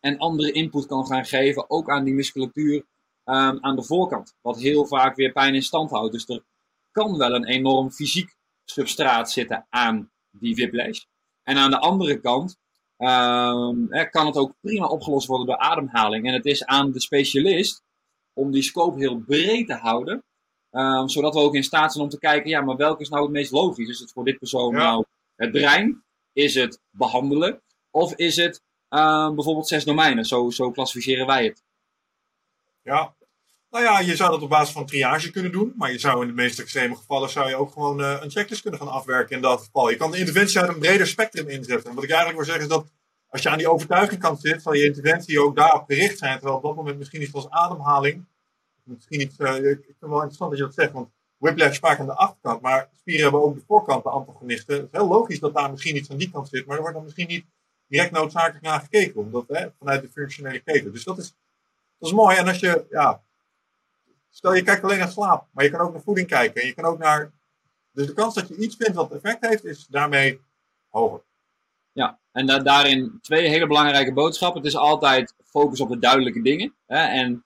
[0.00, 2.76] En andere input kan gaan geven, ook aan die musculatuur
[3.24, 4.34] um, aan de voorkant.
[4.40, 6.12] Wat heel vaak weer pijn in stand houdt.
[6.12, 6.44] Dus er
[6.90, 8.34] kan wel een enorm fysiek
[8.64, 11.04] substraat zitten aan die whiplash.
[11.42, 12.56] En aan de andere kant
[12.98, 16.26] um, kan het ook prima opgelost worden door ademhaling.
[16.26, 17.82] En het is aan de specialist
[18.32, 20.24] om die scope heel breed te houden.
[20.70, 23.22] Um, zodat we ook in staat zijn om te kijken, ja, maar welke is nou
[23.22, 23.88] het meest logisch?
[23.88, 25.04] Is het voor dit persoon nou
[25.42, 26.04] het brein?
[26.32, 27.62] Is het behandelen?
[27.90, 30.24] Of is het um, bijvoorbeeld zes domeinen?
[30.24, 31.62] Zo, zo klassificeren wij het.
[32.82, 33.14] Ja,
[33.70, 35.72] nou ja, je zou dat op basis van triage kunnen doen.
[35.76, 38.62] Maar je zou in de meest extreme gevallen zou je ook gewoon uh, een checklist
[38.62, 39.90] kunnen gaan afwerken in dat geval.
[39.90, 41.88] Je kan de interventie uit een breder spectrum inzetten.
[41.88, 42.90] En wat ik eigenlijk wil zeggen is dat
[43.28, 46.32] als je aan die overtuigingkant zit, zal je interventie ook daarop gericht zijn.
[46.32, 48.26] Terwijl op dat moment misschien iets als ademhaling.
[48.84, 50.92] Misschien iets, uh, ik vind het wel interessant dat je dat zegt.
[50.92, 51.10] Want
[51.42, 52.60] whiplash vaak aan de achterkant.
[52.60, 54.74] Maar spieren hebben ook de voorkant, de antagonisten.
[54.74, 56.66] Het is heel logisch dat daar misschien iets aan die kant zit.
[56.66, 57.44] Maar er wordt dan misschien niet
[57.86, 59.20] direct noodzakelijk naar gekeken.
[59.20, 60.92] Omdat, hè, vanuit de functionele keten.
[60.92, 61.34] Dus dat is,
[61.98, 62.36] dat is mooi.
[62.36, 63.22] En als je, ja,
[64.34, 66.60] Stel je kijkt alleen naar slaap, maar je kan ook naar voeding kijken.
[66.60, 67.32] En je kan ook naar.
[67.92, 70.40] Dus de kans dat je iets vindt wat effect heeft, is daarmee
[70.88, 71.22] hoger.
[71.92, 74.60] Ja, en daarin twee hele belangrijke boodschappen.
[74.60, 76.74] Het is altijd focus op de duidelijke dingen.
[76.86, 76.96] Hè?
[76.96, 77.44] En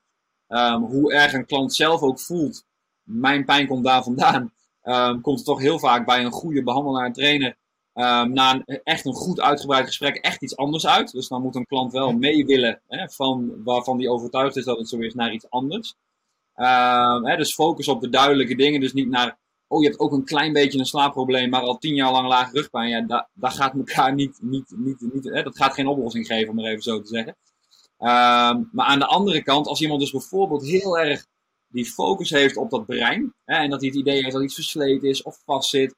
[0.49, 2.65] um, hoe erg een klant zelf ook voelt,
[3.07, 4.52] mijn pijn komt daar vandaan.
[4.82, 7.57] Um, komt het toch heel vaak bij een goede behandelaar en trainer
[7.94, 11.12] um, na een, echt een goed uitgebreid gesprek echt iets anders uit.
[11.12, 14.78] Dus dan moet een klant wel mee willen hè, van waarvan die overtuigd is dat
[14.78, 15.94] het zo is naar iets anders.
[16.57, 18.80] Uh, hè, dus focus op de duidelijke dingen.
[18.80, 21.94] Dus niet naar, oh je hebt ook een klein beetje een slaapprobleem, maar al tien
[21.94, 22.88] jaar lang lage rugpijn.
[22.88, 26.48] Ja, dat, dat gaat elkaar niet, niet, niet, niet hè, dat gaat geen oplossing geven,
[26.48, 27.36] om maar even zo te zeggen.
[28.72, 31.26] Maar aan de andere kant, als iemand dus bijvoorbeeld heel erg
[31.68, 34.54] die focus heeft op dat brein, hè, en dat hij het idee heeft dat iets
[34.54, 35.94] versleten is of vastzit,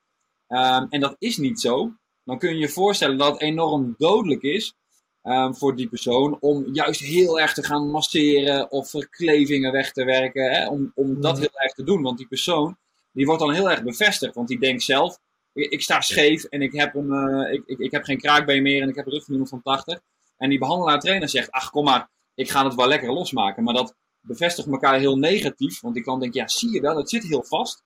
[0.49, 1.93] uh, en dat is niet zo,
[2.25, 4.75] dan kun je je voorstellen dat het enorm dodelijk is
[5.23, 6.37] um, voor die persoon.
[6.41, 10.51] Om juist heel erg te gaan masseren of verklevingen weg te werken.
[10.53, 11.41] Hè, om, om dat mhm.
[11.41, 12.03] heel erg te doen.
[12.03, 12.77] Want die persoon
[13.13, 14.35] die wordt dan heel erg bevestigd.
[14.35, 15.19] Want die denkt zelf,
[15.53, 18.83] ik, sta scheef en ik heb, een, uh, ik, ik, ik, heb geen kraakbeen meer
[18.83, 20.01] en ik heb een rugvermogen van 80.
[20.37, 23.65] En die behandelaar trainer zegt, ach kom maar, ik ga het wel lekker losmaken.
[23.65, 23.95] Maar dat
[24.29, 25.81] bevestigt elkaar heel negatief.
[25.81, 27.85] Want die klant denkt, ja zie je wel, het zit heel vast.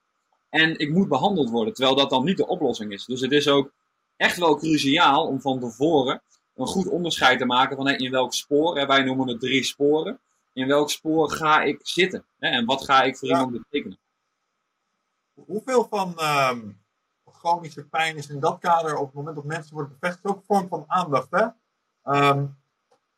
[0.49, 1.73] En ik moet behandeld worden.
[1.73, 3.05] Terwijl dat dan niet de oplossing is.
[3.05, 3.73] Dus het is ook
[4.15, 6.21] echt wel cruciaal om van tevoren
[6.55, 10.19] een goed onderscheid te maken van in welk spoor, hè, wij noemen het drie sporen,
[10.53, 13.99] in welk spoor ga ik zitten hè, en wat ga ik voor iemand betekenen.
[15.33, 16.81] Hoeveel van um,
[17.31, 20.43] chronische pijn is in dat kader op het moment dat mensen worden bevestigd ook een
[20.45, 21.27] vorm van aandacht?
[21.29, 21.43] Hè?
[22.03, 22.61] Um,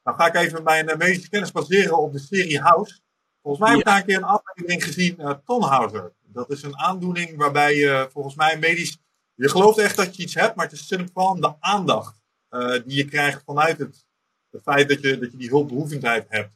[0.04, 3.00] dan ga ik even mijn uh, medische kennis baseren op de serie House.
[3.46, 6.14] Volgens mij heb ik daar een keer een aflevering gezien, uh, Tonhouser.
[6.22, 8.98] Dat is een aandoening waarbij je volgens mij medisch,
[9.34, 12.22] je gelooft echt dat je iets hebt, maar het is vooral de aandacht.
[12.50, 14.06] Eh, die je krijgt vanuit het,
[14.52, 16.52] het feit dat je, dat je die hulpbehoevendheid hebt.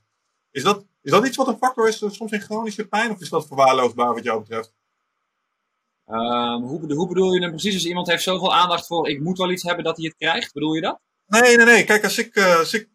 [0.52, 3.22] Is dat, is dat iets wat een factor is eh, soms in chronische pijn of
[3.22, 4.74] is dat verwaarloosbaar wat jou betreft?
[6.08, 7.74] Um, hoe, hoe, bedoel je dan precies?
[7.74, 10.54] Als iemand heeft zoveel aandacht voor ik moet wel iets hebben dat hij het krijgt,
[10.54, 11.00] bedoel je dat?
[11.28, 11.84] Nee, nee, nee.
[11.84, 12.90] Kijk, als ik, uh, als ik,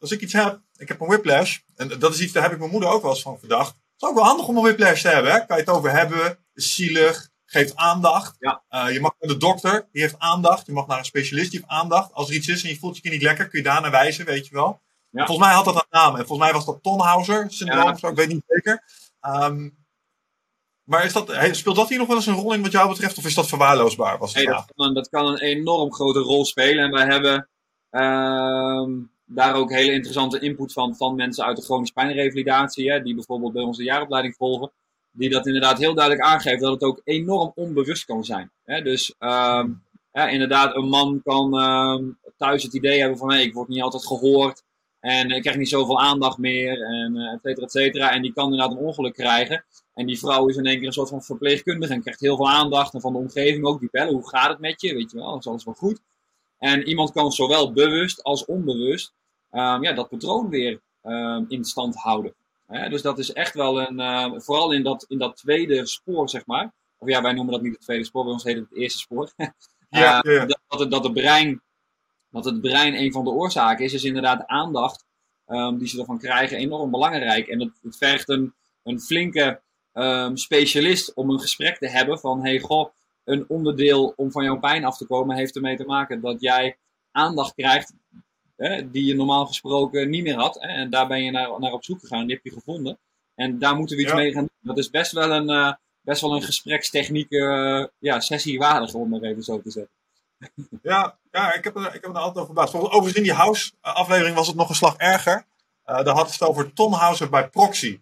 [0.00, 2.58] als ik iets heb, ik heb een whiplash, en dat is iets, daar heb ik
[2.58, 3.68] mijn moeder ook wel eens van verdacht.
[3.68, 5.38] Het is ook wel handig om een whiplash te hebben, hè?
[5.46, 8.36] Kan je het over hebben, is zielig, geeft aandacht.
[8.38, 8.62] Ja.
[8.70, 10.66] Uh, je mag naar de dokter, die heeft aandacht.
[10.66, 12.12] Je mag naar een specialist, die heeft aandacht.
[12.12, 14.24] Als er iets is en je voelt je niet lekker, kun je daar naar wijzen,
[14.24, 14.80] weet je wel.
[15.10, 15.26] Ja.
[15.26, 16.16] Volgens mij had dat een naam.
[16.16, 17.92] En volgens mij was dat Tonhauser syndroom Ja.
[17.92, 18.82] of zo, ik weet niet zeker.
[19.20, 19.68] Ehm,
[20.84, 23.18] maar is dat, speelt dat hier nog wel eens een rol in wat jou betreft?
[23.18, 24.18] Of is dat verwaarloosbaar?
[24.18, 26.84] Was kan, een- dat kan een enorm grote rol spelen.
[26.84, 27.48] En wij hebben
[27.90, 28.90] ehm,
[29.34, 33.52] daar ook hele interessante input van, van mensen uit de chronische pijnrevalidatie, hè, die bijvoorbeeld
[33.52, 34.70] bij onze jaaropleiding volgen,
[35.12, 38.50] die dat inderdaad heel duidelijk aangeeft dat het ook enorm onbewust kan zijn.
[38.64, 38.82] Hè.
[38.82, 39.70] Dus ehm,
[40.12, 42.04] inderdaad, een man kan ehm,
[42.36, 44.62] thuis het idee hebben van hey, ik word niet altijd gehoord
[45.00, 48.12] en ik krijg niet zoveel aandacht meer en eh, et cetera, et cetera.
[48.12, 49.64] En die kan inderdaad een ongeluk krijgen.
[49.94, 52.50] En die vrouw is in één keer een soort van verpleegkundige en krijgt heel veel
[52.50, 52.94] aandacht.
[52.94, 54.94] En van de omgeving ook, die bellen, hoe gaat het met je?
[54.94, 56.00] Weet je wel, is alles wel goed?
[56.58, 59.12] En iemand kan zowel bewust als onbewust
[59.50, 62.34] ehm, ja, dat patroon weer ehm, in stand houden.
[62.66, 66.28] Hè, dus dat is echt wel een, eh, vooral in dat, in dat tweede spoor,
[66.28, 66.72] zeg maar.
[66.98, 68.98] Of ja, wij noemen dat niet het tweede spoor, bij ons heet het het eerste
[68.98, 69.32] spoor.
[69.92, 70.46] Ja, ja, ja.
[70.46, 71.60] Dat, dat, het, dat, het brein,
[72.30, 75.04] dat het brein een van de oorzaken is, is inderdaad aandacht
[75.46, 77.48] ehm, die ze ervan krijgen enorm belangrijk.
[77.48, 79.60] En het, het vergt een, een flinke
[79.92, 82.90] ehm, specialist om een gesprek te hebben van, hey goh,
[83.24, 86.76] een onderdeel om van jouw pijn af te komen heeft ermee te maken dat jij
[87.12, 87.92] aandacht krijgt
[88.60, 90.54] hè, die je normaal gesproken niet meer had.
[90.60, 92.98] Hè, en daar ben je naar, naar op zoek gegaan, die heb je gevonden.
[93.34, 94.16] En daar moeten we iets Ja.
[94.16, 94.50] mee gaan doen.
[94.60, 99.12] Dat is best wel een, eh, best wel een gesprekstechniek eh, ja, sessie waardig, om
[99.12, 99.92] het even zo te zeggen.
[100.82, 102.74] Ja, ja ik, heb er, ik heb er altijd over verbaasd.
[102.74, 105.44] Overigens in die House-aflevering was het nog een slag erger.
[105.84, 108.00] Eh daar had het over Tonhauser bij proxy.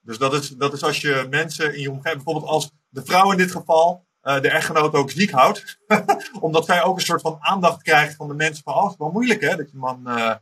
[0.00, 3.30] Dus dat is, dat is als je mensen in je omgeving, bijvoorbeeld als de vrouw
[3.30, 5.78] in dit geval, eh, de echtgenoot ook ziek houdt.
[6.40, 8.98] Omdat zij ook een soort van aandacht krijgt van de mensen van, oh, het is
[8.98, 10.34] wel moeilijk hè, dat je man, eh,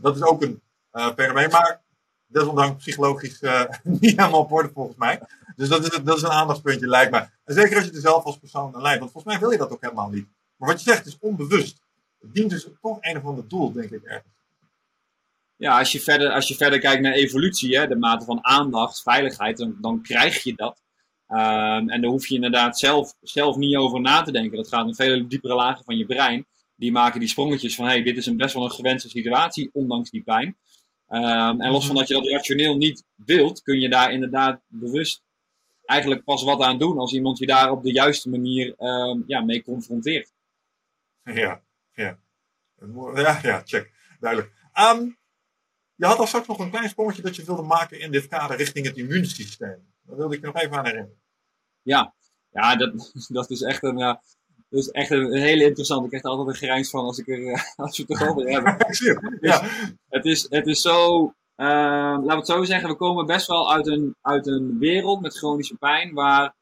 [0.00, 1.50] dat, is ook een eh, fenomeen.
[1.50, 1.80] Maar
[2.26, 3.40] desondanks psychologisch
[3.82, 5.20] niet helemaal op orde volgens mij.
[5.56, 7.30] Dus dat is, dat is een aandachtspuntje lijkt mij.
[7.44, 8.98] En zeker als je er zelf als persoon aan leidt.
[8.98, 10.28] Want volgens mij wil je dat ook helemaal niet.
[10.56, 11.80] Maar wat je zegt is onbewust.
[12.20, 14.34] Het dient dus toch een of ander doel, denk ik ergens.
[15.56, 19.02] Ja, als je verder, als je verder kijkt naar evolutie, hè, de mate van aandacht,
[19.02, 20.82] veiligheid, dan, dan krijg je dat.
[21.28, 24.56] Ehm, en daar hoef je inderdaad zelf, zelf niet over na te denken.
[24.56, 26.46] Dat gaat in vele diepere lagen van je brein.
[26.76, 30.10] Die maken die sprongetjes van, hey, dit is een best wel een gewenste situatie, ondanks
[30.10, 30.56] die pijn.
[31.08, 35.22] Ehm, en los van dat je dat rationeel niet wilt, kun je daar inderdaad bewust
[35.84, 39.40] eigenlijk pas wat aan doen als iemand je daar op de juiste manier ehm, ja,
[39.40, 40.32] mee confronteert.
[41.22, 41.62] Ja,
[41.92, 42.18] ja.
[43.14, 43.90] Ja, ja, check.
[44.20, 44.52] Duidelijk.
[45.94, 48.56] Je had al straks nog een klein sprongetje dat je wilde maken in dit kader
[48.56, 49.92] richting het immuunsysteem.
[50.08, 51.20] Daar wilde ik nog even aan herinneren.
[51.82, 52.14] Ja,
[52.50, 53.96] ja dat, dat is echt een,
[54.68, 56.04] dat is echt een, een hele interessante.
[56.04, 58.72] Ik krijg er altijd een grijns van als, ik er, als we het erover hebben.
[58.78, 59.38] Het.
[59.40, 59.62] Ja,
[60.08, 63.72] Het is, het is zo, eh, laten we het zo zeggen, we komen best wel
[63.72, 66.54] uit een, uit een wereld met chronische pijn waar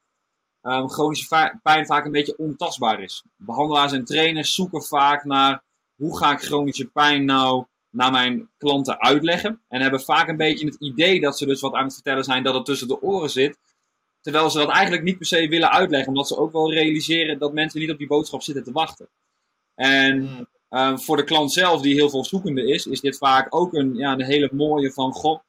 [0.60, 3.24] ehm, chronische pijn vaak een beetje ontastbaar is.
[3.36, 7.66] Behandelaars en trainers zoeken vaak naar hoe ga ik chronische pijn nou
[7.96, 9.60] naar mijn klanten uitleggen.
[9.68, 12.42] En hebben vaak een beetje het idee dat ze dus wat aan het vertellen zijn
[12.42, 13.58] dat het tussen de oren zit.
[14.20, 17.52] Terwijl ze dat eigenlijk niet per se willen uitleggen, omdat ze ook wel realiseren dat
[17.52, 19.08] mensen niet op die boodschap zitten te wachten.
[19.74, 23.74] En Ehm, voor de klant zelf, die heel veel zoekende is, is dit vaak ook
[23.74, 25.40] een, ja, een hele mooie van, goh,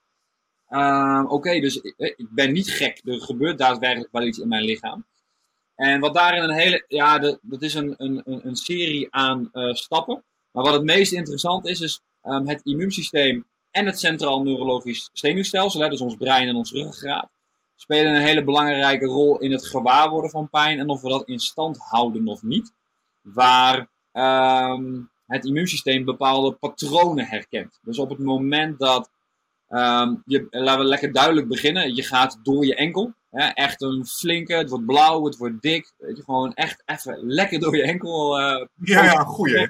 [0.69, 3.01] ehm, oké, dus ik, ik ben niet gek.
[3.05, 5.05] Er gebeurt daadwerkelijk wel iets in mijn lichaam.
[5.75, 9.49] En wat daarin een hele, ja, de- dat is een, een, een een serie aan
[9.51, 10.23] eh, stappen.
[10.51, 15.89] Maar wat het meest interessant is, is ehm, het immuunsysteem en het centraal neurologisch zenuwstelsel,
[15.89, 17.29] dus ons brein en ons ruggengraat,
[17.75, 21.39] spelen een hele belangrijke rol in het gewaarworden van pijn en of we dat in
[21.39, 22.73] stand houden of niet.
[23.21, 27.79] Waar ehm, het immuunsysteem bepaalde patronen herkent.
[27.81, 29.09] Dus op het moment dat
[29.67, 33.13] ehm, je, laten we lekker duidelijk beginnen, je gaat door je enkel.
[33.37, 35.93] Hè, echt een flinke, het wordt blauw, het wordt dik.
[35.97, 39.69] Weet je, gewoon echt even lekker door je enkel eh, ja, ja goeie.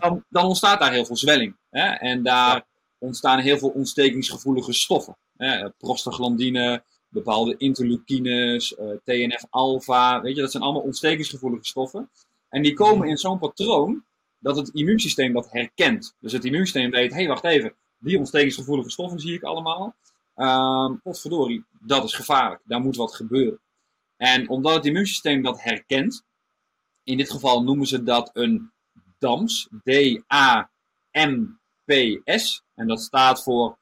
[0.00, 1.56] dan, dan ontstaat daar heel veel zwelling.
[1.70, 1.88] Hè?
[1.88, 2.66] En daar
[2.98, 5.16] ontstaan heel veel ontstekingsgevoelige stoffen.
[5.36, 5.70] Hè?
[5.70, 10.20] Prostaglandine, bepaalde interleukines, eh, TNF-alpha.
[10.20, 12.10] Weet je, dat zijn allemaal ontstekingsgevoelige stoffen.
[12.48, 14.04] En die komen in zo'n patroon
[14.38, 16.14] dat het immuunsysteem dat herkent.
[16.20, 19.94] Dus het immuunsysteem weet, hé, hey, wacht even, die ontstekingsgevoelige stoffen zie ik allemaal.
[20.40, 22.60] Ehm potverdorie, dat is gevaarlijk.
[22.64, 23.60] Daar moet wat gebeuren.
[24.16, 26.22] En omdat het immuunsysteem dat herkent,
[27.04, 28.70] in dit geval noemen ze dat een
[29.18, 29.68] DAMS,
[31.10, 32.62] D-A-M-P-S.
[32.74, 33.78] En dat staat voor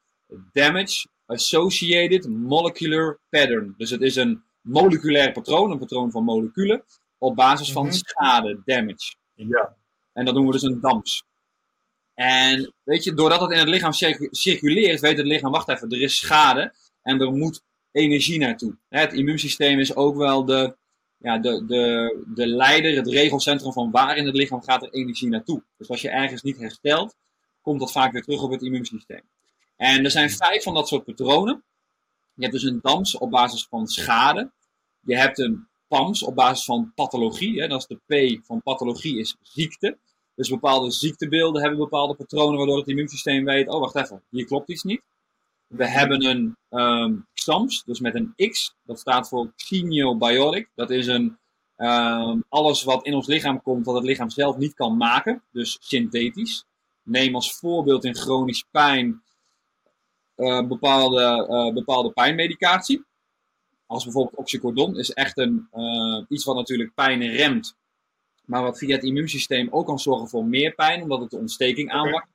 [0.53, 3.73] Damage Associated Molecular Pattern.
[3.77, 6.83] Dus het is een moleculair patroon, een patroon van moleculen,
[7.17, 7.93] op basis van Mhm.
[7.93, 9.15] schade, damage.
[9.33, 9.75] Ja.
[10.13, 11.23] En dat noemen we dus een DAMS.
[12.19, 15.89] En weet je, doordat het in het lichaam circu- circuleert, weet het lichaam, wacht even,
[15.89, 17.61] er is schade en er moet
[17.91, 18.77] energie naartoe.
[18.89, 20.75] Het immuunsysteem is ook wel de,
[21.17, 25.29] ja, de, de, de leider, het regelcentrum van waar in het lichaam gaat er energie
[25.29, 25.63] naartoe.
[25.77, 27.15] Dus als je ergens niet herstelt,
[27.61, 29.23] komt dat vaak weer terug op het immuunsysteem.
[29.75, 31.63] En er zijn vijf van dat soort patronen.
[32.33, 34.51] Je hebt dus een DAMS op basis van schade.
[34.99, 37.61] Je hebt een PAMS op basis van pathologie.
[37.61, 39.97] Hè, dat is de P van pathologie is ziekte.
[40.39, 44.69] Dus bepaalde ziektebeelden hebben bepaalde patronen waardoor het immuunsysteem weet, oh wacht even, hier klopt
[44.69, 45.01] iets niet.
[45.67, 50.69] We hebben een um, XAMS, dus met een X, dat staat voor Xeniobiotic.
[50.75, 51.37] Dat is een,
[51.77, 55.77] um, alles wat in ons lichaam komt, wat het lichaam zelf niet kan maken, dus
[55.81, 56.65] synthetisch.
[57.03, 59.21] Neem als voorbeeld in chronisch pijn
[60.35, 63.03] uh, bepaalde, uh, bepaalde pijnmedicatie.
[63.85, 67.75] Als bijvoorbeeld oxycodon is echt een, uh, iets wat natuurlijk pijn remt,
[68.49, 71.91] maar wat via het immuunsysteem ook kan zorgen voor meer pijn, omdat het de ontsteking
[71.91, 72.33] aanwakkert.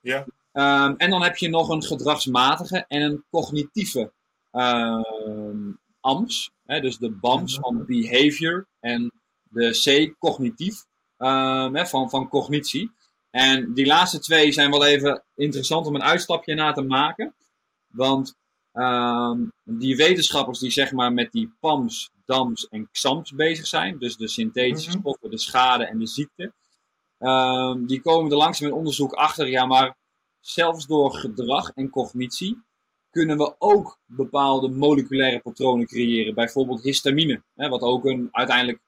[0.00, 0.26] Ja.
[0.52, 4.12] Um, en dan heb je nog een gedragsmatige en een cognitieve
[4.52, 6.50] um, AMS.
[6.64, 9.12] Hè, dus de BAMS van behavior en
[9.42, 10.84] de C cognitief
[11.18, 12.92] um, hè, van, van cognitie.
[13.30, 17.34] En die laatste twee zijn wel even interessant om een uitstapje na te maken.
[17.86, 18.34] Want
[19.64, 24.28] die wetenschappers die zeg maar met die PAMS, DAMS en XAMS bezig zijn, dus de
[24.28, 24.98] synthetische Mhm.
[24.98, 26.52] stoffen, de schade en de ziekte,
[27.18, 29.96] um, die komen er langzaam in onderzoek achter, ja maar
[30.40, 32.62] zelfs door gedrag en cognitie
[33.10, 36.34] kunnen we ook bepaalde moleculaire patronen creëren.
[36.34, 38.78] Bijvoorbeeld histamine, hè, wat ook een, uiteindelijk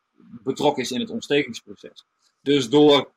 [0.44, 2.04] betrokken is in het ontstekingsproces.
[2.42, 3.12] Dus door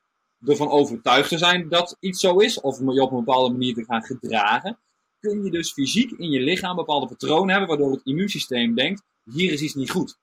[0.46, 3.84] ervan overtuigd te zijn dat iets zo is, of je op een bepaalde manier te
[3.86, 4.78] gaan gedragen,
[5.20, 9.52] kun je dus fysiek in je lichaam bepaalde patronen hebben, waardoor het immuunsysteem denkt, hier
[9.52, 10.18] is iets niet goed.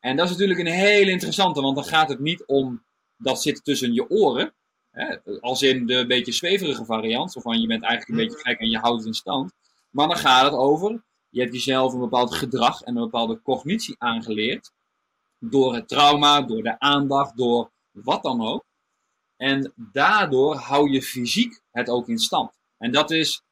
[0.00, 2.82] En dat is natuurlijk een hele interessante, want dan gaat het niet om
[3.16, 4.52] dat zit tussen je oren,
[4.90, 8.70] hè, als in de beetje zweverige variant, van je bent eigenlijk een beetje gek en
[8.70, 9.52] je houdt het in stand.
[9.90, 13.94] Maar dan gaat het over, je hebt jezelf een bepaald gedrag en een bepaalde cognitie
[13.98, 14.72] aangeleerd,
[15.38, 18.64] door het trauma, door de aandacht, door wat dan ook.
[19.36, 22.58] En daardoor hou je fysiek het ook in stand.
[22.78, 23.42] En dat is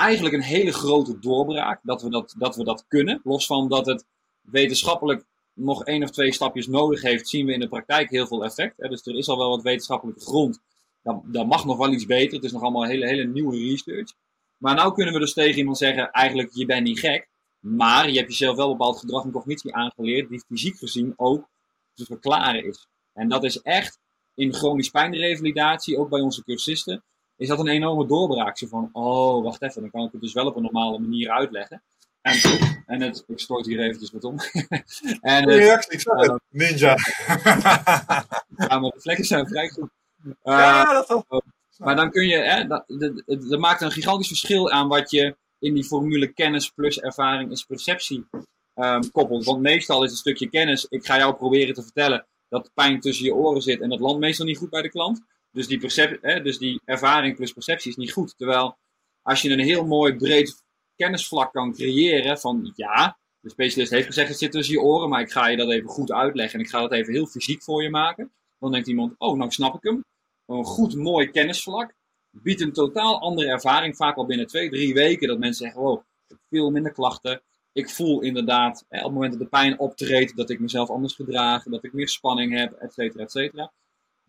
[0.00, 3.20] eigenlijk een hele grote doorbraak dat we dat, dat we dat kunnen.
[3.24, 4.04] Los van dat het
[4.40, 5.24] wetenschappelijk
[5.54, 8.74] nog één of twee stapjes nodig heeft, zien we in de praktijk heel veel effect.
[8.76, 8.88] Hè.
[8.88, 10.60] Dus er is al wel wat wetenschappelijke grond.
[11.02, 12.34] Dat, dat mag nog wel iets beter.
[12.34, 14.12] Het is nog allemaal hele, hele nieuwe research.
[14.56, 17.28] Maar nou kunnen we dus tegen iemand zeggen, eigenlijk, je bent niet gek.
[17.58, 21.48] Maar je hebt jezelf wel bepaald gedrag en cognitie aangeleerd, die fysiek gezien ook
[21.94, 22.86] te verklaren is.
[23.12, 23.98] En dat is echt
[24.34, 27.04] in chronisch pijnrevalidatie, ook bij onze cursisten,
[27.40, 28.58] is dat een enorme doorbraak.
[28.58, 31.30] Zo van, oh, wacht even, dan kan ik het dus wel op een normale manier
[31.30, 31.82] uitleggen.
[32.20, 32.38] En,
[32.86, 34.36] en het, ik stoot hier eventjes wat om.
[35.20, 36.40] en het, reactie, ik zag het.
[36.48, 36.96] Ninja.
[38.68, 39.88] ja, maar de vlekken zijn vrij goed.
[40.24, 41.42] Eh, ja, dat wel.
[41.78, 45.10] Maar dan kun je, hè, dat, dat, dat- dat maakt een gigantisch verschil aan wat
[45.10, 48.26] je in die formule kennis plus ervaring is perceptie
[48.74, 49.44] ehm, koppelt.
[49.44, 53.24] Want meestal is het stukje kennis, ik ga jou proberen te vertellen dat pijn tussen
[53.24, 55.20] je oren zit en dat landt meestal niet goed bij de klant.
[55.52, 58.34] Dus die, percep hè, dus die ervaring plus perceptie is niet goed.
[58.36, 58.76] Terwijl
[59.22, 60.62] als je een heel mooi breed
[60.96, 65.20] kennisvlak kan creëren van ja, de specialist heeft gezegd het zit tussen je oren, maar
[65.20, 67.82] ik ga je dat even goed uitleggen en ik ga dat even heel fysiek voor
[67.82, 68.32] je maken.
[68.58, 70.04] Dan denkt iemand, oh, nou snap ik hem.
[70.46, 71.94] Een goed, mooi kennisvlak
[72.30, 73.96] biedt een totaal andere ervaring.
[73.96, 77.42] Vaak al binnen twee, drie weken dat mensen zeggen: Wow, ik heb veel minder klachten.
[77.72, 81.62] Ik voel inderdaad op het moment dat de pijn optreedt, dat ik mezelf anders gedraag,
[81.62, 83.72] dat ik meer spanning heb, et cetera, et cetera.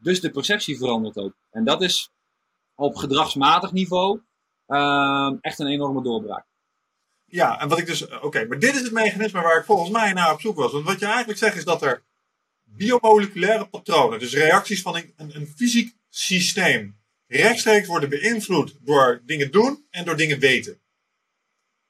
[0.01, 1.33] Dus de perceptie verandert ook.
[1.49, 2.11] En dat is
[2.75, 4.21] op gedragsmatig niveau
[4.65, 6.45] ehm, echt een enorme doorbraak.
[7.25, 8.07] Ja, en wat ik dus.
[8.07, 10.71] Oké, maar dit is het mechanisme waar ik volgens mij naar op zoek was.
[10.71, 12.03] Want wat je eigenlijk zegt is dat er
[12.63, 19.51] biomoleculaire patronen, dus reacties van een, een, een fysiek systeem, rechtstreeks worden beïnvloed door dingen
[19.51, 20.81] doen en door dingen weten.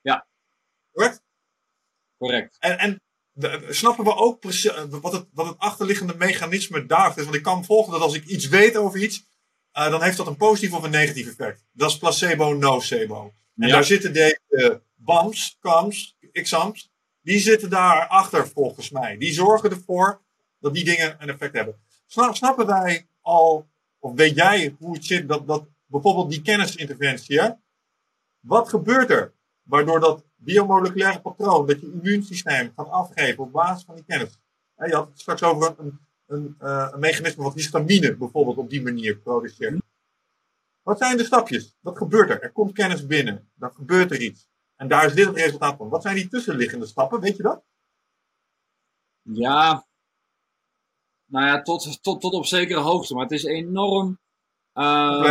[0.02, 0.28] Ja.
[0.92, 1.22] Correct?
[2.18, 2.58] Correct.
[2.60, 3.02] En, en
[3.42, 7.24] de- snappen we ook precies wat het, wat het achterliggende mechanisme daar is?
[7.24, 9.26] Want ik kan volgen dat als ik iets weet over iets,
[9.72, 11.64] eh, dan heeft dat een positief of een negatief effect.
[11.72, 13.34] Dat is placebo, nocebo.
[13.56, 13.74] En Ja.
[13.74, 19.18] daar zitten deze BAMS, CAMS, XAMS, die zitten daarachter volgens mij.
[19.18, 20.22] Die zorgen ervoor
[20.60, 21.76] dat die dingen een effect hebben.
[22.08, 23.70] Sna- Snappen wij al,
[24.00, 27.50] of weet jij hoe het zit, dat, dat bijvoorbeeld die kennisinterventie, hè?
[28.40, 29.34] wat gebeurt er?
[29.64, 34.40] Waardoor dat biomoleculaire patroon, dat je immuunsysteem gaat afgeven op basis van die kennis.
[34.76, 38.82] Je had het straks over een, een, eh, een mechanisme wat histamine bijvoorbeeld op die
[38.82, 39.82] manier produceert.
[40.82, 41.76] Wat zijn de stapjes?
[41.80, 42.42] Wat gebeurt er?
[42.42, 43.52] Er komt kennis binnen.
[43.56, 44.50] Dan gebeurt er iets.
[44.76, 45.90] En daar is dit het resultaat van.
[45.90, 47.20] Wat zijn die tussenliggende stappen?
[47.20, 47.64] Weet je dat?
[49.22, 49.86] Ja,
[51.26, 53.14] nou ja, tot, tot, tot op zekere hoogte.
[53.14, 54.20] Maar het is enorm.
[54.74, 55.22] eh,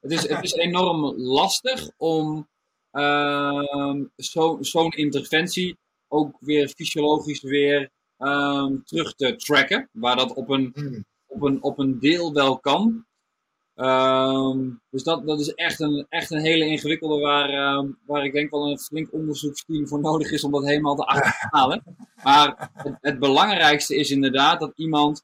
[0.00, 2.48] het, is, het is enorm lastig om
[2.94, 5.76] ehm, zo- zo'n interventie
[6.08, 9.88] ook weer fysiologisch weer ehm, terug te tracken.
[9.92, 11.04] Waar dat op een, Hmm.
[11.26, 13.04] op een, op een deel wel kan.
[13.74, 18.50] Ehm, dus dat, dat is echt een, echt een hele ingewikkelde waar, waar ik denk
[18.50, 21.82] wel een flink onderzoeksteam voor nodig is om dat helemaal te achterhalen.
[22.22, 25.22] Maar het, het belangrijkste is inderdaad dat iemand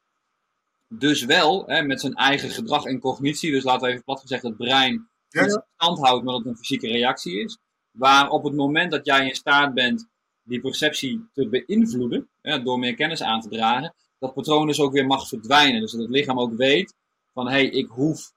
[0.89, 4.43] dus wel hè, met zijn eigen gedrag en cognitie, dus laten we even plat gezegd
[4.43, 7.59] het brein, In stand houdt, maar dat het een fysieke reactie is.
[7.91, 10.09] Waar op het moment dat jij in staat bent
[10.43, 15.07] die perceptie te beïnvloeden, door meer kennis aan te dragen, dat patroon dus ook weer
[15.07, 15.81] mag verdwijnen.
[15.81, 16.95] Dus dat het lichaam ook weet
[17.33, 18.33] van hé, hey, ik, hoef,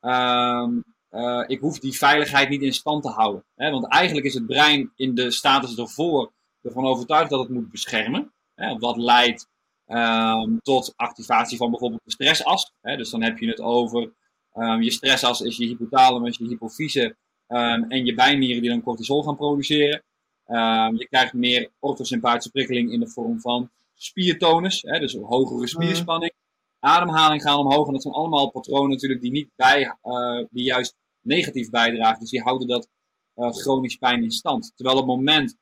[0.00, 3.44] ehm, eh, ik hoef die veiligheid niet in stand te houden.
[3.54, 3.70] Hè?
[3.70, 6.32] Want eigenlijk is het brein in de status ervoor
[6.62, 8.32] ervan overtuigd dat het moet beschermen.
[8.54, 8.78] Hè?
[8.78, 9.48] Wat leidt
[9.86, 12.72] ehm, tot activatie van bijvoorbeeld de stressas.
[12.80, 12.96] Hè?
[12.96, 14.12] Dus dan heb je het over
[14.58, 19.22] ehm, je stressas is je hypothalamus, je hypofyse ehm, en je bijnieren die dan cortisol
[19.22, 20.02] gaan produceren.
[20.44, 25.66] Ehm, je krijgt meer orthosympathische prikkeling in de vorm van spiertonus, hè, dus een hogere
[25.66, 26.32] spierspanning.
[26.80, 30.96] Ademhaling gaat omhoog en dat zijn allemaal patronen natuurlijk die niet bij, eh, die juist
[31.20, 32.20] negatief bijdragen.
[32.20, 32.88] Dus die houden dat
[33.34, 34.72] eh, chronisch pijn in stand.
[34.74, 35.56] Terwijl op het moment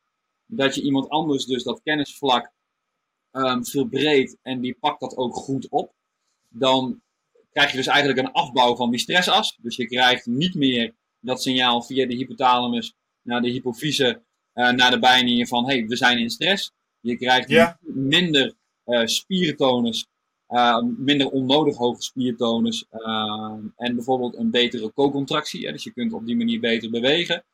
[0.47, 2.55] dat je iemand anders dus dat kennisvlak
[3.61, 5.93] verbreedt en die pakt dat ook goed op,
[6.49, 7.01] dan
[7.57, 9.59] krijg je dus eigenlijk een afbouw van die stressas.
[9.63, 14.91] Dus je krijgt niet meer dat signaal via de hypothalamus naar de hypofyse, eh, naar
[14.91, 16.73] de bijnieren van hey, we zijn in stress.
[17.01, 17.79] Je krijgt Ja.
[17.81, 18.55] minder
[18.85, 20.07] eh spiertonus,
[20.47, 22.85] eh, minder onnodig hoge spiertonus
[23.77, 25.73] en bijvoorbeeld een betere co-contractie.
[25.73, 27.45] Dus je kunt op die manier beter bewegen.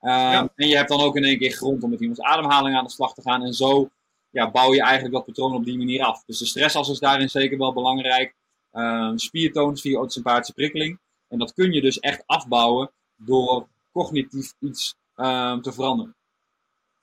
[0.00, 0.52] Ja.
[0.54, 2.90] En je hebt dan ook in één keer grond om met iemands ademhaling aan de
[2.90, 3.42] slag te gaan.
[3.44, 3.90] En zo
[4.30, 6.24] ja, bouw je eigenlijk dat patroon op die manier af.
[6.24, 8.38] Dus de stressas is daarin zeker wel belangrijk.
[8.72, 10.98] Uh, spiertonus via autosympathische prikkeling.
[11.28, 16.14] En dat kun je dus echt afbouwen door cognitief iets ehm, te veranderen.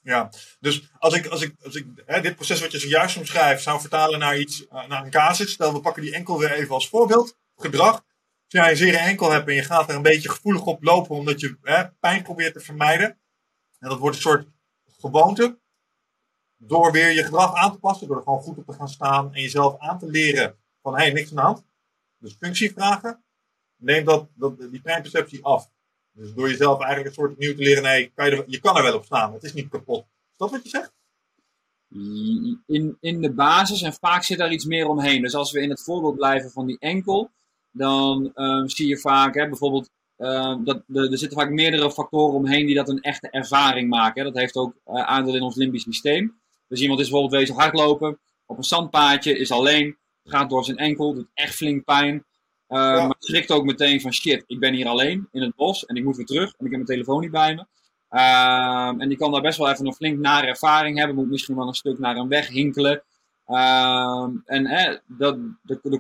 [0.01, 3.63] Ja, dus als ik, als ik, als ik hè, dit proces wat je zojuist omschrijft
[3.63, 5.51] zou vertalen naar, iets, eh, naar een casus.
[5.51, 7.38] Stel, we pakken die enkel weer even als voorbeeld.
[7.55, 7.93] Gedrag.
[7.93, 8.05] Als
[8.47, 11.39] jij een zere enkel hebt en je gaat er een beetje gevoelig op lopen omdat
[11.39, 13.20] je hè, pijn probeert te vermijden.
[13.80, 14.47] En dat wordt een soort
[14.99, 15.59] gewoonte.
[16.57, 19.34] Door weer je gedrag aan te passen, door er gewoon goed op te gaan staan
[19.34, 20.57] en jezelf aan te leren
[20.91, 21.65] van hé, niks aan de hand.
[22.17, 23.23] Dus functievragen.
[23.75, 25.69] Neem dat, dat, die pijnperceptie af.
[26.11, 28.11] Dus door jezelf eigenlijk een soort opnieuw te leren, nee,
[28.47, 29.33] je, kan er wel op staan.
[29.33, 30.05] Het is niet kapot.
[30.31, 30.93] Is dat wat je zegt?
[32.67, 35.21] In, in de basis en vaak zit daar iets meer omheen.
[35.21, 37.31] Dus als we in het voorbeeld blijven van die enkel,
[37.71, 42.65] dan ehm, zie je vaak hè, bijvoorbeeld ehm, dat er, zitten vaak meerdere factoren omheen
[42.65, 44.23] die dat een echte ervaring maken.
[44.23, 46.39] Dat heeft ook eh, aandeel in ons limbisch systeem.
[46.67, 49.97] Dus iemand is bijvoorbeeld wezen hardlopen op een zandpaadje, is alleen,
[50.28, 52.15] gaat door zijn enkel, doet echt flink pijn.
[52.69, 53.05] Uh, Ja.
[53.07, 56.03] Maar schrikt ook meteen van shit, ik ben hier alleen in het bos en ik
[56.03, 57.65] moet weer terug en ik heb mijn telefoon niet bij me.
[58.09, 61.55] Ehm, en die kan daar best wel even een flink nare ervaring hebben, moet misschien
[61.55, 63.03] wel een stuk naar een weg hinkelen.
[63.45, 65.38] Ehm, en eh, dat,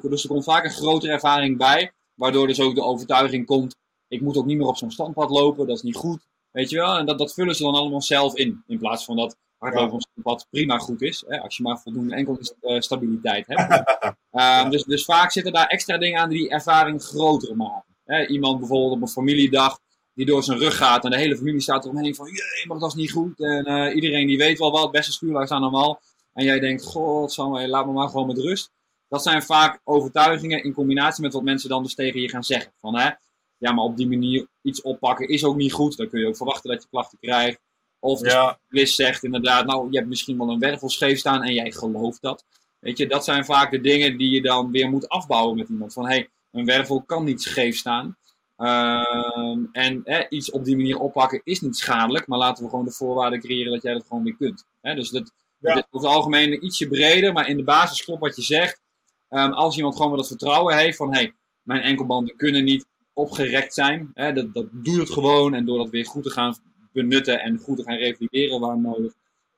[0.01, 3.75] dus er komt vaak een grotere ervaring bij, waardoor dus ook de overtuiging komt,
[4.07, 6.25] ik moet ook niet meer op zo'n standpad lopen, dat is niet goed.
[6.51, 9.15] Weet je wel, en dat, dat vullen ze dan allemaal zelf in, in plaats van
[9.15, 13.83] dat standpad prima goed is, hè, als je maar voldoende enkel eh, stabiliteit hebt.
[14.31, 17.95] Ehm, dus, dus vaak zitten daar extra dingen aan die die ervaring groter maken.
[18.03, 19.79] Hè, iemand bijvoorbeeld op een familiedag
[20.13, 22.89] die door zijn rug gaat en de hele familie staat eromheen van jee, maar dat
[22.89, 23.39] is niet goed.
[23.39, 25.99] En eh, iedereen die weet wel wat, beste aan de wal.
[26.33, 28.71] En jij denkt, god, laat me maar gewoon met rust.
[29.07, 32.73] Dat zijn vaak overtuigingen in combinatie met wat mensen dan dus tegen je gaan zeggen.
[32.79, 33.09] Van hè,
[33.57, 35.97] ja, maar op die manier iets oppakken is ook niet goed.
[35.97, 37.59] Dan kun je ook verwachten dat je klachten krijgt.
[37.99, 41.43] Of de Ja, specialist zegt inderdaad, nou, je hebt misschien wel een wervel scheef staan
[41.43, 42.45] en jij gelooft dat.
[42.79, 45.93] Weet je, dat zijn vaak de dingen die je dan weer moet afbouwen met iemand.
[45.93, 48.17] Van hé, hey, een wervel kan niet scheef staan.
[48.57, 52.91] Ehm, en iets op die manier oppakken is niet schadelijk, maar laten we gewoon de
[52.91, 54.65] voorwaarden creëren dat jij dat gewoon weer kunt.
[54.81, 55.73] Dus dat, Ja.
[55.73, 58.81] dat is over het algemeen ietsje breder, maar in de basis klopt wat je zegt.
[59.29, 62.85] Ehm, als iemand gewoon weer dat vertrouwen heeft van hé, hey, mijn enkelbanden kunnen niet
[63.13, 64.11] opgerekt zijn.
[64.13, 66.55] Hè, dat, dat doe het gewoon en door dat weer goed te gaan
[67.01, 69.13] benutten en goed gaan revalideren waar nodig,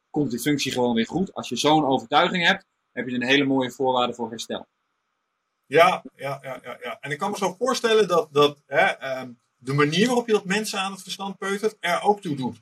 [0.10, 1.34] komt die functie gewoon weer goed.
[1.34, 4.66] Als je zo'n overtuiging hebt, heb je een hele mooie voorwaarde voor herstel.
[5.66, 6.98] ja, ja, ja, ja, ja.
[7.02, 10.46] En ik kan me zo voorstellen dat, dat hè, ehm, de manier waarop je dat
[10.46, 12.62] mensen aan het verstand peutert er ook toe doet.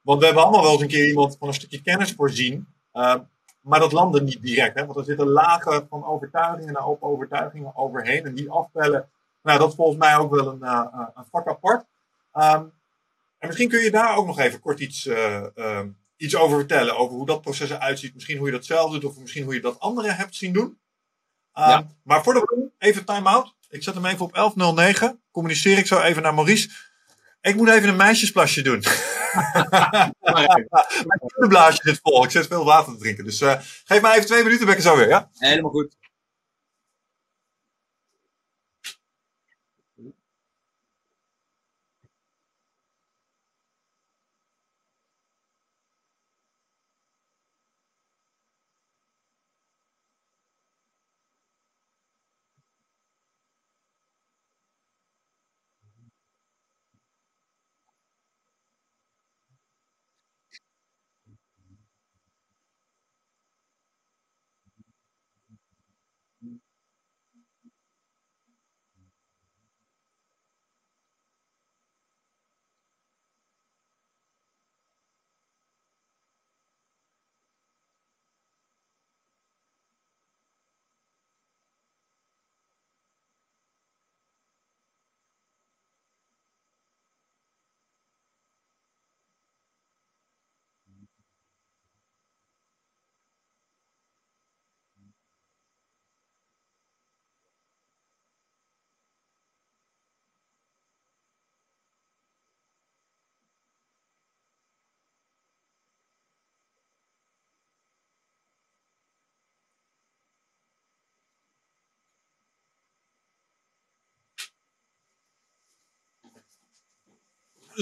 [0.00, 2.66] Want we hebben allemaal wel eens een keer iemand van een stukje kennis voorzien.
[2.92, 3.20] ehm,
[3.60, 4.78] maar dat landde niet direct.
[4.78, 4.86] Hè?
[4.86, 8.24] Want er zitten lagen van overtuigingen naar op overtuigingen overheen.
[8.24, 9.08] En die afpellen,
[9.42, 11.84] nou, dat is volgens mij ook wel een, eh, eh, een vak apart.
[12.32, 12.64] Ehm,
[13.40, 16.96] en misschien kun je daar ook nog even kort iets, eh, ehm, iets over vertellen.
[16.96, 18.14] Over hoe dat proces eruit ziet.
[18.14, 19.04] Misschien hoe je dat zelf doet.
[19.04, 20.78] Of misschien hoe je dat anderen hebt zien doen.
[21.52, 21.86] Ehm, Ja.
[22.04, 23.54] Maar voordat we doen, even time-out.
[23.68, 25.20] Ik zet hem even op 11.09.
[25.30, 26.68] Communiceer ik zo even naar Maurice.
[27.40, 28.82] Ik moet even een meisjesplasje doen.
[31.38, 32.24] Mijn blaasje zit vol.
[32.24, 33.24] Ik zit veel water te drinken.
[33.24, 35.30] Dus uh, geef mij even twee minuten, ben ik zo weer, ja?
[35.34, 35.96] Helemaal goed.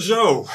[0.01, 0.45] Zo.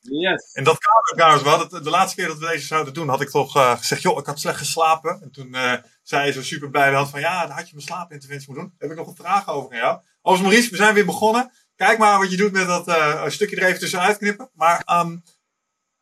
[0.00, 0.52] Yes.
[0.52, 3.20] En dat kader trouwens, we hadden de laatste keer dat we deze zouden doen, had
[3.20, 5.22] ik toch uh, gezegd, joh, ik had slecht geslapen.
[5.22, 8.48] En toen uh, zei ze super blij had van, ja, dan had je mijn slaapinterventie
[8.48, 8.74] moeten doen.
[8.78, 10.00] Daar heb ik nog een vraag over aan jou.
[10.22, 11.52] Als Maurice, we zijn weer begonnen.
[11.76, 14.50] Kijk maar wat je doet met dat uh, stukje er even tussenuit knippen.
[14.54, 15.22] Maar um,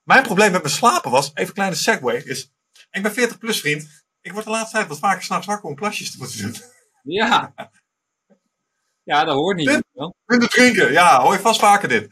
[0.03, 2.53] mijn probleem met mijn slapen was, even een kleine segue, is,
[2.91, 4.05] ik ben 40 plus vriend.
[4.21, 6.57] Ik word de laatste tijd wat vaker s'nachts wakker om plasjes te moeten doen.
[7.03, 7.55] Ja.
[9.03, 9.83] Ja, dat hoort niet.
[10.25, 12.09] Minder drinken, ja, hoor je vast vaker dit.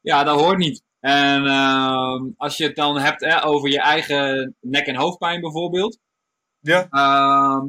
[0.00, 0.82] Ja, dat hoort niet.
[1.00, 5.98] En uh, als je het dan hebt hè, over je eigen nek- en hoofdpijn bijvoorbeeld.
[6.60, 6.86] Ja.
[6.90, 7.64] Uh,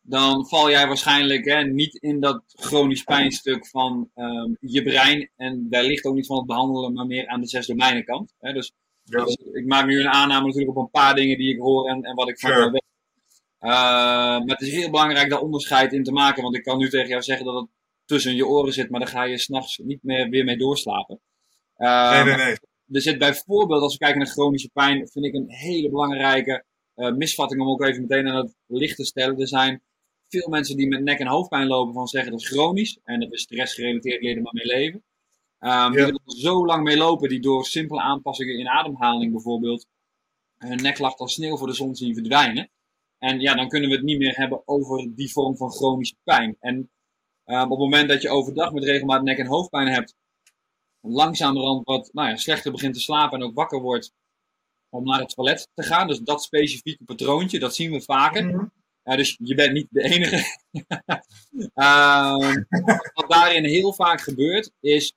[0.00, 5.30] dan val jij waarschijnlijk hè, niet in dat chronisch pijnstuk van uh, je brein.
[5.36, 8.34] En daar ligt ook niet van het behandelen, maar meer aan de zes domeinenkant.
[8.38, 8.52] Hè.
[8.52, 8.72] Dus,
[9.02, 9.24] ja.
[9.24, 12.02] dus, ik maak nu een aanname natuurlijk op een paar dingen die ik hoor en,
[12.02, 12.70] en wat ik van sure.
[12.70, 12.88] weet.
[13.60, 16.42] Uh, maar het is heel belangrijk daar onderscheid in te maken.
[16.42, 17.68] Want ik kan nu tegen jou zeggen dat het
[18.04, 21.20] tussen je oren zit, maar dan ga je s'nachts niet meer weer mee doorslapen.
[21.80, 22.56] Uh, nee, nee, nee.
[22.92, 26.64] Er zit bijvoorbeeld, als we kijken naar chronische pijn, vind ik een hele belangrijke
[26.96, 29.38] uh, misvatting om ook even meteen aan het licht te stellen.
[29.38, 29.82] Er zijn
[30.28, 33.32] veel mensen die met nek- en hoofdpijn lopen van zeggen dat is chronisch en dat
[33.32, 35.04] is stressgerelateerd, leren maar mee leven.
[35.60, 39.86] Um, Die er zo lang mee lopen, die door simpele aanpassingen in ademhaling bijvoorbeeld
[40.58, 42.70] hun neklacht als sneeuw voor de zon zien verdwijnen.
[43.18, 46.56] En ja, dan kunnen we het niet meer hebben over die vorm van chronische pijn.
[46.60, 46.90] En
[47.44, 50.14] um, op het moment dat je overdag met regelmaat nek- en hoofdpijn hebt,
[51.00, 54.12] langzamerhand wat nou ja, slechter begint te slapen en ook wakker wordt
[54.88, 56.06] om naar het toilet te gaan.
[56.06, 58.46] Dus dat specifieke patroontje, dat zien we vaker.
[58.46, 58.64] Mhm.
[59.04, 60.58] Uh, dus je bent niet de enige.
[61.74, 62.54] uh,
[63.14, 65.14] wat daarin heel vaak gebeurt, is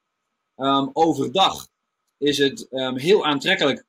[0.55, 1.67] um, overdag
[2.17, 3.86] is het um, heel aantrekkelijk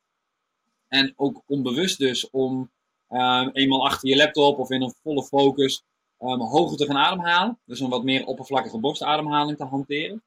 [0.89, 2.71] en ook onbewust dus om
[3.09, 5.83] um, eenmaal achter je laptop of in een volle focus
[6.27, 7.59] hoger te gaan ademhalen.
[7.65, 10.23] Dus een wat meer oppervlakkige borstademhaling te hanteren.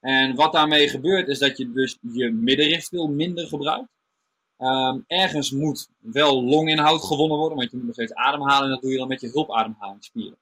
[0.00, 3.88] En wat daarmee gebeurt is dat je dus je middenrift veel minder gebruikt.
[4.58, 8.80] Um, ergens moet wel longinhoud gewonnen worden, want je moet nog steeds ademhalen en dat
[8.80, 10.38] doe je dan met je hulpademhalingsspieren.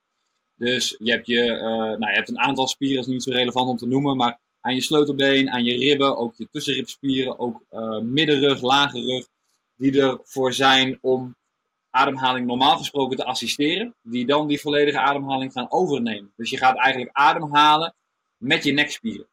[0.55, 3.31] Dus je hebt, je, uh, nou, je hebt een aantal spieren, dat is niet zo
[3.31, 7.63] relevant om te noemen, maar aan je sleutelbeen, aan je ribben, ook je tussenribspieren, ook
[7.71, 9.29] uh, middenrug, lage rug,
[9.77, 11.37] die ervoor zijn om
[11.91, 16.33] ademhaling normaal gesproken te assisteren, die dan die volledige ademhaling gaan overnemen.
[16.37, 17.95] Dus je gaat eigenlijk ademhalen
[18.37, 19.27] met je nekspieren.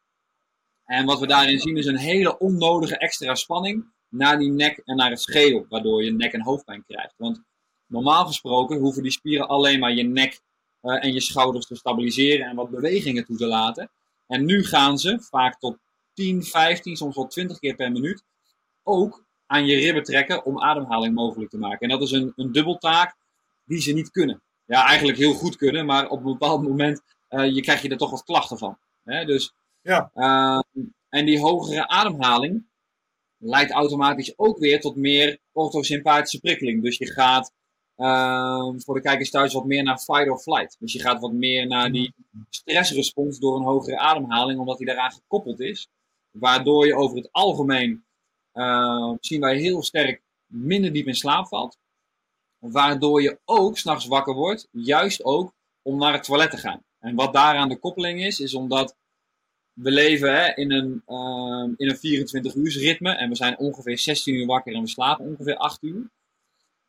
[0.86, 4.96] En wat we daarin zien is een hele onnodige extra spanning naar die nek en
[4.96, 7.14] naar het schedel, waardoor je nek- en hoofdpijn krijgt.
[7.18, 7.42] Want
[7.88, 10.42] normaal gesproken hoeven die spieren alleen maar je nek
[10.82, 13.92] uh, en je schouders te stabiliseren en wat bewegingen toe te laten.
[14.28, 15.78] En nu gaan ze vaak tot
[16.14, 18.24] 10, 15, soms wel 20 keer per minuut
[18.84, 21.80] ook aan je ribben trekken om ademhaling mogelijk te maken.
[21.80, 23.16] En dat is een, een dubbeltaak
[23.66, 24.42] die ze niet kunnen.
[24.66, 27.98] Ja, eigenlijk heel goed kunnen, maar op een bepaald moment uh, je krijg je er
[27.98, 28.78] toch wat klachten van.
[29.04, 29.26] Hè?
[29.26, 29.54] Dus,
[29.86, 30.12] ja.
[30.16, 32.66] uh, en die hogere ademhaling,
[33.38, 36.84] leidt automatisch ook weer tot meer orthosympathische prikkeling.
[36.84, 37.52] Dus je gaat
[37.98, 40.76] uh, voor de kijkers thuis wat meer naar fight or flight.
[40.80, 42.14] Dus je gaat wat meer naar die
[42.50, 45.88] stressrespons door een hogere ademhaling, omdat die daaraan gekoppeld is.
[46.32, 48.06] Waardoor je over het algemeen
[48.54, 51.78] uh, zien wij heel sterk minder diep in slaap valt.
[52.60, 56.84] Waardoor je ook s'nachts wakker wordt, juist ook om naar het toilet te gaan.
[57.00, 58.96] En wat daaraan de koppeling is, is omdat
[59.76, 64.00] we leven hè, in een, ehm, in een 24 uur ritme en we zijn ongeveer
[64.00, 66.10] 16 uur wakker en we slapen ongeveer 8 uur.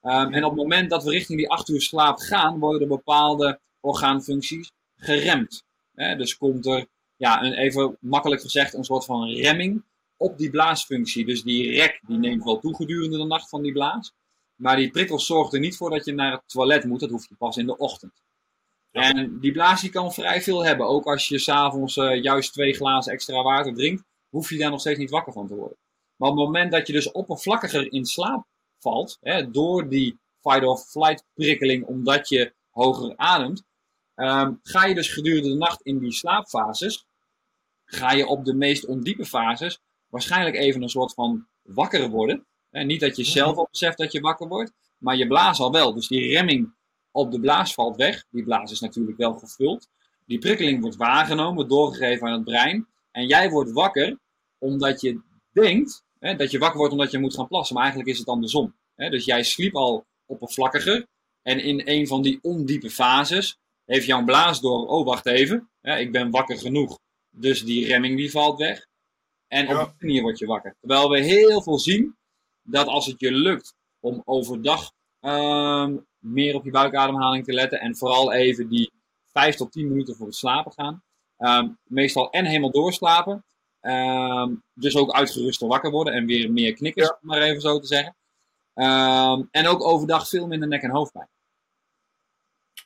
[0.00, 3.60] Ehm, en op het moment dat we richting die 8 uur slaap gaan, worden bepaalde
[3.80, 5.64] orgaanfuncties geremd.
[5.94, 6.16] Hè?
[6.16, 6.86] Dus komt er,
[7.16, 9.82] ja, een, even makkelijk gezegd, een soort van remming
[10.16, 11.26] op die blaasfunctie.
[11.26, 14.12] Dus die rek die neemt wel toe gedurende de nacht van die blaas.
[14.54, 17.00] Maar die prikkel zorgt er niet voor dat je naar het toilet moet.
[17.00, 18.22] Dat hoef je pas in de ochtend.
[18.96, 20.86] En die blaas kan vrij veel hebben.
[20.86, 24.80] Ook als je s'avonds uh, juist twee glazen extra water drinkt, hoef je daar nog
[24.80, 25.76] steeds niet wakker van te worden.
[26.16, 28.46] Maar op het moment dat je dus oppervlakkiger in slaap
[28.78, 33.64] valt, hè, door die fight-or-flight prikkeling, omdat je hoger ademt,
[34.14, 37.06] ehm, ga je dus gedurende de nacht in die slaapfases,
[37.84, 42.46] ga je op de meest ondiepe fases waarschijnlijk even een soort van wakker worden.
[42.70, 45.72] En niet dat je zelf al beseft dat je wakker wordt, maar je blaas al
[45.72, 45.94] wel.
[45.94, 46.74] Dus die remming
[47.16, 48.24] op de blaas valt weg.
[48.30, 49.88] Die blaas is natuurlijk wel gevuld.
[50.26, 52.86] Die prikkeling wordt waargenomen, doorgegeven aan het brein.
[53.10, 54.18] En jij wordt wakker
[54.58, 55.20] omdat je
[55.52, 57.74] denkt hè, dat je wakker wordt omdat je moet gaan plassen.
[57.74, 58.74] Maar eigenlijk is het andersom.
[58.94, 59.10] Hè?
[59.10, 61.06] Dus jij sliep al oppervlakkiger.
[61.42, 65.98] En in een van die ondiepe fases heeft jouw blaas door, oh wacht even, hè,
[65.98, 66.98] ik ben wakker genoeg.
[67.30, 68.86] Dus die remming die valt weg.
[69.48, 70.76] En op die manier word je wakker.
[70.80, 72.16] Terwijl we heel veel zien
[72.62, 77.80] dat als het je lukt om overdag um, meer op je buikademhaling te letten.
[77.80, 78.92] En vooral even die
[79.32, 81.02] 5 tot 10 minuten voor het slapen gaan.
[81.38, 83.44] Um, meestal en helemaal doorslapen.
[83.80, 87.86] Um, dus ook uitgeruster wakker worden en weer meer knikkers, om maar even zo te
[87.86, 88.16] zeggen.
[89.50, 91.28] en ook overdag veel minder nek- en hoofdpijn.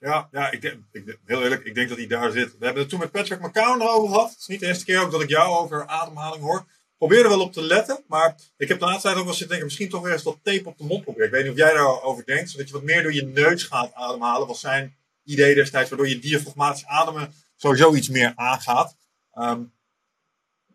[0.00, 2.58] Ja, ja ik denk, ik, heel eerlijk, ik denk dat hij daar zit.
[2.58, 4.30] We hebben het toen met Patrick McCown erover gehad.
[4.30, 6.66] Het is niet de eerste keer ook dat ik jou over ademhaling hoor.
[7.00, 9.48] Probeer er wel op te letten, maar ik heb de laatste tijd ook wel zitten
[9.48, 11.26] denken, misschien toch weer eens wat tape op de mond proberen.
[11.26, 13.94] Ik weet niet of jij daarover denkt, zodat je wat meer door je neus gaat
[13.94, 14.46] ademhalen.
[14.46, 18.96] Was zijn idee destijds, waardoor je diafragmatisch ademen sowieso iets meer aangaat.
[19.34, 19.72] Um,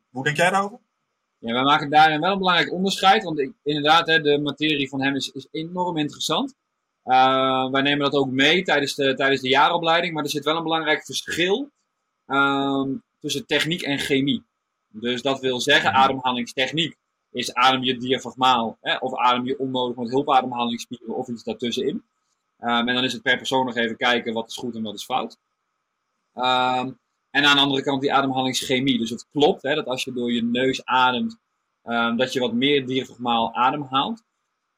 [0.10, 0.80] hoe denk jij daarover?
[1.38, 5.02] Ja, wij maken daarin wel een belangrijk onderscheid, want ik, inderdaad, hè, de materie van
[5.02, 6.56] hem is, enorm interessant.
[7.06, 10.58] Uh, wij nemen dat ook mee tijdens de, tijdens de jaaropleiding, maar er zit wel
[10.58, 11.72] een belangrijk verschil
[12.28, 14.44] um, tussen techniek en chemie.
[15.00, 16.00] Dus dat wil zeggen, mhm.
[16.00, 16.98] ademhalingstechniek
[17.32, 22.04] is adem je diafragmaal hè, of adem je onnodig met hulpademhalingsspieren of iets daartussenin.
[22.60, 24.94] Um, en dan is het per persoon nog even kijken wat is goed en wat
[24.94, 25.38] is fout.
[26.36, 27.00] Um,
[27.32, 28.98] en aan de andere kant die ademhalingschemie.
[28.98, 31.38] Dus het klopt hè, dat als je door je neus ademt,
[31.84, 34.24] um, dat je wat meer diafragmaal ademhaalt.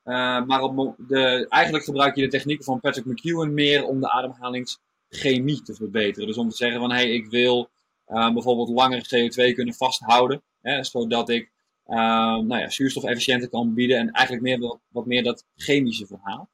[0.04, 4.12] Uh, maar op de, eigenlijk gebruik je de technieken van Patrick McEwen meer om de
[4.12, 6.28] ademhalingschemie te verbeteren.
[6.28, 7.70] Dus om te zeggen van hé, hey, ik wil
[8.08, 10.42] uh, bijvoorbeeld langer CO2 kunnen vasthouden.
[10.62, 11.52] Hè, zodat ik
[11.88, 11.96] uh,
[12.38, 13.98] nou ja, zuurstof efficiënter kan bieden.
[13.98, 16.50] En eigenlijk meer wat, meer dat chemische verhaal.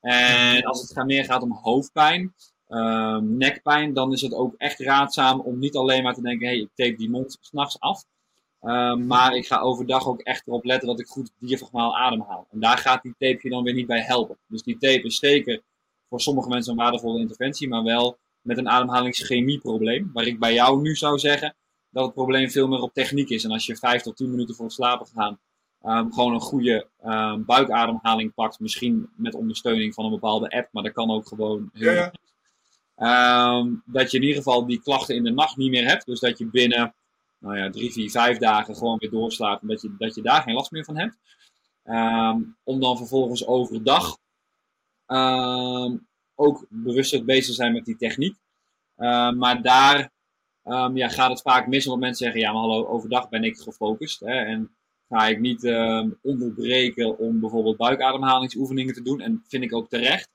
[0.00, 2.34] En als het meer gaat om hoofdpijn,
[2.68, 6.52] uh, nekpijn, dan is het ook echt raadzaam om niet alleen maar te denken: hé,
[6.52, 8.04] hey, ik tape die mond s'nachts af.
[8.62, 12.46] Uh, maar ik ga overdag ook echt erop letten dat ik goed diafragmaal ademhaal.
[12.50, 14.38] En daar gaat die tape je dan weer niet bij helpen.
[14.46, 15.62] Dus die tape is zeker
[16.08, 20.10] voor sommige mensen een waardevolle interventie, maar wel met een ademhalingschemieprobleem.
[20.12, 21.54] Waar ik bij jou nu zou zeggen
[21.90, 23.44] dat het probleem veel meer op techniek is.
[23.44, 25.38] En als je 5 tot 10 minuten voor het slapen gaan,
[25.82, 28.60] um, gewoon een goede um, buikademhaling pakt.
[28.60, 32.12] Misschien met ondersteuning van een bepaalde app, maar dat kan ook gewoon heel ja,
[32.96, 33.56] ja.
[33.56, 36.06] Um, dat je in ieder geval die klachten in de nacht niet meer hebt.
[36.06, 36.94] Dus dat je binnen
[37.38, 39.62] nou ja, drie, vier, vijf dagen gewoon weer doorslaapt.
[39.62, 41.16] En dat je, dat je daar geen last meer van hebt.
[42.64, 44.16] om dan vervolgens overdag
[46.34, 48.36] ook bewuster bezig zijn met die techniek.
[48.96, 50.10] Uh, maar daar
[50.64, 53.56] um, ja, gaat het vaak mis, omdat mensen zeggen, ja maar hallo, overdag ben ik
[53.56, 54.20] gefocust.
[54.20, 54.76] Hè, en
[55.08, 59.20] ga ik niet um, onderbreken om bijvoorbeeld buikademhalingsoefeningen te doen.
[59.20, 60.28] En vind ik ook terecht.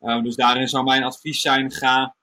[0.00, 2.16] Um, dus daarin zou mijn advies zijn, ga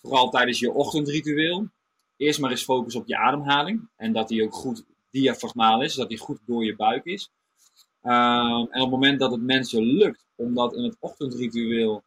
[0.00, 1.68] vooral tijdens je ochtendritueel
[2.16, 3.88] eerst maar eens focus op je ademhaling.
[3.96, 7.30] En dat die ook goed diafragmaal is, dat die goed door je buik is.
[8.02, 12.02] en op het moment dat het mensen lukt om dat in het ochtendritueel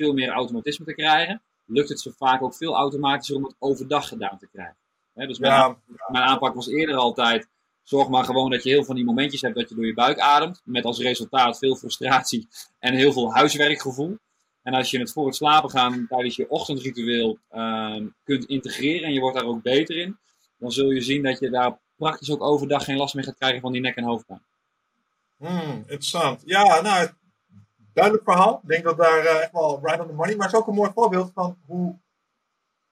[0.00, 4.08] veel meer automatisme te krijgen, lukt het ze vaak ook veel automatischer om het overdag
[4.08, 4.76] gedaan te krijgen.
[5.14, 5.76] dus mijn,
[6.08, 7.48] mijn, aanpak was eerder altijd,
[7.82, 10.18] zorg maar gewoon dat je heel van die momentjes hebt dat je door je buik
[10.18, 12.48] ademt, met als resultaat veel frustratie
[12.78, 14.18] en heel veel huiswerkgevoel.
[14.62, 19.12] En als je het voor het slapen gaan tijdens je ochtendritueel uh, kunt integreren en
[19.12, 20.18] je wordt daar ook beter in,
[20.58, 23.60] dan zul je zien dat je daar praktisch ook overdag geen last meer gaat krijgen
[23.60, 24.42] van die nek- en hoofdpijn.
[25.36, 26.42] Hmm, interessant.
[26.44, 27.08] Ja, nou,
[27.92, 28.60] duidelijk verhaal.
[28.62, 30.36] Ik denk dat daar uh, echt wel right on the money.
[30.36, 31.98] Maar het is ook een mooi voorbeeld van hoe.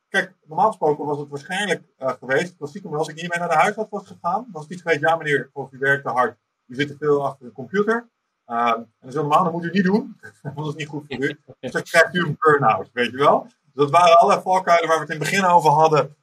[0.09, 2.57] Kijk, normaal gesproken was het waarschijnlijk uh, geweest.
[2.57, 5.01] Klassiek, als ik niet meer naar de huisarts was gegaan, was het iets geweest.
[5.01, 6.39] Ja, meneer, of u werkt te hard.
[6.67, 8.09] U zit te veel achter een computer.
[8.47, 10.21] Uh, en dat is dat moet u niet doen.
[10.43, 11.41] want dat is niet goed voor u.
[11.61, 13.43] Dus dan krijgt u een burn-out, weet je wel.
[13.43, 16.17] Dus dat waren alle valkuilen waar we het in het begin over hadden.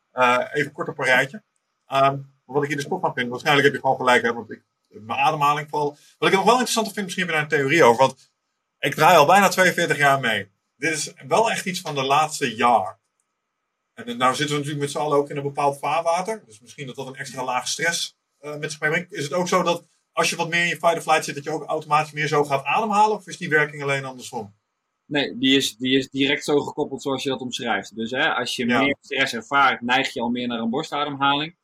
[0.54, 1.44] even kort op een rijtje.
[1.86, 4.52] Ehm, wat ik in de sport van vind, waarschijnlijk heb je gewoon gelijk, hè, want
[4.52, 6.00] ik, mijn ademhaling valt.
[6.18, 8.34] Wat ik nog wel interessant vind, misschien heb je daar een theorie over, want
[8.86, 10.48] ik draai al bijna 42 jaar mee.
[10.76, 13.00] Dit is wel echt iets van de laatste jaar.
[13.94, 16.44] En nou zitten we natuurlijk met z'n allen ook in een bepaald vaarwater.
[16.46, 19.14] Dus misschien dat dat een extra laag stress uh, met zich meebrengt.
[19.14, 21.36] Is het ook zo dat als je wat meer in je fight or flight zit,
[21.36, 23.18] dat je ook automatisch meer zo gaat ademhalen?
[23.18, 24.56] Of is die werking alleen andersom?
[25.06, 27.96] Nee, die is, die is direct zo gekoppeld zoals je dat omschrijft.
[27.96, 31.56] Dus hè, als je meer stress ervaart, neig je al meer naar een borstademhaling.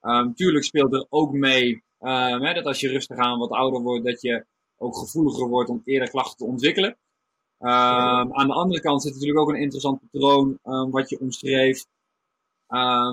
[0.00, 3.80] Um, tuurlijk speelt er ook mee um, hè, dat als je rustig aan wat ouder
[3.80, 4.46] wordt, dat je
[4.78, 6.96] ook gevoeliger wordt om eerder klachten te ontwikkelen.
[7.60, 7.68] Um,
[8.34, 10.58] aan de andere kant zit natuurlijk ook een interessant patroon
[10.90, 11.84] wat je omschreef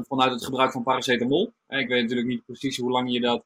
[0.07, 1.53] vanuit het gebruik van paracetamol.
[1.67, 3.43] Ik weet natuurlijk niet precies hoe lang je dat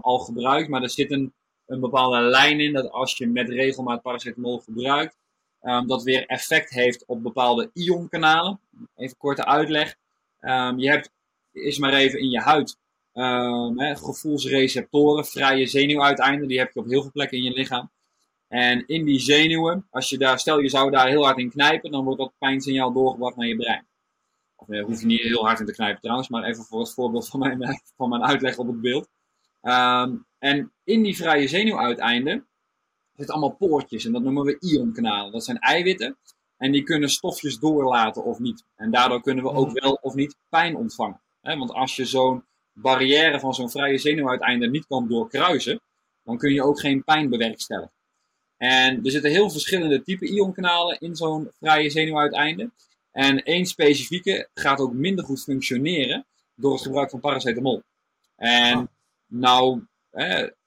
[0.00, 1.32] al gebruikt, maar er zit een
[1.66, 5.16] een bepaalde lijn in dat als je met regelmaat paracetamol gebruikt,
[5.86, 8.60] dat weer effect heeft op bepaalde ionkanalen.
[8.96, 9.96] Even korte uitleg.
[10.76, 11.10] Je hebt
[11.52, 12.78] is maar even in je huid
[13.14, 17.90] um, hè, gevoelsreceptoren, vrije zenuwuiteinden, die heb je op heel veel plekken in je lichaam.
[18.48, 21.90] En in die zenuwen, als je daar, stel je zou daar heel hard in knijpen,
[21.90, 23.86] dan wordt dat pijnsignaal doorgebracht naar je brein.
[24.56, 26.94] Of eh, hoef je niet heel hard in te knijpen trouwens, maar even voor het
[26.94, 29.08] voorbeeld van mijn, van mijn uitleg op het beeld.
[29.62, 32.46] Um, en in die vrije zenuwuiteinden
[33.14, 35.32] zitten allemaal poortjes en dat noemen we ionkanalen.
[35.32, 36.16] Dat zijn eiwitten
[36.56, 38.64] en die kunnen stofjes doorlaten of niet.
[38.76, 39.82] En daardoor kunnen we ook mhm.
[39.82, 41.20] wel of niet pijn ontvangen.
[41.40, 42.44] Want als je zo'n
[42.74, 45.80] barrière van zo'n vrije zenuwuiteinde niet kan doorkruisen,
[46.22, 47.92] dan kun je ook geen pijn bewerkstelligen.
[48.56, 52.70] En er zitten heel verschillende type ionkanalen in zo'n vrije zenuwuiteinde.
[53.10, 57.82] En één specifieke gaat ook minder goed functioneren door het gebruik van paracetamol.
[58.36, 58.86] En ah.
[59.26, 59.82] nou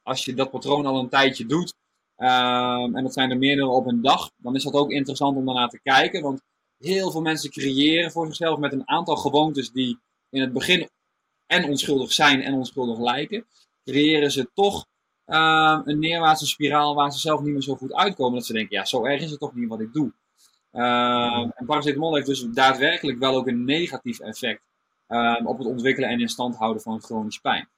[0.03, 1.73] als je dat patroon al een tijdje doet,
[2.17, 5.45] um, en dat zijn er meerdere op een dag, dan is dat ook interessant om
[5.45, 6.21] daarna te kijken.
[6.21, 6.41] Want
[6.77, 10.89] heel veel mensen creëren voor zichzelf met een aantal gewoontes die in het begin
[11.47, 13.45] en onschuldig zijn en onschuldig lijken,
[13.85, 14.85] creëren ze toch
[15.25, 18.33] um, een neerwaartse spiraal waar ze zelf niet meer zo goed uitkomen.
[18.33, 20.13] Dat ze denken, ja, zo erg is het toch niet wat ik doe.
[20.73, 24.61] Um, en paracetamol heeft dus daadwerkelijk wel ook een negatief effect
[25.07, 27.69] um, op het ontwikkelen en in stand houden van chronische pijn.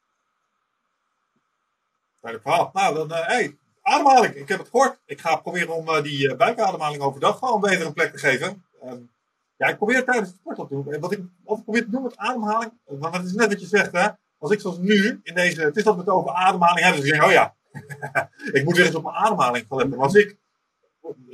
[2.21, 2.69] Duidelijk verhaal.
[2.73, 4.33] Nou, dan, uh, hey, ademhaling.
[4.33, 4.99] Ik heb het gehoord.
[5.05, 8.65] Ik ga proberen om uh, die uh, buikademhaling overdag gewoon beter een plek te geven.
[8.83, 9.11] Um,
[9.59, 10.99] ja, ik probeer het tijdens de sport te doen.
[10.99, 13.91] Wat ik altijd probeer te doen met ademhaling, want het is net wat je zegt,
[13.91, 14.07] hè.
[14.37, 17.09] Als ik zoals nu, in deze, het is dat we het over ademhaling hebben, dus
[17.09, 17.55] ik zeg, oh ja,
[18.57, 20.37] ik moet weer eens op mijn ademhaling gaan als ik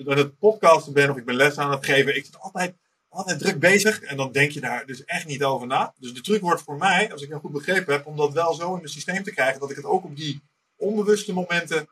[0.05, 2.75] aan het podcasten ben of ik ben les aan het geven, ik zit altijd,
[3.09, 5.93] altijd druk bezig en dan denk je daar dus echt niet over na.
[5.97, 8.53] Dus de truc wordt voor mij, als ik het goed begrepen heb, om dat wel
[8.53, 10.41] zo in mijn systeem te krijgen, dat ik het ook op die
[10.75, 11.87] onbewuste momenten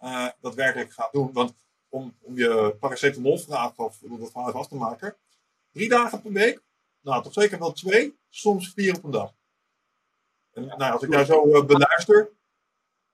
[0.00, 1.32] uh, daadwerkelijk gaat doen.
[1.32, 1.54] Want
[1.88, 5.16] om, om je paracetamolvraag of om dat verhaal af te maken,
[5.74, 6.62] drie dagen per week,
[7.00, 9.32] nou toch zeker wel twee, soms vier op een dag.
[10.52, 12.30] En nou, als ik daar zo uh, beluister,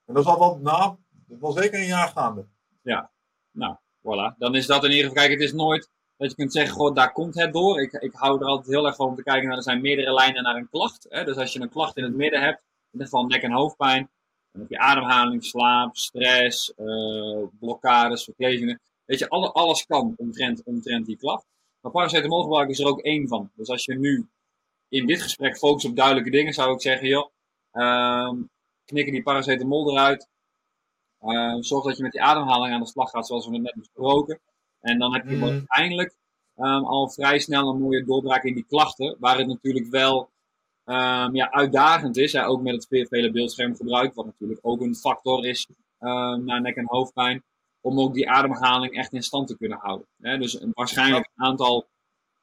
[0.05, 2.45] en dat is al wel, nou, dat wel zeker een jaar gaande.
[2.81, 3.11] Ja,
[3.51, 4.37] nou, voilà.
[4.37, 6.95] Dan is dat in ieder geval, kijk, het is nooit dat je kunt zeggen, goh,
[6.95, 7.81] daar komt het door.
[7.81, 10.13] Ik, ik hou er altijd heel erg van om te kijken naar, er zijn meerdere
[10.13, 11.05] lijnen naar een klacht.
[11.09, 11.23] Hè?
[11.23, 14.09] Dus als je een klacht in het midden hebt, in ieder geval nek- en hoofdpijn,
[14.51, 18.81] dan heb je ademhaling, slaap, stress, uh, blokkades, verklevingen.
[19.05, 21.45] Weet je, alle, alles kan omtrent, omtrent die klacht.
[21.81, 23.51] Maar paracetamol gebruik is er ook één van.
[23.55, 24.29] Dus als je nu
[24.89, 27.29] in dit gesprek focust op duidelijke dingen, zou ik zeggen, joh,
[27.73, 28.31] uh,
[28.85, 30.29] knikken die paracetamol eruit.
[31.21, 34.39] Uh, zorg dat je met die ademhaling aan de slag gaat, zoals we net besproken.
[34.79, 35.43] En dan heb je mm.
[35.43, 36.15] uiteindelijk
[36.55, 40.29] um, al vrij snel een mooie doorbraak in die klachten, waar het natuurlijk wel
[40.85, 42.33] um, ja, uitdagend is.
[42.33, 45.67] Hè, ook met het vele beeldschermgebruik, wat natuurlijk ook een factor is
[45.99, 47.43] um, naar nek- en hoofdpijn.
[47.81, 50.07] Om ook die ademhaling echt in stand te kunnen houden.
[50.21, 51.87] Hè, dus een, waarschijnlijk een aantal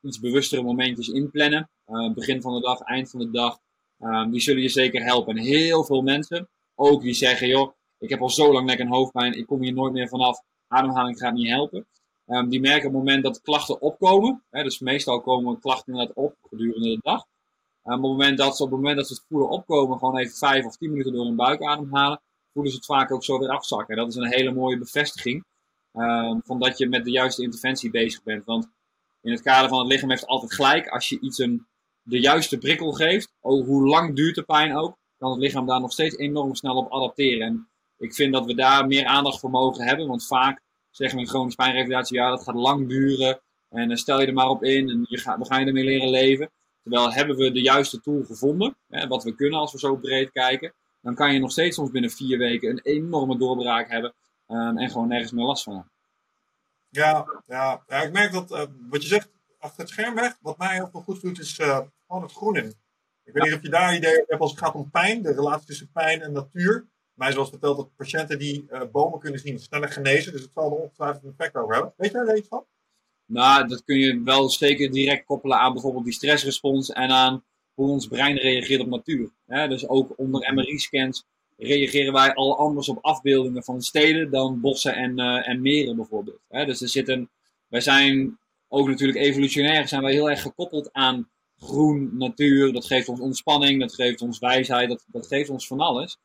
[0.01, 1.71] iets bewustere momentjes inplannen.
[1.87, 3.59] Uh, begin van de dag, eind van de dag.
[3.99, 5.37] Um, die zullen je zeker helpen.
[5.37, 8.89] En heel veel mensen, ook die zeggen, joh, ik heb al zo lang nek- en
[8.89, 10.43] hoofdpijn, ik kom hier nooit meer vanaf.
[10.69, 11.87] Ademhaling gaat niet helpen.
[12.27, 16.17] Um, die merken op het moment dat klachten opkomen, hè, dus meestal komen klachten inderdaad
[16.17, 17.21] op gedurende de dag,
[17.83, 20.37] op, het moment dat ze, op het moment dat ze het voelen opkomen, gewoon even
[20.37, 22.21] vijf of tien minuten door hun buik ademhalen,
[22.59, 23.97] voelen ze het vaak ook zo weer afzakken.
[23.97, 25.45] En dat is een hele mooie bevestiging
[25.95, 28.45] um, van dat je met de juiste interventie bezig bent.
[28.45, 28.69] Want
[29.23, 30.89] in het kader van het lichaam heeft altijd gelijk.
[30.89, 31.67] Als je iets een,
[32.03, 35.81] de juiste prikkel geeft, oh, hoe lang duurt de pijn ook, kan het lichaam daar
[35.81, 37.47] nog steeds enorm snel op adapteren.
[37.47, 37.69] En
[37.99, 40.07] ik vind dat we daar meer aandacht voor mogen hebben.
[40.07, 40.61] Want vaak
[40.91, 43.41] zeggen we in chronische pijnrevalidatie, ja, dat gaat lang duren.
[43.69, 46.51] En stel je er maar op in en je we gaan je ermee leren leven.
[46.83, 50.33] Terwijl hebben we de juiste tool gevonden, hè, wat we kunnen als we zo breed
[50.33, 54.15] kijken, dan kan je nog steeds soms binnen vier weken een enorme doorbraak hebben
[54.49, 55.93] um, en gewoon nergens meer last van hebben.
[56.89, 60.59] Ja, ja, ja ik merk dat uh, wat je zegt achter het scherm weg, wat
[60.59, 62.75] mij heel veel goed doet, is uh, gewoon het groen in.
[63.25, 65.33] Ik weet niet of je daar een idee hebt als het gaat om pijn, de
[65.33, 66.87] relatie tussen pijn en natuur.
[67.15, 70.33] Mij zoals verteld dat patiënten die uh, bomen kunnen zien sneller genezen.
[70.33, 71.93] Dus het zal er ongetwijfeld een effect over hebben.
[71.97, 72.65] Weet je daar iets van?
[73.25, 77.45] Nou, dat kun je wel zeker direct koppelen aan bijvoorbeeld die stressrespons en aan
[77.79, 79.31] hoe ons brein reageert op natuur.
[79.47, 81.25] dus ook onder MRI-scans
[81.57, 86.41] reageren wij al anders op afbeeldingen van steden dan bossen en, uh, en meren bijvoorbeeld.
[86.49, 87.29] dus er zit een,
[87.69, 88.39] wij zijn
[88.69, 91.29] ook natuurlijk evolutionair zijn wij heel erg gekoppeld aan
[91.59, 92.73] groen, natuur.
[92.73, 96.19] Dat geeft ons ontspanning, dat geeft ons wijsheid, dat, dat geeft ons van alles.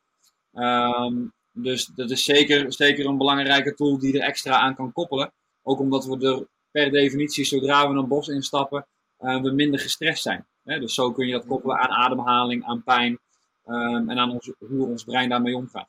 [0.52, 5.32] Um, dus dat is zeker, zeker een belangrijke tool die er extra aan kan koppelen.
[5.62, 8.86] Ook omdat we er per definitie, zodra we een bos instappen,
[9.20, 10.46] uh, we minder gestrest zijn.
[10.64, 13.18] Dus zo kun je dat koppelen aan ademhaling, aan pijn
[13.66, 15.88] um, en aan ons, hoe ons brein daarmee omgaat.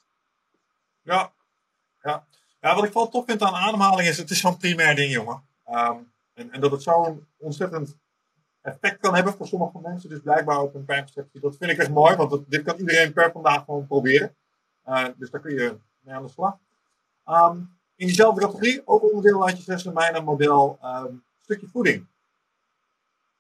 [1.02, 1.32] Ja.
[2.02, 2.26] ja.
[2.62, 5.44] Ja, wat ik vooral tof vind aan ademhaling is, het is zo'n primair ding, jongen.
[5.70, 7.98] Um, en, en dat het zo'n ontzettend
[8.62, 11.42] effect kan hebben voor sommige mensen, dus blijkbaar ook een pijnperceptie.
[11.42, 14.36] Dat vind ik echt mooi, want dit kan iedereen per vandaag gewoon proberen.
[14.88, 16.58] Uh, dus daar kun je mee aan de slag.
[17.26, 22.06] Um, in diezelfde categorie, ook onderdeel uit je zesde mijnen model, um, stukje voeding.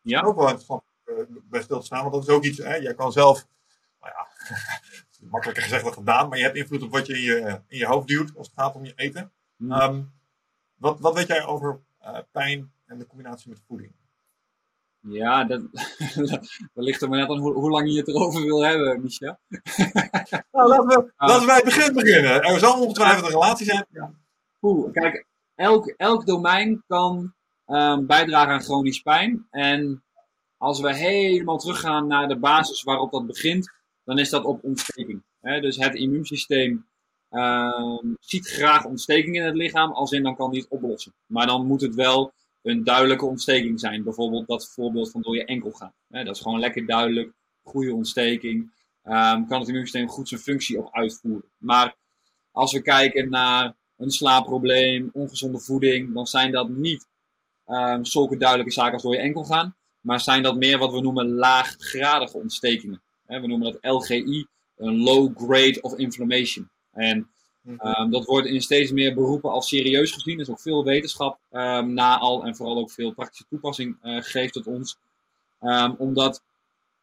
[0.01, 0.21] Ja.
[0.21, 0.83] Ook wel interessant
[1.49, 3.47] bij stil te staan, want dat is ook iets, hè, jij kan zelf,
[4.01, 4.27] nou ja,
[5.31, 7.85] makkelijker gezegd dan gedaan, maar je hebt invloed op wat je in je, in je
[7.85, 9.31] hoofd duwt als het gaat om je eten.
[9.59, 10.13] Um,
[10.75, 13.91] wat, wat weet jij over uh, pijn en de combinatie met voeding?
[14.99, 15.61] Ja, dat,
[16.73, 19.39] dat ligt er maar net aan hoe, hoe, lang je het erover wil hebben, Micha.
[20.51, 22.43] nou, laten we, uh, laten we bij het begin beginnen.
[22.43, 23.85] Er zal ongetwijfeld een relatie zijn.
[23.89, 24.13] Ja.
[24.61, 25.25] Oeh, kijk,
[25.55, 27.33] elk, elk domein kan
[27.67, 29.47] um, bijdragen aan chronisch pijn.
[29.49, 30.03] En
[30.65, 33.71] als we helemaal teruggaan naar de basis waarop dat begint,
[34.03, 35.23] dan is dat op ontsteking.
[35.41, 36.85] dus het immuunsysteem
[37.31, 41.13] uh, ziet graag ontsteking in het lichaam, als in dan kan die het oplossen.
[41.25, 44.03] Maar dan moet het wel een duidelijke ontsteking zijn.
[44.03, 45.93] Bijvoorbeeld dat voorbeeld van door je enkel gaan.
[46.07, 47.33] dat is gewoon lekker duidelijk,
[47.63, 48.73] goede ontsteking.
[49.03, 51.49] Um, kan het immuunsysteem goed zijn functie op uitvoeren.
[51.57, 51.95] Maar
[52.51, 57.07] als we kijken naar een slaapprobleem, ongezonde voeding, dan zijn dat niet
[57.67, 59.75] um, zulke duidelijke zaken als door je enkel gaan.
[60.05, 63.01] Maar zijn dat meer wat we noemen laaggradige ontstekingen.
[63.25, 64.45] we noemen dat LGI,
[64.77, 66.69] een low grade of inflammation.
[66.91, 67.29] En
[67.67, 70.35] um, dat wordt in steeds meer beroepen als serieus gezien.
[70.35, 74.21] Er is ook veel wetenschap um, na al en vooral ook veel praktische toepassing uh,
[74.21, 74.97] geeft het ons.
[75.61, 76.41] Um, omdat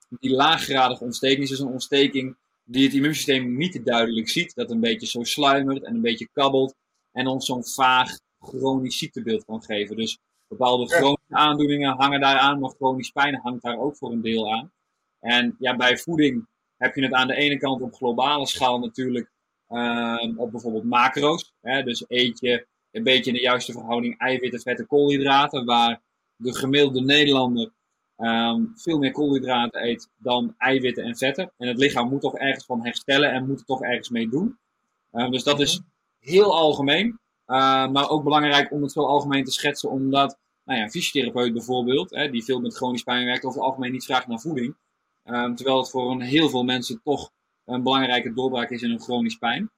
[0.09, 4.55] die laaggradige ontsteking is dus een ontsteking die het immuunsysteem niet duidelijk ziet.
[4.55, 6.75] Dat een beetje zo sluimert en een beetje kabbelt.
[7.13, 9.97] En ons zo'n vaag chronisch ziektebeeld kan geven.
[9.97, 10.19] Dus
[10.59, 14.73] bepaalde chronische aandoeningen hangen daaraan, maar chronisch pijn hangt daar ook voor een deel aan.
[15.21, 16.47] En ja, bij voeding
[16.77, 19.31] heb je het aan de ene kant op globale schaal natuurlijk
[19.69, 21.53] um, op bijvoorbeeld macro's.
[21.61, 26.01] Hè, dus eet je een beetje in de juiste verhouding eiwitten, vetten, koolhydraten, waar
[26.37, 27.71] de gemiddelde Nederlander
[28.17, 31.53] um, veel meer koolhydraten eet dan eiwitten en vetten.
[31.57, 34.59] En het lichaam moet toch ergens van herstellen en moet er toch ergens mee doen.
[35.13, 35.81] Um, dus dat is
[36.19, 37.19] heel algemeen,
[37.53, 41.53] uh, maar ook belangrijk om het zo algemeen te schetsen, omdat nou ja, een fysiotherapeut
[41.53, 44.77] bijvoorbeeld, hè, die veel met chronisch pijn werkt, over het algemeen niet vraagt naar voeding.
[45.25, 47.31] Um, terwijl het voor een heel veel mensen toch
[47.65, 49.71] een belangrijke doorbraak is in een chronisch pijn.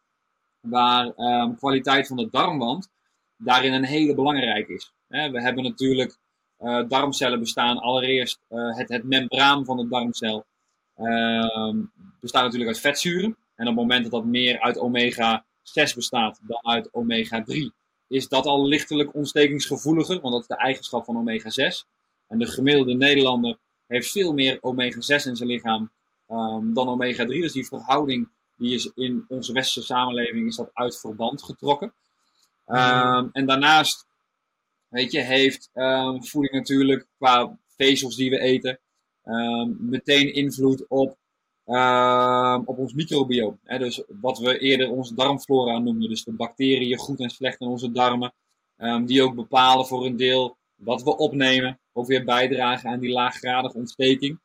[0.61, 2.89] Waar um, kwaliteit van de darmwand
[3.37, 4.93] daarin een hele belangrijke is.
[5.07, 6.19] we hebben natuurlijk
[6.59, 10.45] uh, darmcellen bestaan allereerst uh, het, het membraan van de darmcel
[10.97, 11.75] uh,
[12.21, 13.37] bestaat natuurlijk uit vetzuren.
[13.55, 17.73] En op het moment dat dat meer uit omega 6 bestaat dan uit omega 3,
[18.09, 21.87] is dat al lichtelijk ontstekingsgevoeliger, want dat is de eigenschap van omega 6.
[22.29, 25.91] En de gemiddelde Nederlander heeft veel meer omega 6 in zijn lichaam
[26.29, 27.41] um, dan omega 3.
[27.41, 31.93] Dus die verhouding die is in onze westerse samenleving is dat uit verband getrokken.
[32.67, 34.07] Um, en daarnaast,
[34.89, 38.79] weet je, heeft um, voeding natuurlijk qua vezels die we eten
[39.79, 41.17] meteen invloed op,
[42.67, 43.57] op ons microbiome.
[43.79, 47.93] Dus wat we eerder onze darmflora noemden, dus de bacteriën goed en slecht in onze
[47.93, 48.33] darmen,
[49.05, 53.77] die ook bepalen voor een deel wat we opnemen, ook weer bijdragen aan die laaggradige
[53.77, 54.41] ontsteking.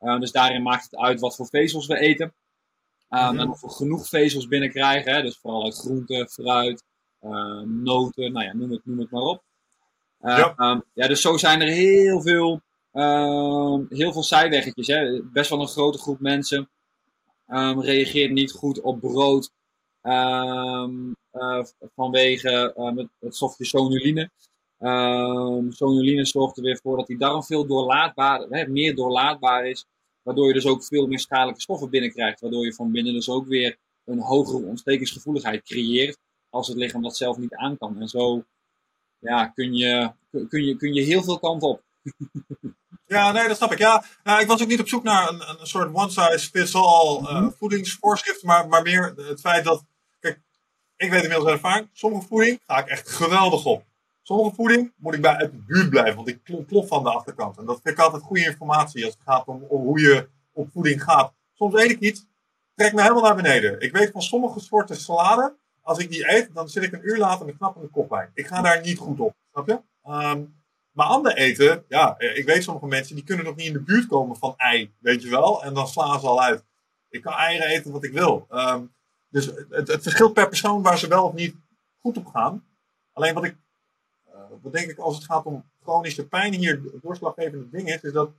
[0.00, 2.34] Uh, dus daarin maakt het uit wat voor vezels we eten.
[3.10, 5.12] Um, En of we genoeg vezels binnenkrijgen.
[5.12, 6.84] Hè, dus vooral uit groenten, fruit,
[7.20, 9.42] uh, noten, nou ja, noem het, noem het maar op.
[10.20, 10.84] Uh, ja.
[10.94, 12.60] Ja, dus zo zijn er heel veel,
[13.88, 14.86] heel veel zijweggetjes.
[14.86, 15.22] Hè.
[15.22, 16.68] Best wel een grote groep mensen
[17.78, 19.50] reageert niet goed op brood
[21.94, 24.30] vanwege het, het stofje sonuline.
[25.68, 29.86] Sonuline zorgt er weer voor dat die darm veel doorlaatbaar, hè, meer doorlaatbaar is.
[30.22, 32.40] Waardoor je dus ook veel meer schadelijke stoffen binnenkrijgt.
[32.40, 36.18] Waardoor je van binnen dus ook weer een hogere ontstekingsgevoeligheid creëert.
[36.50, 38.00] Als het lichaam dat zelf niet aan kan.
[38.00, 38.44] En zo
[39.18, 40.10] ja, kun, je,
[40.48, 41.82] kun, je, kun je heel veel kanten op.
[43.10, 43.78] Ja, nee, dat snap ik.
[43.78, 48.42] Ja, nou, ik was ook niet op zoek naar een, een soort one-size-fits-all uh, voedingsvoorschrift,
[48.42, 49.84] maar, maar meer het feit dat,
[50.20, 50.40] kijk,
[50.96, 53.84] ik weet inmiddels uit ervaring, sommige voeding ga ik echt geweldig op.
[54.22, 57.58] Sommige voeding moet ik bij uit de buurt blijven, want ik plof van de achterkant.
[57.58, 60.68] En dat vind ik altijd goede informatie als het gaat om, om hoe je op
[60.72, 61.32] voeding gaat.
[61.54, 62.26] Soms weet ik iets,
[62.74, 63.80] trek me helemaal naar beneden.
[63.80, 67.18] Ik weet van sommige soorten salade, als ik die eet, dan zit ik een uur
[67.18, 68.30] later met knappende koppijn.
[68.34, 69.80] Ik ga daar niet goed op, snap je?
[70.10, 70.59] Um,
[70.90, 74.06] maar ander eten, ja, ik weet sommige mensen die kunnen nog niet in de buurt
[74.06, 75.64] komen van ei, weet je wel.
[75.64, 76.64] En dan slaan ze al uit.
[77.08, 78.46] Ik kan eieren eten wat ik wil.
[78.50, 78.92] Um,
[79.28, 81.54] dus het, het, verschilt per persoon waar ze wel of niet
[82.00, 82.64] goed op gaan.
[83.12, 83.56] Alleen wat ik,
[84.28, 88.12] uh, wat denk ik als het gaat om chronische pijn hier doorslaggevende ding is, is
[88.12, 88.30] dat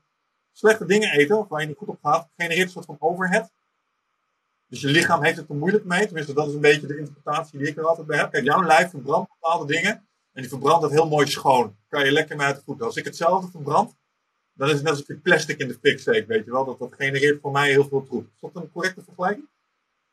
[0.52, 3.52] slechte dingen eten, of waar je niet goed op gaat, genereert een soort van overhead.
[4.68, 6.06] Dus je lichaam heeft het er moeilijk mee.
[6.06, 8.32] Tenminste, dat is een beetje de interpretatie die ik er altijd bij heb.
[8.32, 10.07] Kijk, jouw lijf verbrandt bepaalde dingen.
[10.34, 11.76] En die verbrandt het heel mooi schoon.
[11.90, 12.86] Kan je lekker mee uit de voeten.
[12.86, 13.95] Als ik hetzelfde verbrand,
[14.53, 16.66] dan is het net alsof je plastic in de fik steekt, weet je wel.
[16.66, 18.26] Dat, dat genereert voor mij heel veel troep.
[18.26, 19.48] Is dat een correcte vergelijking?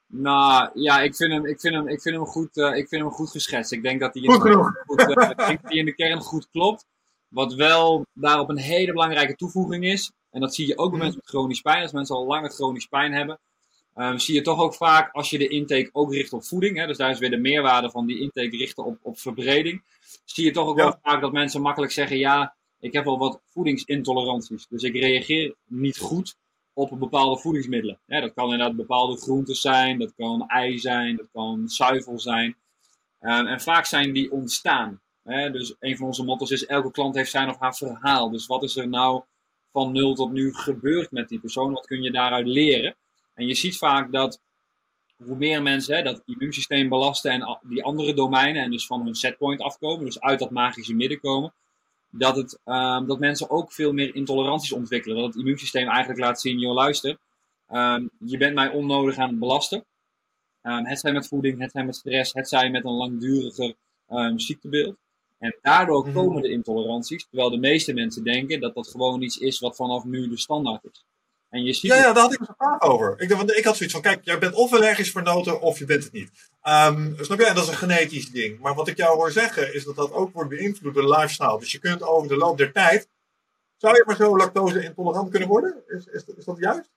[0.07, 3.03] Nou ja, ik vind hem, ik vind hem, ik vind hem, goed, uh, ik vind
[3.03, 3.73] hem goed geschetst.
[3.73, 4.53] Ik denk dat hij goed in,
[4.87, 6.87] goed, uh, denk dat in de kern goed klopt.
[7.29, 11.21] Wat wel daarop een hele belangrijke toevoeging is, en dat zie je ook bij mensen
[11.23, 13.39] met chronisch pijn, als mensen al lange chronisch pijn hebben,
[13.97, 16.87] um, zie je toch ook vaak als je de intake ook richt op voeding, hè,
[16.87, 19.83] dus daar is weer de meerwaarde van die intake richten op, op verbreding,
[20.25, 20.85] zie je toch ook ja.
[20.85, 25.55] wel vaak dat mensen makkelijk zeggen, ja, ik heb wel wat voedingsintoleranties, dus ik reageer
[25.67, 26.37] niet goed
[26.73, 27.99] op bepaalde voedingsmiddelen.
[28.07, 32.57] Ja, dat kan inderdaad bepaalde groenten zijn, dat kan ei zijn, dat kan zuivel zijn.
[33.21, 35.01] Um, en vaak zijn die ontstaan.
[35.23, 35.51] Hè?
[35.51, 38.31] Dus een van onze motto's is: elke klant heeft zijn of haar verhaal.
[38.31, 39.23] Dus wat is er nou
[39.73, 41.73] van nul tot nu gebeurd met die persoon?
[41.73, 42.97] Wat kun je daaruit leren?
[43.35, 44.41] En je ziet vaak dat
[45.25, 49.15] hoe meer mensen hè, dat immuunsysteem belasten en die andere domeinen en dus van hun
[49.15, 51.53] setpoint afkomen, dus uit dat magische midden komen,
[52.11, 55.17] dat, het, um, dat mensen ook veel meer intoleranties ontwikkelen.
[55.17, 57.19] Dat het immuunsysteem eigenlijk laat zien, joh luister,
[57.71, 59.85] um, je bent mij onnodig aan het belasten.
[60.63, 63.75] Um, het zij met voeding, het zij met stress, het zij met een langduriger
[64.37, 64.97] ziektebeeld.
[65.39, 66.15] En daardoor Mhm.
[66.15, 70.05] komen de intoleranties, terwijl de meeste mensen denken dat dat gewoon iets is wat vanaf
[70.05, 71.05] nu de standaard is.
[71.49, 73.21] En je ziet Ja, ja, daar had ik een vraag over.
[73.21, 75.85] Ik, dacht, ik had zoiets van, kijk, jij bent of allergisch voor noten of je
[75.85, 76.31] bent het niet.
[76.63, 77.47] Ehm, snap je?
[77.47, 78.59] En dat is een genetisch ding.
[78.61, 81.59] Maar wat ik jou hoor zeggen, is dat dat ook wordt beïnvloed door lifestyle.
[81.59, 83.09] Dus je kunt over de loop der tijd,
[83.77, 85.83] zou je maar zo lactose intolerant kunnen worden?
[85.87, 86.91] Is, is, is dat juist?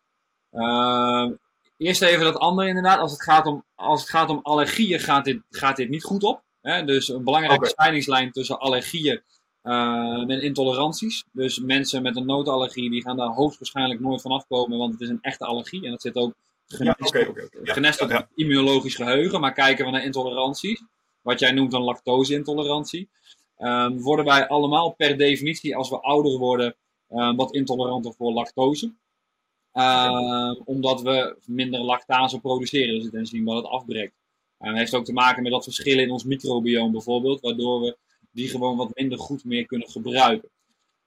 [0.51, 1.31] Ehm,
[1.77, 2.99] eerst even dat andere inderdaad.
[2.99, 6.23] Als het gaat om, als het gaat om allergieën gaat dit, gaat dit niet goed
[6.23, 6.43] op.
[6.61, 6.83] Hè?
[6.83, 9.21] Dus een belangrijke scheidingslijn tussen allergieën
[9.61, 11.23] en intoleranties.
[11.31, 15.09] Dus mensen met een notenallergie die gaan daar hoogstwaarschijnlijk nooit van afkomen, want het is
[15.09, 15.85] een echte allergie.
[15.85, 16.33] En dat zit ook
[16.67, 17.13] Ja, genest.
[17.63, 19.39] Ja, genest op ja, immunologisch geheugen.
[19.39, 20.83] Maar kijken we naar intoleranties,
[21.21, 23.09] wat jij noemt een lactose-intolerantie,
[23.57, 26.75] ehm, worden wij allemaal per definitie, als we ouder worden,
[27.07, 28.93] eh, wat intoleranter voor lactose.
[29.71, 34.13] Ehm, omdat we minder lactase produceren, dus het enzym wat het afbreekt.
[34.57, 37.97] En dat heeft ook te maken met dat verschil in ons microbioom bijvoorbeeld, waardoor we
[38.31, 40.49] die gewoon wat minder goed meer kunnen gebruiken.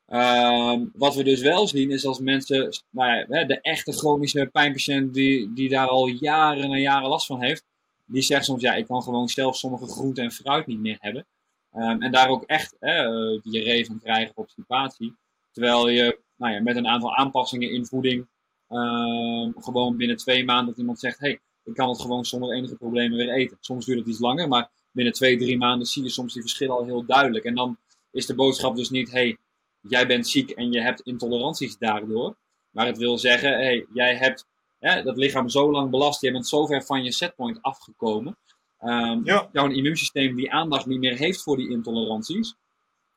[0.06, 5.14] Ehm, wat we dus wel zien is als mensen, nou ja, de echte chronische pijnpatiënt
[5.14, 7.64] die, die daar al jaren en jaren last van heeft,
[8.06, 11.26] die zegt soms, ja, ik kan gewoon zelf sommige groenten en fruit niet meer hebben.
[11.72, 15.16] Ehm, en daar ook echt hè, eh, diarree van krijgen obstipatie.
[15.52, 18.26] Terwijl je nou ja, met een aantal aanpassingen in voeding
[18.68, 22.76] ehm, gewoon binnen twee maanden dat iemand zegt, hey, ik kan het gewoon zonder enige
[22.76, 23.56] problemen weer eten.
[23.60, 26.74] Soms duurt het iets langer, maar binnen twee, drie maanden zie je soms die verschillen
[26.76, 27.44] al heel duidelijk.
[27.44, 27.78] En dan
[28.10, 29.36] is de boodschap dus niet, hey,
[29.80, 32.36] jij bent ziek en je hebt intoleranties daardoor.
[32.70, 34.46] Maar het wil zeggen, hey, jij hebt
[34.78, 38.36] hè, dat lichaam zo lang belast, je bent zo ver van je setpoint afgekomen.
[38.78, 39.48] Ehm, Ja.
[39.52, 42.54] Jouw immuunsysteem die aandacht niet meer heeft voor die intoleranties.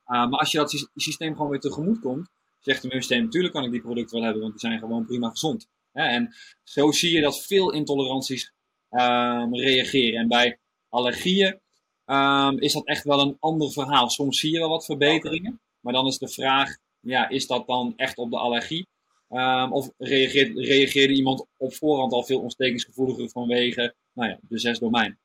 [0.07, 2.29] Uh, maar als je dat sy- systeem gewoon weer tegemoet komt,
[2.59, 5.29] zegt het immuunsysteem, natuurlijk kan ik die producten wel hebben, want die zijn gewoon prima
[5.29, 5.67] gezond.
[5.91, 6.03] Hè?
[6.03, 8.51] En zo zie je dat veel intoleranties
[8.89, 10.19] ehm, reageren.
[10.19, 10.59] En bij
[10.89, 11.59] allergieën
[12.07, 14.09] ehm, is dat echt wel een ander verhaal.
[14.09, 17.93] Soms zie je wel wat verbeteringen, maar dan is de vraag, ja, is dat dan
[17.95, 18.87] echt op de allergie?
[19.29, 24.79] Ehm, of reageert, reageerde iemand op voorhand al veel ontstekingsgevoeliger vanwege nou ja, de zes
[24.79, 25.19] domeinen?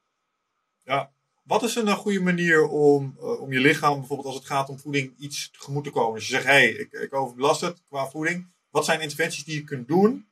[0.85, 1.13] Ja.
[1.43, 4.69] Wat is een eh, goede manier om, eh, om je lichaam, bijvoorbeeld als het gaat
[4.69, 6.15] om voeding, iets tegemoet te komen?
[6.15, 8.51] Dus je zegt, hé, hey, ik, ik overbelast het qua voeding.
[8.71, 10.27] Wat zijn interventies die je kunt doen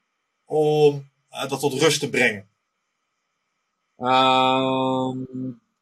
[0.44, 2.48] om eh, dat tot rust te brengen?
[3.96, 5.22] Ehm,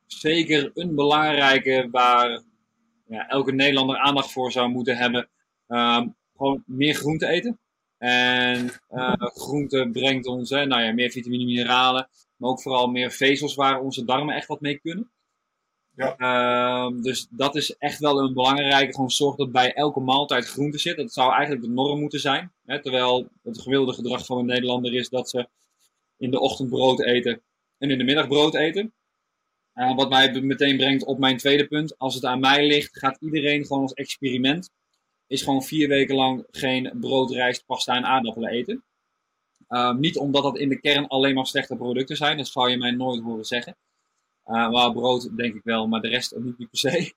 [0.09, 2.43] zeker een belangrijke waar
[3.07, 5.29] ja, elke Nederlander aandacht voor zou moeten hebben.
[5.67, 7.59] Ehm, gewoon meer groente eten.
[7.99, 12.09] En eh, groente brengt ons hè, nou ja, meer vitamine, mineralen.
[12.37, 15.11] Maar ook vooral meer vezels waar onze darmen echt wat mee kunnen.
[15.97, 16.17] Ja.
[16.17, 18.93] Ehm, dus dat is echt wel een belangrijke.
[18.93, 20.97] Gewoon zorg dat bij elke maaltijd groente zit.
[20.97, 22.53] Dat zou eigenlijk de norm moeten zijn.
[22.65, 22.83] Hè?
[22.83, 25.49] Terwijl het gemiddelde gedrag van een Nederlander is dat ze
[26.17, 27.43] in de ochtend brood eten
[27.79, 28.93] en in de middag brood eten.
[29.79, 31.99] Uh, wat mij meteen brengt op mijn tweede punt.
[31.99, 34.71] Als het aan mij ligt, gaat iedereen gewoon als experiment.
[35.27, 38.85] Is gewoon vier weken lang geen brood, rijst, pasta en aardappelen eten.
[39.69, 42.37] Uh, niet omdat dat in de kern alleen maar slechte producten zijn.
[42.37, 43.77] Dat zou je mij nooit horen zeggen.
[44.47, 47.13] Uh, maar brood denk ik wel, maar de rest ook niet, niet per se.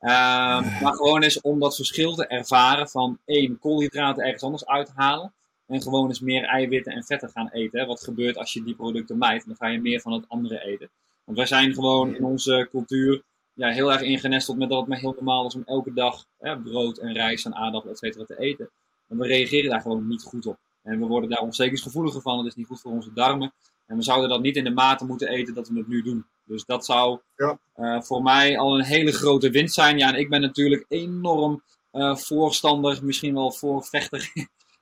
[0.00, 5.34] Uh, maar gewoon eens om dat verschil te ervaren van één, koolhydraten ergens anders uithalen.
[5.66, 7.80] En gewoon eens meer eiwitten en vetten gaan eten.
[7.80, 7.86] Hè.
[7.86, 9.46] Wat gebeurt als je die producten mijt?
[9.46, 10.90] Dan ga je meer van het andere eten.
[11.24, 13.22] Want wij zijn gewoon in onze cultuur
[13.54, 16.58] ja, heel erg ingenesteld met dat het maar heel normaal is om elke dag hè,
[16.58, 18.70] brood en rijst en aardappelen et cetera te eten.
[19.08, 20.58] En we reageren daar gewoon niet goed op.
[20.82, 22.38] En we worden daar ontstekensgevoeliger van.
[22.38, 23.52] Het is niet goed voor onze darmen.
[23.86, 26.26] En we zouden dat niet in de mate moeten eten dat we het nu doen.
[26.44, 27.58] Dus dat zou ja.
[27.76, 29.98] uh, voor mij al een hele grote winst zijn.
[29.98, 34.32] Ja, en ik ben natuurlijk enorm uh, voorstander, misschien wel voorvechter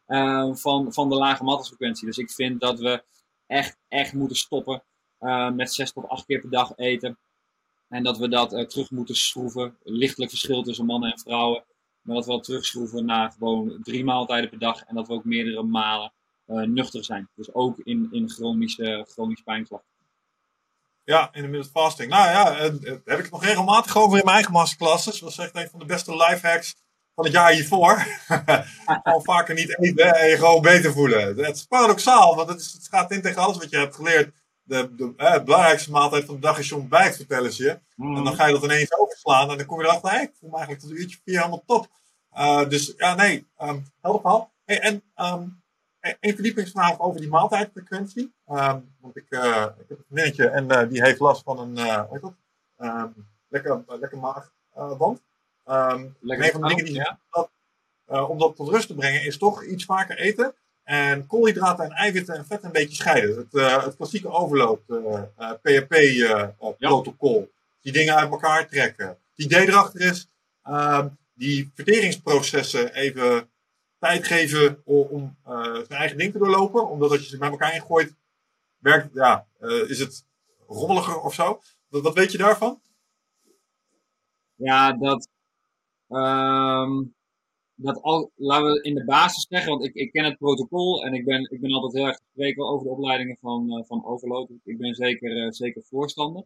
[0.07, 2.07] uh, van, van de lage mattenfrequentie.
[2.07, 3.03] Dus ik vind dat we
[3.47, 4.83] echt, echt moeten stoppen
[5.55, 7.19] met 6 tot 8 keer per dag eten.
[7.89, 9.77] En dat we dat terug moeten schroeven.
[9.83, 11.65] Lichtelijk verschil tussen mannen en vrouwen.
[12.03, 14.83] Maar dat we dat terugschroeven naar gewoon drie maaltijden per dag.
[14.83, 16.13] En dat we ook meerdere malen
[16.47, 17.29] uh, nuchter zijn.
[17.35, 19.91] Dus ook in, in chronische, chronische pijnklachten.
[21.05, 22.11] Ja, in de middle fasting.
[22.11, 25.21] Nou ja, heb ik het nog regelmatig over in mijn eigen masterclasses.
[25.21, 26.75] Dat is echt een van de beste lifehacks
[27.15, 28.07] van het jaar hiervoor.
[29.03, 31.37] gewoon vaker niet eten en je gewoon beter voelen.
[31.37, 34.35] Het is paradoxaal, want het, is, het gaat in tegen alles wat je hebt geleerd.
[34.65, 37.79] De, de eh, belangrijkste maaltijd van de dag is je ontbijt, vertellen ze je.
[37.97, 38.17] Mm.
[38.17, 40.51] En dan ga je dat ineens overslaan en dan kom je erachter, hey, ik voel
[40.51, 41.89] me eigenlijk tot een uurtje vier helemaal top.
[42.35, 44.53] Uh, dus ja, nee, um, helder verhaal.
[44.65, 45.63] Hey, en um,
[46.01, 48.35] een verdiepingsvraag over die maaltijdfrequentie.
[48.49, 51.79] Um, want ik, uh, ik heb een vriendinnetje en uh, die heeft last van een,
[51.79, 52.35] uh, hoe heet dat?
[52.79, 55.23] Um, lekker, lekker maagband.
[55.67, 57.19] Um, lekker een van de dingen die ja.
[57.31, 57.51] dat,
[58.29, 60.55] om dat tot rust te brengen is toch iets vaker eten.
[60.93, 63.37] En koolhydraten en eiwitten en vet een beetje scheiden.
[63.37, 64.81] Het, het klassieke overload,
[65.63, 67.41] PHP-protocol.
[67.41, 67.47] Ja.
[67.81, 69.07] Die dingen uit elkaar trekken.
[69.07, 70.29] Het idee erachter is
[71.35, 73.51] die verteringsprocessen even
[73.99, 76.89] tijd geven om, om uh, zijn eigen ding te doorlopen.
[76.89, 78.15] Omdat als je ze bij elkaar ingooit,
[78.79, 80.25] werkt, ja, uh, is het
[80.67, 81.61] rommeliger of zo.
[81.89, 82.81] Wat, wat weet je daarvan?
[84.55, 85.29] Ja, dat,
[86.09, 87.15] um,
[87.83, 91.15] dat al, laten we in de basis zeggen, want ik, ik ken het protocol en
[91.15, 94.51] ik ben, ik ben altijd heel erg gesproken over de opleidingen van, uh, van Overload.
[94.65, 96.45] Ik ben zeker, zeker voorstander.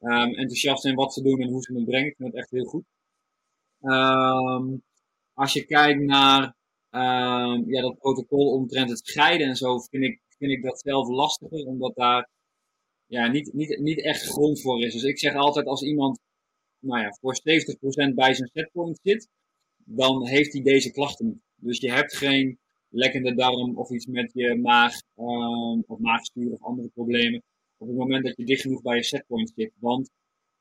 [0.00, 2.08] Um, enthousiast in wat ze doen en hoe ze het brengen.
[2.08, 2.84] Ik vind het echt heel goed.
[3.80, 4.82] Um,
[5.34, 6.56] als je kijkt naar
[6.96, 11.08] Um, ja, dat protocol omtrent het scheiden en zo vind ik, vind ik dat zelf
[11.08, 12.30] lastiger, omdat daar
[13.06, 14.92] ja, niet, niet, niet echt grond voor is.
[14.92, 16.20] Dus ik zeg altijd als iemand
[16.78, 17.36] nou ja, voor
[18.10, 19.28] 70% bij zijn setpoint zit,
[19.88, 21.42] dan heeft hij deze klachten niet.
[21.56, 22.58] Dus je hebt geen
[22.88, 27.42] lekkende darm of iets met je maag um, of maagstuur of andere problemen
[27.78, 29.72] op het moment dat je dicht genoeg bij je setpoint zit.
[29.78, 30.10] Want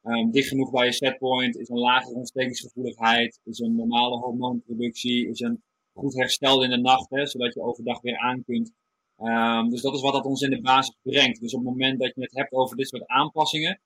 [0.03, 5.39] um, dicht genoeg bij je setpoint is een lagere ontstekingsgevoeligheid, is een normale hormoonproductie, is
[5.39, 8.71] een goed hersteld in de nacht, hè, zodat je overdag weer aan kunt.
[9.17, 11.39] Um, dus dat is wat dat ons in de basis brengt.
[11.39, 13.81] Dus op het moment dat je het hebt over dit soort aanpassingen,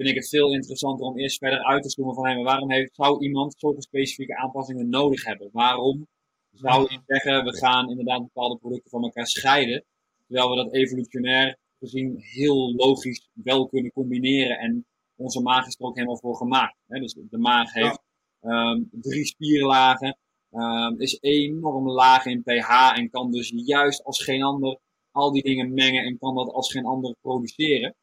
[0.00, 2.70] vind ik het veel interessanter om eerst verder uit te zoomen van hey, maar waarom
[2.70, 5.48] heeft, zou iemand zulke specifieke aanpassingen nodig hebben?
[5.52, 6.06] Waarom
[6.52, 9.84] zou je zeggen, we gaan inderdaad bepaalde producten van elkaar scheiden,
[10.26, 14.86] terwijl we dat evolutionair gezien heel logisch wel kunnen combineren en
[15.16, 16.76] onze maag is er ook helemaal voor gemaakt.
[16.86, 17.00] Hè?
[17.00, 18.00] Dus de maag heeft
[18.40, 20.18] um, drie spierlagen,
[20.52, 24.78] Um, is enorm laag in pH en kan dus juist als geen ander
[25.10, 27.94] al die dingen mengen en kan dat als geen ander produceren.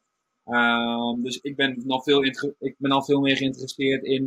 [0.48, 2.24] Um, dus ik ben, nog veel
[2.60, 4.24] ik ben al veel meer geïnteresseerd in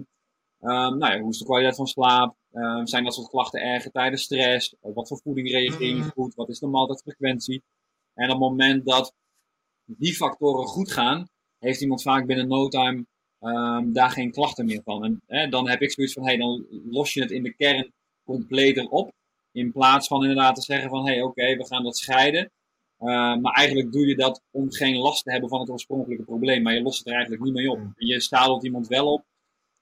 [0.61, 2.39] um, nou ja, hoe is de kwaliteit van slaap?
[2.85, 4.75] zijn dat soort klachten erger tijdens stress?
[4.81, 6.11] Wat voor voeding reageer je mm-hmm.
[6.11, 6.35] goed?
[6.35, 7.63] Wat is de maaltijdfrequentie?
[8.15, 9.15] En op het moment dat
[9.85, 11.29] die factoren goed gaan,
[11.59, 13.07] heeft iemand vaak binnen no time
[13.93, 15.21] daar geen klachten meer van.
[15.27, 17.93] En dan heb ik zoiets van, hey, dan los je het in de kern
[18.25, 19.13] completer op.
[19.53, 22.51] In plaats van inderdaad te zeggen van, hé hey, oké, we gaan dat scheiden.
[23.01, 26.63] Uh, maar eigenlijk doe je dat om geen last te hebben van het oorspronkelijke probleem.
[26.63, 27.79] Maar je lost het er eigenlijk niet mee op.
[27.79, 27.93] Mm.
[27.97, 29.25] Je stadelt iemand wel op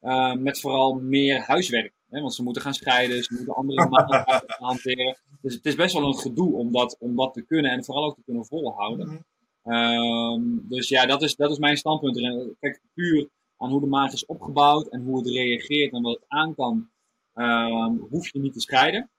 [0.03, 1.93] uh, met vooral meer huiswerk.
[2.09, 2.21] Hè?
[2.21, 5.19] Want ze moeten gaan scheiden, ze moeten andere maatregelen hanteren.
[5.41, 8.05] Dus het is best wel een gedoe om dat, om dat te kunnen en vooral
[8.05, 9.09] ook te kunnen volhouden.
[9.09, 9.25] Mm
[9.63, 10.65] -hmm.
[10.69, 12.21] dus ja, dat is, dat is mijn standpunt.
[12.61, 16.25] Kijk, puur aan hoe de maag is opgebouwd en hoe het reageert en wat het
[16.29, 16.89] aan kan
[17.35, 19.11] um, hoef je niet te scheiden.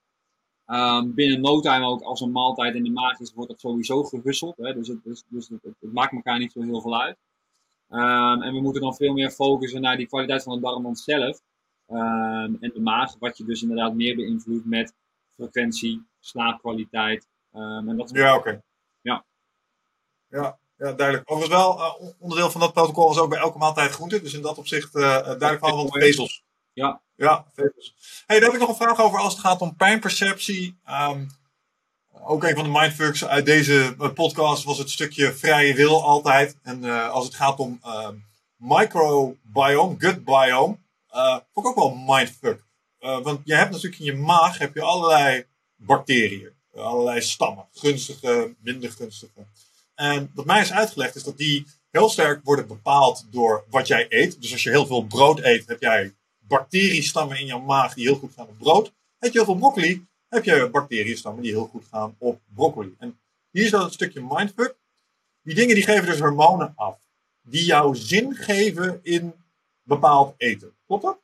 [0.71, 4.03] Um, binnen no time ook, als een maaltijd in de maag is, wordt dat sowieso
[4.03, 4.57] gehusseld.
[4.57, 4.73] Hè?
[4.73, 7.17] Dus, het, dus, dus het, het, maakt elkaar niet zo heel veel uit.
[7.89, 11.41] Ehm, en we moeten dan veel meer focussen naar die kwaliteit van de darmwand zelf.
[11.87, 14.93] Ehm, en de maag, wat je dus inderdaad meer beïnvloedt met
[15.35, 17.27] frequentie, slaapkwaliteit.
[17.51, 18.61] En dat ja, oké.
[19.01, 19.25] Ja.
[20.27, 20.59] ja.
[20.79, 21.31] Ja, duidelijk.
[21.31, 24.21] Overigens wel, uh, onderdeel van dat protocol is ook bij elke maaltijd groente.
[24.21, 26.43] Dus in dat opzicht uh, duidelijk van de vezels.
[26.79, 27.01] Ja.
[27.15, 27.45] Ja,
[28.25, 30.79] hey, daar heb ik nog een vraag over als het gaat om pijnperceptie.
[30.89, 31.29] Um,
[32.23, 36.57] ook een van de mindfucks uit deze podcast was het stukje vrije wil altijd.
[36.63, 37.81] En uh, als het gaat om
[38.55, 40.77] microbiome, gut biome,
[41.53, 42.63] vond ik ook wel mindfuck.
[42.99, 45.45] want je hebt natuurlijk in je maag heb je allerlei
[45.75, 46.53] bacteriën.
[46.75, 47.67] Allerlei stammen.
[47.73, 49.45] Gunstige, minder gunstige.
[49.95, 54.05] En wat mij is uitgelegd is dat die heel sterk worden bepaald door wat jij
[54.09, 54.41] eet.
[54.41, 56.13] Dus als je heel veel brood eet, heb jij
[56.49, 58.93] bacteriestammen in je maag die heel goed gaan op brood.
[59.19, 62.95] Eet je heel veel broccoli, heb je bacteriestammen die heel goed gaan op broccoli.
[62.97, 63.19] En
[63.51, 64.77] hier is dat een stukje mindfuck.
[65.41, 66.97] Die dingen die geven dus hormonen af.
[67.41, 69.33] Die jou zin geven in
[69.83, 70.75] bepaald eten.
[70.85, 71.19] Klopt dat?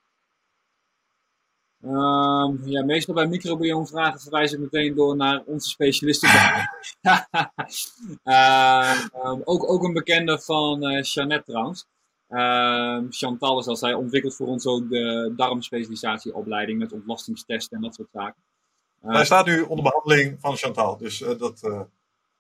[1.81, 6.29] Um, ja, meestal bij microbiomvragen verwijs ik meteen door naar onze specialisten.
[8.23, 11.87] uh, um, ook, ook een bekende van uh, Jeannette trouwens.
[12.29, 13.79] Uh, Chantal is dat.
[13.79, 18.43] Zij ontwikkelt voor ons ook de darmspecialisatieopleiding met ontlastingstesten en dat soort zaken.
[19.01, 21.87] Hij staat nu onder behandeling van Chantal, dus dat...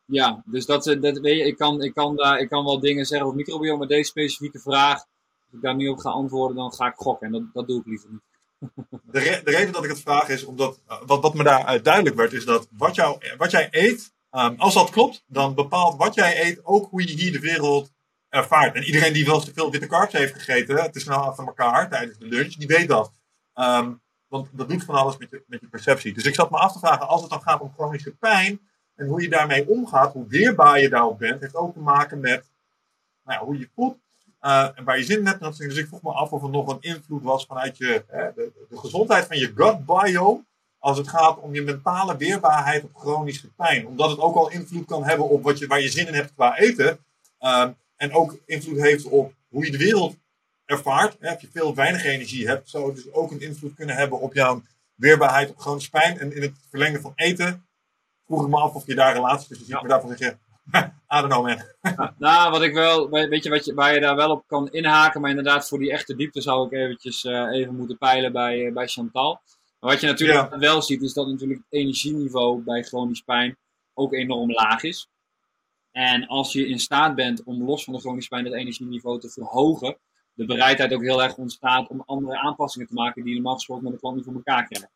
[0.05, 3.05] Ja, dus dat, dat weet je, ik kan, ik, kan daar, ik kan wel dingen
[3.05, 6.73] zeggen over microbiome, maar deze specifieke vraag, als ik daar niet op ga antwoorden, dan
[6.73, 8.21] ga ik gokken en dat, dat doe ik liever niet.
[9.11, 12.15] De, re de, reden dat ik het vraag is omdat wat, wat me daaruit duidelijk
[12.15, 16.15] werd, is dat wat, jou, wat jij eet, um, als dat klopt, dan bepaalt wat
[16.15, 17.91] jij eet ook hoe je hier de wereld
[18.35, 22.17] En iedereen die wel te veel witte carbs heeft gegeten, is snel achter elkaar tijdens
[22.17, 23.11] de lunch, die weet dat.
[23.55, 26.13] Um, want dat doet van alles met je, met je perceptie.
[26.13, 28.59] Dus ik zat me af te vragen, als het dan gaat om chronische pijn
[28.95, 32.51] en hoe je daarmee omgaat, hoe weerbaar je daarop bent, heeft ook te maken met
[33.23, 33.97] nou hoe je voelt
[34.41, 35.57] uh, en waar je zin in hebt.
[35.57, 38.51] Dus ik vroeg me af of er nog een invloed was vanuit je, hè, de,
[38.73, 40.43] gezondheid van je gut biome.
[40.79, 43.87] Als het gaat om je mentale weerbaarheid op chronische pijn.
[43.87, 46.33] Omdat het ook al invloed kan hebben op wat je, waar je zin in hebt
[46.33, 46.99] qua eten.
[47.39, 50.15] Uh, en ook invloed heeft op hoe je de wereld
[50.65, 51.17] ervaart.
[51.19, 51.31] Hè.
[51.31, 54.33] Als je veel weinig energie hebt, zou het dus ook een invloed kunnen hebben op
[54.33, 54.61] jouw
[54.95, 56.19] weerbaarheid op chronische pijn.
[56.19, 57.67] En in het verlengen van eten
[58.25, 59.75] vroeg ik me af of je daar relatie tussen ziet.
[59.75, 59.81] Ja.
[59.81, 60.37] Maar daarvan zeg je,
[61.15, 61.61] I don't know man.
[62.17, 65.21] nou, wat ik wel, weet je, wat je, waar je daar wel op kan inhaken,
[65.21, 68.73] maar inderdaad voor die echte diepte zou ik eventjes uh, even moeten peilen bij, uh,
[68.73, 69.41] bij Chantal.
[69.79, 70.57] Maar wat je natuurlijk ja.
[70.57, 73.57] wel ziet, is dat natuurlijk het energieniveau bij chronisch pijn
[73.93, 75.09] ook enorm laag is.
[75.95, 79.29] En als je in staat bent om los van de chronische pijn het energieniveau te
[79.29, 79.97] verhogen,
[80.33, 83.83] de bereidheid ook heel erg ontstaat om andere aanpassingen te maken die je normaal gesproken
[83.83, 84.89] met de klant niet voor elkaar krijgt.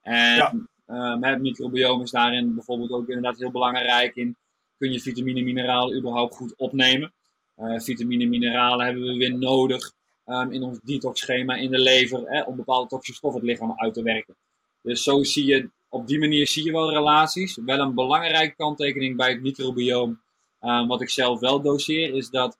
[0.00, 0.52] En ja.
[0.86, 4.36] uh, het microbiome is daarin bijvoorbeeld ook inderdaad heel belangrijk in
[4.78, 7.12] kun je vitamine en mineralen überhaupt goed opnemen.
[7.56, 9.92] Uh, vitamine en mineralen hebben we weer nodig
[10.26, 13.94] um, in ons detoxschema in de lever hè, om bepaalde toxische stoffen het lichaam uit
[13.94, 14.36] te werken.
[14.82, 17.58] Dus zo zie je, op die manier zie je wel relaties.
[17.64, 20.20] Wel een belangrijke kanttekening bij het microbioom,
[20.60, 22.58] um, wat ik zelf wel doseer, is dat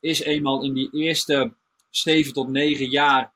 [0.00, 1.54] is eenmaal in die eerste
[1.90, 3.32] 7 tot 9 jaar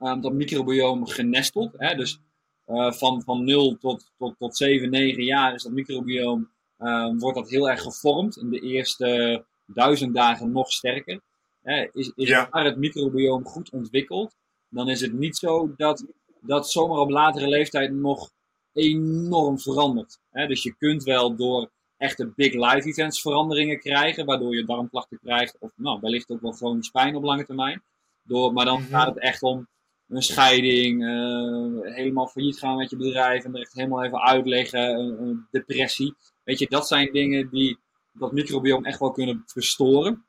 [0.00, 1.72] um, dat microbioom genesteld.
[1.76, 1.94] Hè?
[1.94, 2.20] Dus
[2.66, 7.38] uh, van, van 0 tot, tot, tot 7, 9 jaar is dat microbioom um, wordt
[7.38, 8.36] dat heel erg gevormd.
[8.36, 11.20] In de eerste duizend dagen nog sterker.
[11.62, 12.48] Hè, is is ja.
[12.50, 14.34] daar het microbioom goed ontwikkeld,
[14.68, 16.04] dan is het niet zo dat
[16.40, 18.30] dat zomaar op latere leeftijd nog
[18.72, 20.18] enorm verandert.
[20.30, 21.70] Hè, dus je kunt wel door
[22.04, 26.52] echte big life events veranderingen krijgen, waardoor je darmklachten krijgt, of nou, wellicht ook wel
[26.52, 27.82] chronisch pijn op lange termijn.
[28.22, 29.66] Door, maar dan gaat het echt om
[30.08, 34.98] een scheiding, uh, helemaal failliet gaan met je bedrijf en er echt helemaal even uitleggen,
[34.98, 36.14] een, een depressie.
[36.44, 37.78] Weet je, dat zijn dingen die
[38.12, 40.24] dat microbiome echt wel kunnen verstoren.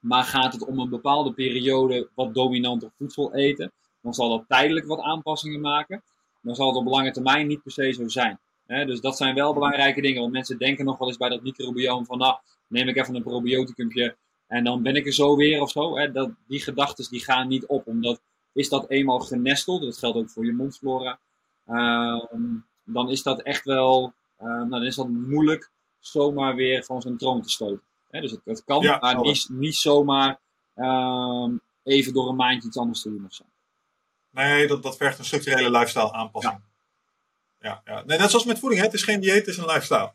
[0.00, 3.72] Maar gaat het om een bepaalde periode wat dominanter voedsel eten,
[4.02, 6.02] dan zal dat tijdelijk wat aanpassingen maken.
[6.42, 8.38] Dan zal het op lange termijn niet per se zo zijn.
[8.68, 10.20] Dus dat zijn wel belangrijke dingen.
[10.20, 12.36] Want mensen denken nog wel eens bij dat microbiome van, nou,
[12.66, 14.16] neem ik even een probioticumpje
[14.46, 16.10] en dan ben ik er zo weer of zo.
[16.12, 18.20] dat, die gedachten die gaan niet op, omdat
[18.52, 21.18] is dat eenmaal genesteld, dat geldt ook voor je mondflora,
[21.68, 22.24] uh,
[22.84, 27.16] dan is dat echt wel uh, nou, dan is dat moeilijk zomaar weer van zijn
[27.16, 27.82] troon te stoten.
[28.10, 30.40] dus het, het kan, ja, maar niet, niet zomaar
[30.76, 31.48] uh,
[31.82, 33.44] even door een maandje iets anders te doen of zo.
[34.30, 36.54] Nee, dat, dat vergt een structurele lifestyle aanpassing.
[36.54, 36.67] Ja.
[37.60, 38.02] Ja, ja.
[38.06, 38.86] Nee, net zoals met voeding, hè?
[38.86, 40.12] het is geen dieet, het is een lifestyle.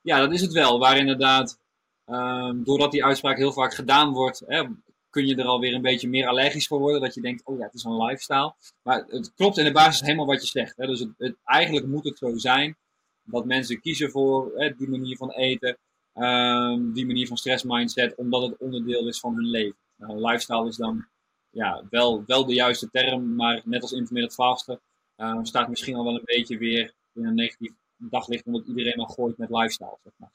[0.00, 0.78] Ja, dat is het wel.
[0.78, 1.58] Waar inderdaad,
[2.06, 4.64] um, doordat die uitspraak heel vaak gedaan wordt, hè,
[5.10, 7.00] kun je er alweer een beetje meer allergisch voor worden.
[7.00, 8.54] Dat je denkt, oh ja, het is een lifestyle.
[8.82, 10.76] Maar het klopt in de basis helemaal wat je zegt.
[10.76, 10.86] Hè.
[10.86, 12.76] Dus het, eigenlijk moet het zo zijn
[13.22, 15.78] dat mensen kiezen voor hè, die manier van eten.
[16.12, 19.76] ehm, die manier van stress mindset, omdat het onderdeel is van hun leven.
[19.96, 21.06] Nou, lifestyle is dan
[21.50, 24.80] ja, wel, wel de juiste term, maar net als intermittent vasten
[25.16, 29.06] ehm, staat misschien al wel een beetje weer in een negatief daglicht, omdat iedereen al
[29.06, 29.98] gooit met lifestyle.
[30.02, 30.30] Zeg maar.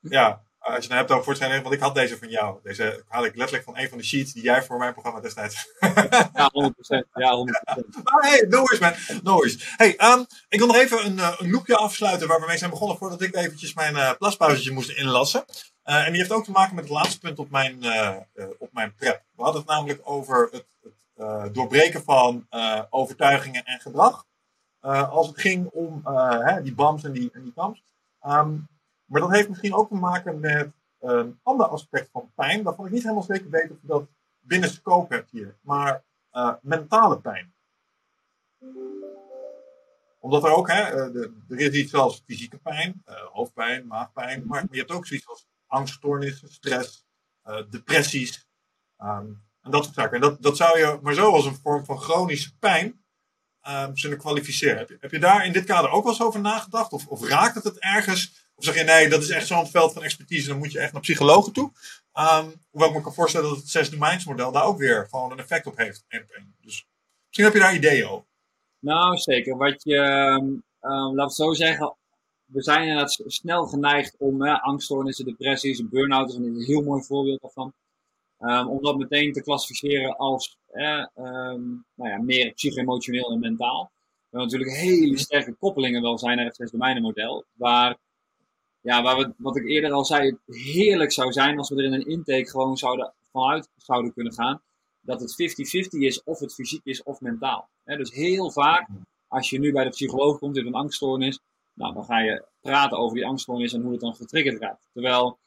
[0.18, 2.58] ja, als je het hebt over voortschrijding, want ik had deze van jou.
[2.62, 5.68] Deze haal ik letterlijk van een van de sheets die jij voor mijn programma destijds.
[6.32, 7.08] ja, 100%.
[7.14, 7.44] Ja,
[7.74, 7.78] 100%.
[8.02, 8.92] Maar hey, no worries man,
[9.22, 9.74] no worries.
[9.76, 12.70] Hey, um, ik wil nog even een, uh, een loopje afsluiten waar we mee zijn
[12.70, 15.44] begonnen voordat ik eventjes mijn uh, plaspauzetje moest inlassen.
[15.84, 17.84] Uh, en die heeft ook te maken met het laatste punt op mijn,
[18.58, 19.22] op mijn prep.
[19.36, 20.92] We hadden het namelijk over het, het
[21.52, 22.46] doorbreken van
[22.90, 24.26] overtuigingen en gedrag.
[25.10, 27.52] als het ging om hè, die BAMs en die, en die.
[28.26, 28.68] Um,
[29.04, 32.92] maar dat heeft misschien ook te maken met een ander aspect van pijn, waarvan ik
[32.92, 34.08] niet helemaal zeker weet of je dat
[34.40, 35.56] binnen scope hebt hier.
[35.60, 36.04] Maar
[36.62, 37.54] mentale pijn.
[40.18, 43.02] Omdat er ook, hè, eh, er is iets als fysieke pijn,
[43.32, 47.06] hoofdpijn, maagpijn, maar je hebt ook zoiets als angststoornissen, stress,
[47.70, 48.48] depressies
[48.98, 50.12] um, en dat soort.
[50.12, 53.04] En dat, dat zou je maar zo als een vorm van chronische pijn
[53.68, 54.98] um, zullen kwalificeren.
[55.00, 56.92] Heb je, daar in dit kader ook wel eens over nagedacht?
[56.92, 59.92] Of, of raakt het het ergens of zeg je nee, dat is echt zo'n veld
[59.92, 61.72] van expertise, dan moet je echt naar psychologen toe.
[62.14, 65.38] Um, hoewel ik me kan voorstellen dat het zes model daar ook weer gewoon een
[65.38, 66.04] effect op heeft.
[66.60, 66.86] Dus
[67.26, 68.26] misschien heb je daar ideeën over.
[68.78, 69.56] Nou, zeker.
[69.56, 69.96] Wat je,
[70.80, 71.96] um, laat het zo zeggen,
[72.44, 77.40] we zijn inderdaad snel geneigd om uh, angststoornissen, depressies, burn-out is een heel mooi voorbeeld
[77.40, 77.72] daarvan.
[78.40, 83.90] Um, om dat meteen te klassificeren als uh, nou ja, meer psycho-emotioneel en mentaal.
[84.30, 87.96] Er natuurlijk hele sterke koppelingen wel zijn naar het model, waar
[88.80, 91.92] ja, waar we, wat ik eerder al zei, heerlijk zou zijn als we er in
[91.92, 94.62] een intake gewoon zouden, vanuit zouden kunnen gaan.
[95.00, 97.68] Dat het 50-50 is, of het fysiek is of mentaal.
[97.84, 98.88] dus heel vaak,
[99.28, 101.40] als je nu bij de psycholoog komt in een angststoornis,
[101.74, 104.88] nou, dan ga je praten over die angststoornis en hoe het dan getriggerd raakt.
[104.92, 105.38] Terwijl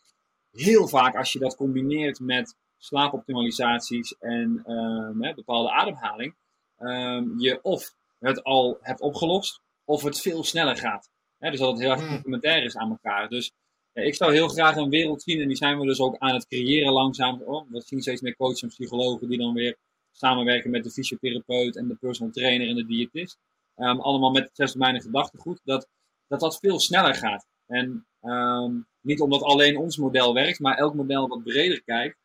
[0.52, 6.36] heel vaak, als je dat combineert met slaapoptimalisaties en um, bepaalde ademhaling,
[6.80, 11.12] um, je of het al hebt opgelost, of het veel sneller gaat
[11.52, 12.10] dus dat het heel erg hmm.
[12.10, 13.30] complementair is aan elkaar.
[13.30, 13.52] Dus
[13.94, 16.34] ja, ik zou heel graag een wereld zien, en die zijn we dus ook aan
[16.34, 17.42] het creëren langzaam.
[17.42, 19.78] Oh, we zien steeds meer coaches en psychologen die dan weer
[20.12, 23.38] samenwerken met de fysiotherapeut en de personal trainer en de diëtist.
[23.78, 25.88] Um, allemaal met het zesdomeinen gedachtegoed, dat,
[26.28, 27.46] dat dat veel sneller gaat.
[27.68, 32.18] En um, niet omdat alleen ons model werkt, maar elk model wat breder kijkt,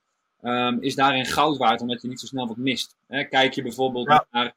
[0.43, 2.97] um, is daarin goud waard, omdat je niet zo snel wat mist.
[3.09, 4.55] kijk je bijvoorbeeld naar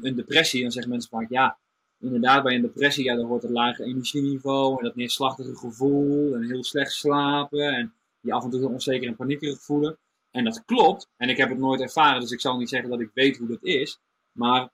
[0.00, 1.58] een depressie, dan zeggen mensen vaak, ja,
[2.00, 6.42] inderdaad, bij een depressie, ja, dan hoort het lage energieniveau en dat neerslachtige gevoel en
[6.42, 9.98] heel slecht slapen en je af en toe heel onzeker en paniekerig voelen.
[10.30, 13.00] En dat klopt, en ik heb het nooit ervaren, dus ik zal niet zeggen dat
[13.00, 13.98] ik weet hoe dat is.
[14.32, 14.70] Maar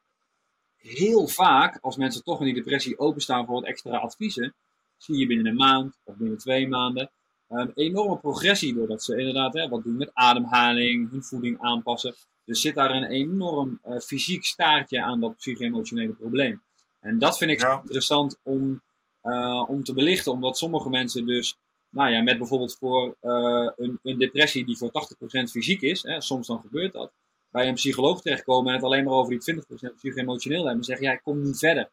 [0.77, 4.55] heel vaak, als mensen toch in die depressie openstaan voor wat extra adviezen,
[4.97, 7.11] zie je binnen een maand of binnen twee maanden
[7.49, 12.15] een enorme progressie doordat ze inderdaad hè, wat doen met ademhaling, hun voeding aanpassen.
[12.45, 16.63] Dus zit daar een enorm uh, fysiek staartje aan dat psycho-emotionele probleem.
[17.01, 18.83] En dat vind ik interessant om,
[19.23, 21.57] uh, om te belichten, omdat sommige mensen dus,
[21.91, 26.21] nou ja, met bijvoorbeeld voor uh, een, een, depressie die voor 80% fysiek is, hè,
[26.21, 27.13] soms dan gebeurt dat,
[27.51, 31.07] bij een psycholoog terechtkomen en het alleen maar over die 20% psycho-emotioneel hebben en zeggen,
[31.07, 31.91] ja, ik kom niet verder.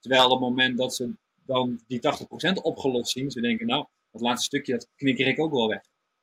[0.00, 1.10] Terwijl op het moment dat ze
[1.46, 3.86] dan die 80% opgelost zien, ze denken, nou,
[4.18, 5.82] dat laatste stukje, dat knikker ik ook wel weg.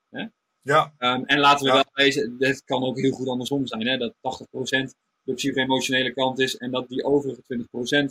[0.09, 0.25] Hè?
[0.61, 0.93] Ja.
[0.97, 4.13] Um, en laten we wel wezen, dit kan ook heel goed andersom zijn, hè, dat
[4.13, 4.93] 80%
[5.23, 7.43] de psycho-emotionele kant is en dat die overige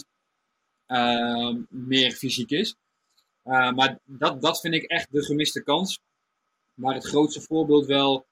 [0.02, 0.08] 20%
[0.86, 2.76] uh, meer fysiek is.
[3.44, 6.00] Uh, maar dat, dat vind ik echt de gemiste kans.
[6.74, 8.26] Maar het grootste voorbeeld wel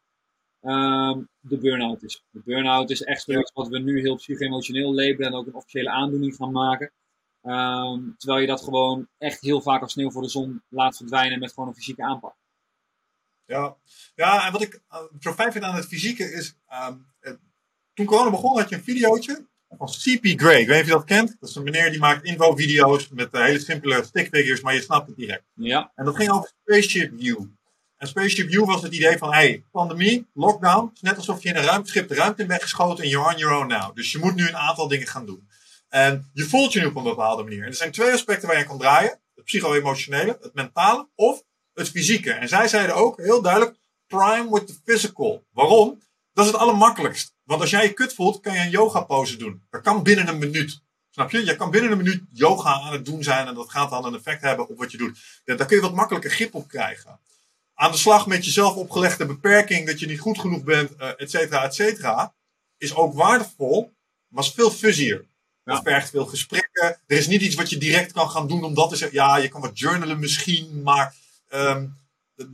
[0.62, 2.22] uh, de burn-out is.
[2.30, 5.90] De burn-out is echt zoiets wat we nu heel psycho-emotioneel labelen en ook een officiële
[5.90, 6.92] aandoening gaan maken.
[7.42, 11.38] Ehm, terwijl je dat gewoon echt heel vaak als sneeuw voor de zon laat verdwijnen
[11.38, 12.34] met gewoon een fysieke aanpak.
[13.44, 13.76] Ja,
[14.14, 16.54] ja en wat ik uh, zo fijn vind aan het fysieke is,
[17.94, 20.60] toen corona begon had je een videootje van CP Gray.
[20.60, 21.36] Ik weet niet of je dat kent.
[21.40, 25.06] Dat is een meneer die maakt info-video's met uh, hele simpele stickfigures, maar je snapt
[25.06, 25.44] het direct.
[25.54, 25.92] Ja.
[25.94, 27.44] En dat ging over Spaceship View.
[27.96, 31.48] En Spaceship View was het idee van, hey, pandemie, lockdown, het is net alsof je
[31.48, 33.94] in een ruimteschip de ruimte in bent geschoten en you're on your own now.
[33.96, 35.48] Dus je moet nu een aantal dingen gaan doen.
[35.90, 37.62] En je voelt je nu op een bepaalde manier.
[37.62, 39.20] En er zijn twee aspecten waar je kan draaien.
[39.34, 41.42] Het psycho-emotionele, het mentale of
[41.72, 42.32] het fysieke.
[42.32, 43.76] En zij zeiden ook heel duidelijk,
[44.06, 45.44] prime with the physical.
[45.52, 46.02] Waarom?
[46.32, 47.34] Dat is het allermakkelijkst.
[47.44, 49.62] Want als jij je kut voelt, kan je een yoga pose doen.
[49.70, 50.80] Dat kan binnen een minuut.
[51.10, 51.44] Snap je?
[51.44, 54.14] Je kan binnen een minuut yoga aan het doen zijn en dat gaat dan een
[54.14, 55.18] effect hebben op wat je doet.
[55.44, 57.20] Daar kun je wat makkelijker grip op krijgen.
[57.74, 61.30] Aan de slag met jezelf opgelegde beperking dat je niet goed genoeg bent, uh, et
[61.30, 62.34] cetera, et cetera,
[62.76, 63.92] is ook waardevol,
[64.28, 65.28] maar is veel fuzzier.
[65.64, 67.00] Dat vergt veel gesprekken.
[67.06, 69.48] Er is niet iets wat je direct kan gaan doen omdat te zeggen, ja, je
[69.48, 71.14] kan wat journalen misschien, maar
[71.48, 71.86] ehm,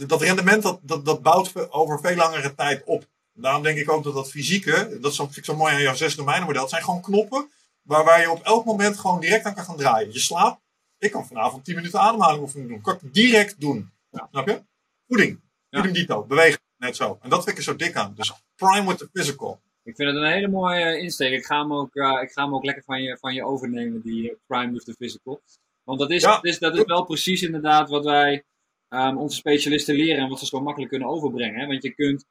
[0.06, 3.06] dat rendement dat, dat, dat bouwt over veel langere tijd op.
[3.32, 6.14] Daarom denk ik ook dat dat fysieke, dat vind ik zo mooi aan jouw zes
[6.14, 7.50] domeinen model, het zijn gewoon knoppen
[7.82, 10.12] waar, waar je op elk moment gewoon direct aan kan gaan draaien.
[10.12, 10.60] Je slaapt,
[10.98, 12.80] ik kan vanavond 10 minuten ademhaling oefening doen.
[12.80, 13.90] Kan ik direct doen.
[14.10, 14.28] Ja.
[14.30, 14.62] Snap je?
[15.08, 15.40] Voeding.
[15.70, 16.24] Voeding dito.
[16.24, 16.60] Bewegen.
[16.76, 17.18] Net zo.
[17.22, 18.14] En dat vind ik er zo dik aan.
[18.14, 19.60] Dus prime with the physical.
[19.86, 21.32] Ik vind het een hele mooie insteek.
[21.32, 24.00] Ik ga hem ook, uh, ik ga hem ook lekker van je, van je overnemen,
[24.00, 25.40] die uh, prime with the physical.
[25.84, 28.44] Want dat is, dat is, dat is wel precies inderdaad wat wij
[28.88, 31.60] um, onze specialisten leren en wat ze zo makkelijk kunnen overbrengen.
[31.60, 31.66] Hè?
[31.66, 32.24] Want je kunt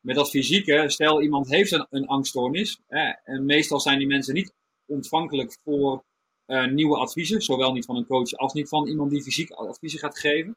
[0.00, 4.34] met dat fysieke, stel iemand heeft een, een angststoornis, hè, en meestal zijn die mensen
[4.34, 4.52] niet
[4.86, 6.04] ontvankelijk voor
[6.46, 9.98] uh, nieuwe adviezen, zowel niet van een coach als niet van iemand die fysiek adviezen
[9.98, 10.56] gaat geven.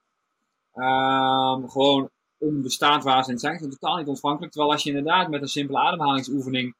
[0.73, 2.09] Um, gewoon
[2.41, 4.51] onbestaand waar ze in zijn, zijn totaal niet ontvankelijk.
[4.51, 6.76] Terwijl als je inderdaad met een simpele ademhalingsoefening,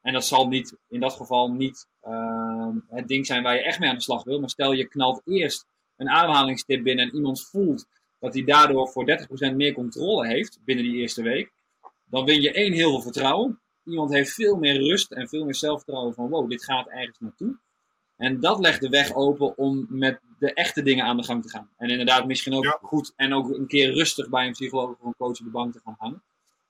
[0.00, 3.78] en dat zal niet, in dat geval niet uh, het ding zijn waar je echt
[3.78, 5.66] mee aan de slag wil, maar stel je knalt eerst
[5.96, 7.86] een ademhalingstip binnen en iemand voelt
[8.18, 11.52] dat hij daardoor voor 30% meer controle heeft binnen die eerste week,
[12.04, 13.60] dan win je één heel veel vertrouwen.
[13.84, 17.58] Iemand heeft veel meer rust en veel meer zelfvertrouwen van wow, dit gaat ergens naartoe.
[18.20, 21.48] En dat legt de weg open om met de echte dingen aan de gang te
[21.48, 21.68] gaan.
[21.76, 25.14] En inderdaad, misschien ook goed en ook een keer rustig bij een psycholoog of een
[25.18, 26.22] coach op de bank te gaan hangen.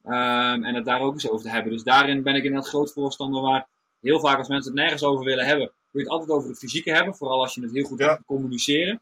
[0.04, 1.72] Um, en het daar ook eens over te hebben.
[1.72, 3.66] Dus daarin ben ik een groot voorstander waar
[4.00, 6.58] heel vaak als mensen het nergens over willen hebben, wil je het altijd over het
[6.58, 7.14] fysieke hebben.
[7.14, 9.00] Vooral als je het heel goed hebt communiceren.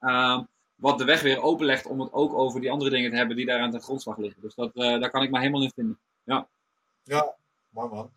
[0.00, 3.36] Um, wat de weg weer openlegt om het ook over die andere dingen te hebben
[3.36, 4.42] die daar aan de grondslag liggen.
[4.42, 5.98] Dus dat, uh, daar kan ik me helemaal in vinden.
[6.24, 6.46] Ja,
[7.02, 7.34] ja
[7.70, 8.10] mooi man.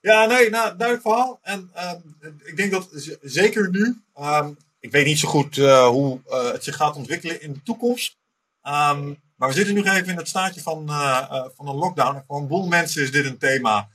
[0.00, 1.38] Ja, nee, nou, duidelijk.
[1.42, 2.88] En um, ik denk dat
[3.22, 7.42] zeker nu, um, ik weet niet zo goed uh, hoe uh, het zich gaat ontwikkelen
[7.42, 8.18] in de toekomst.
[8.62, 12.16] Um, maar we zitten nu even in het staatje van, uh, van een lockdown.
[12.16, 13.88] En voor een boel mensen is dit een thema.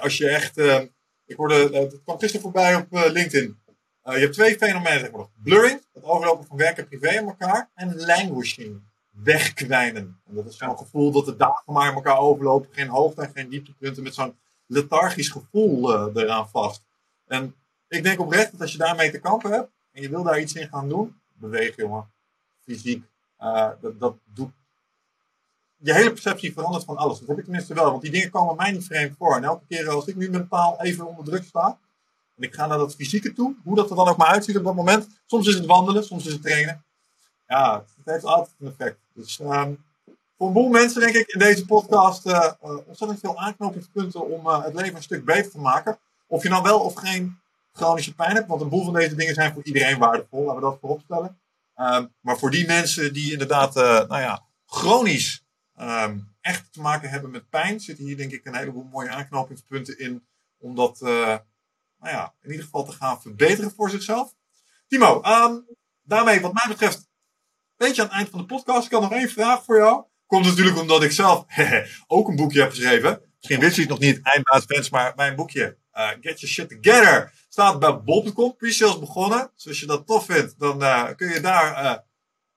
[0.00, 0.58] Als je echt,
[1.26, 3.58] ik hoorde, het kwam gisteren voorbij op LinkedIn.
[4.02, 5.26] je hebt twee fenomenen, maar.
[5.42, 7.70] Blurring, het overlopen van werk en privé aan elkaar.
[7.74, 8.80] En languishing,
[9.10, 10.20] wegkwijnen.
[10.28, 12.68] En dat is zo'n gevoel dat de dagen maar in elkaar overlopen.
[12.72, 14.34] Geen hoogte en geen dieptepunten met zo'n
[14.70, 16.82] lethargisch gevoel uh, eraan vast.
[17.26, 17.54] En
[17.88, 20.54] ik denk oprecht dat als je daarmee te kampen hebt en je wil daar iets
[20.54, 22.10] in gaan doen, beweeg jongen,
[22.64, 23.04] fysiek,
[23.40, 24.52] uh, dat, dat doet.
[25.76, 27.18] Je hele perceptie verandert van alles.
[27.18, 29.36] Dat heb ik tenminste wel, want die dingen komen mij niet vreemd voor.
[29.36, 31.78] En elke keer als ik nu mentaal even onder druk sta,
[32.36, 34.64] en ik ga naar dat fysieke toe, hoe dat er dan ook maar uitziet op
[34.64, 35.08] dat moment.
[35.26, 36.84] Soms is het wandelen, soms is het trainen.
[37.46, 38.98] Ja, het heeft altijd een effect.
[39.14, 39.84] Dus um,
[40.40, 44.64] voor een boel mensen, denk ik, in deze podcast uh, ontzettend veel aanknopingspunten om uh,
[44.64, 45.98] het leven een stuk beter te maken.
[46.26, 47.40] Of je nou wel of geen
[47.72, 50.68] chronische pijn hebt, want een boel van deze dingen zijn voor iedereen waardevol, laten we
[50.68, 51.40] dat voorop stellen.
[51.76, 55.44] Uh, maar voor die mensen die inderdaad, nou ja, chronisch
[55.76, 59.98] ehm, echt te maken hebben met pijn, zitten hier denk ik een heleboel mooie aanknopingspunten
[59.98, 60.26] in
[60.58, 61.40] om dat, nou
[62.00, 64.34] ja, in ieder geval te gaan verbeteren voor zichzelf.
[64.88, 65.66] Timo, um,
[66.02, 67.08] daarmee wat mij betreft,
[67.76, 70.08] weet je aan het eind van de podcast, ik had nog één vraag voor jou.
[70.30, 71.44] Komt natuurlijk omdat ik zelf
[72.06, 73.20] ook een boekje heb geschreven.
[73.36, 77.32] Misschien wist je het nog niet, eindbaasfans, maar mijn boekje uh, Get Your Shit Together
[77.48, 78.56] staat bij bol.com.
[78.56, 79.50] Pre-sales begonnen.
[79.54, 81.94] Dus als je dat tof vindt, dan uh, kun je daar uh,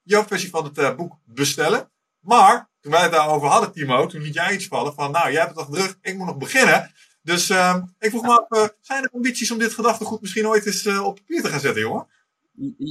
[0.03, 1.91] jouw versie van het boek bestellen.
[2.19, 5.41] Maar toen wij het daarover hadden, Timo, toen liet jij iets vallen van, nou, jij
[5.41, 6.91] hebt het al druk, ik moet nog beginnen.
[7.21, 10.87] Dus ehm, ik vroeg me af, zijn er ambities om dit gedachtegoed misschien ooit eens
[10.87, 12.07] op papier te gaan zetten, jongen?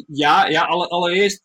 [0.06, 1.44] Ja, ja allereerst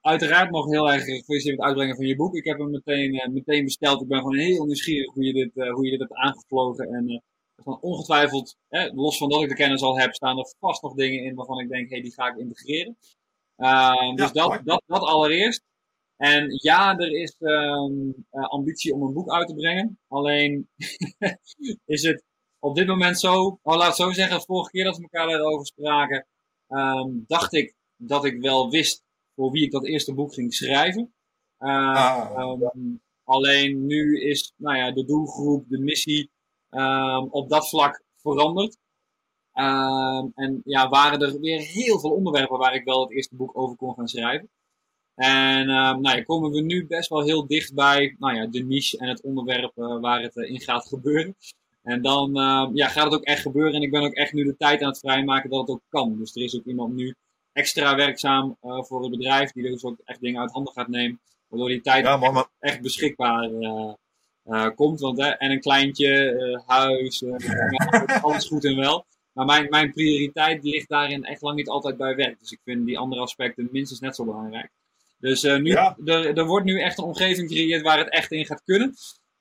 [0.00, 2.34] uiteraard nog heel erg gefeliciteerd met het uitbrengen van je boek.
[2.34, 4.02] Ik heb hem meteen, uh, meteen besteld.
[4.02, 6.88] Ik ben gewoon heel nieuwsgierig hoe je dit, uh, hoe je dit hebt aangevlogen.
[6.88, 8.56] En uh, ongetwijfeld,
[8.94, 11.60] los van dat ik de kennis al heb, staan er vast nog dingen in waarvan
[11.60, 12.96] ik denk, hé, hey, die ga ik integreren.
[13.56, 15.62] Ehm, dus dat, dat, dat allereerst.
[16.16, 19.98] En ja, er is um, ambitie om een boek uit te brengen.
[20.08, 20.68] Alleen
[21.84, 22.24] is het
[22.58, 25.28] op dit moment zo, oh, laat het zo zeggen, de vorige keer dat we elkaar
[25.28, 26.26] daarover spraken,
[26.68, 29.02] um, dacht ik dat ik wel wist
[29.38, 31.12] voor wie ik dat eerste boek ging schrijven.
[31.58, 36.30] Uh, um, alleen nu is nou ja, de doelgroep, de missie
[36.70, 38.76] um, op dat vlak veranderd.
[39.54, 43.58] Um, en ja, waren er weer heel veel onderwerpen waar ik wel het eerste boek
[43.58, 44.48] over kon gaan schrijven.
[45.14, 48.98] En nou ja, komen we nu best wel heel dicht bij nou ja, de niche
[48.98, 51.36] en het onderwerp uh, waar het uh, in gaat gebeuren.
[51.82, 52.32] En dan
[52.74, 53.74] ja, gaat het ook echt gebeuren.
[53.74, 56.18] En ik ben ook echt nu de tijd aan het vrijmaken dat het ook kan.
[56.18, 57.14] Dus er is ook iemand nu
[57.58, 61.20] extra werkzaam uh, voor het bedrijf, die dus ook echt dingen uit handen gaat nemen.
[61.48, 63.92] Waardoor die tijd echt, echt, beschikbaar uh,
[64.44, 65.00] uh, komt.
[65.00, 67.24] Want, en een kleintje, huis,
[68.22, 69.06] alles goed en wel.
[69.32, 72.38] Maar mijn, mijn prioriteit ligt daarin echt lang niet altijd bij werk.
[72.40, 74.70] Dus ik vind die andere aspecten minstens net zo belangrijk.
[75.18, 75.96] Dus nu, ja.
[76.04, 78.94] er, er wordt nu echt een omgeving gecreëerd waar het echt in gaat kunnen.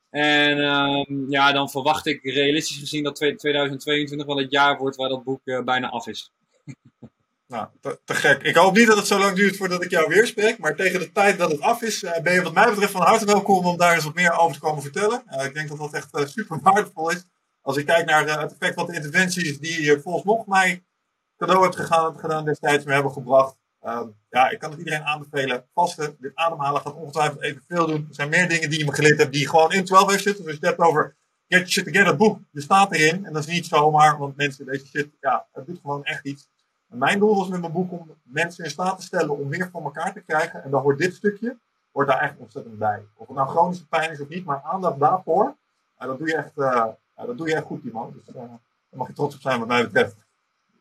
[0.10, 5.10] En um, ja, dan verwacht ik realistisch gezien dat 2022 wel het jaar wordt waar
[5.10, 6.32] dat boek bijna af is.
[7.48, 8.42] Nou, te, gek.
[8.42, 10.58] Ik hoop niet dat het zo lang duurt voordat ik jou weer spreek.
[10.58, 13.02] Maar tegen de tijd dat het af is, uh, ben je wat mij betreft van
[13.02, 15.24] harte welkom om daar eens wat meer over te komen vertellen.
[15.32, 17.26] Uh, ik denk dat dat echt uh, super waardevol is.
[17.62, 20.84] Als ik kijk naar het effect wat de interventies die je volgens nog mij
[21.38, 23.56] cadeau hebt gegaan, gedaan destijds me hebben gebracht.
[24.30, 25.66] ja, ik kan het iedereen aanbevelen.
[25.74, 28.06] Vasten, dit ademhalen gaat ongetwijfeld evenveel doen.
[28.10, 30.46] Er zijn meer dingen die je me geleerd hebt die gewoon in 12 heeft zitten.
[30.46, 31.16] Dus je hebt over
[31.48, 32.40] Get Shit Together boek.
[32.52, 33.26] Je staat erin.
[33.26, 36.50] En dat is niet zomaar, want mensen, deze shit, ja, het doet gewoon echt iets.
[36.88, 39.84] Mijn doel was met mijn boek om mensen in staat te stellen om meer voor
[39.84, 40.64] elkaar te krijgen.
[40.64, 41.58] En dan hoort dit stukje
[41.98, 43.06] hoort daar echt ontzettend bij.
[43.16, 45.56] Of het nou chronische pijn is of niet, maar aandacht daarvoor,
[45.98, 46.86] dat, doe je echt, uh,
[47.16, 48.14] dat doe je echt goed, Timo.
[48.14, 48.60] Dus uh, daar
[48.90, 50.16] mag je trots op zijn wat mij betreft.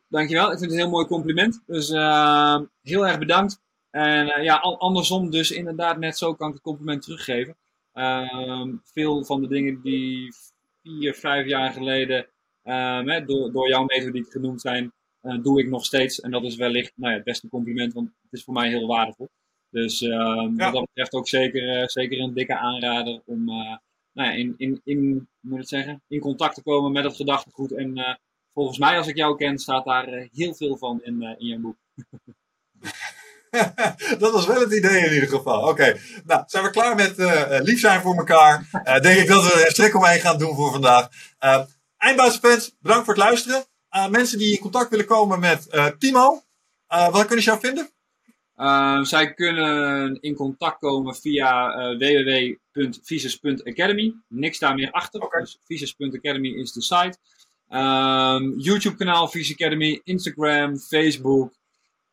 [0.09, 1.63] Dankjewel, ik vind het een heel mooi compliment.
[1.67, 3.61] Dus uh, heel erg bedankt.
[3.91, 7.57] En ja, andersom dus inderdaad net zo kan ik het compliment teruggeven.
[7.93, 10.35] Ehm, veel van de dingen die
[10.83, 12.27] vier, vijf jaar geleden
[12.63, 14.93] ehm, door, door jouw methodiek genoemd zijn,
[15.27, 16.21] uh, doe ik nog steeds.
[16.21, 18.87] En dat is wellicht nou ja, het beste compliment, want het is voor mij heel
[18.87, 19.29] waardevol.
[19.71, 20.55] Dus uh, ja.
[20.57, 24.81] wat dat betreft ook zeker, uh, zeker een dikke aanrader om nou ja, in, in,
[24.85, 27.73] in, moet het zeggen, in contact te komen met het gedachtegoed.
[27.73, 28.19] En
[28.53, 31.77] volgens mij, als ik jou ken, staat daar heel veel van in, in je boek.
[34.19, 35.69] dat was wel het idee in ieder geval.
[35.69, 37.15] Oké, nou zijn we klaar met
[37.63, 38.69] lief zijn voor elkaar.
[39.01, 41.09] denk ik dat we er strik omheen gaan doen voor vandaag.
[41.97, 43.65] Eindbaasfans, bedankt voor het luisteren.
[43.97, 46.41] Uh, mensen die in contact willen komen met uh, Timo, uh,
[47.13, 47.91] waar kunnen ze jou vinden?
[49.07, 54.15] zij kunnen in contact komen via www.visus.academy.
[54.29, 55.23] Niks daar meer achter.
[55.23, 55.41] Okay.
[55.41, 57.19] Dus visus.academy is de site.
[57.69, 61.55] Um, YouTube kanaal Visus Academy, Instagram, Facebook.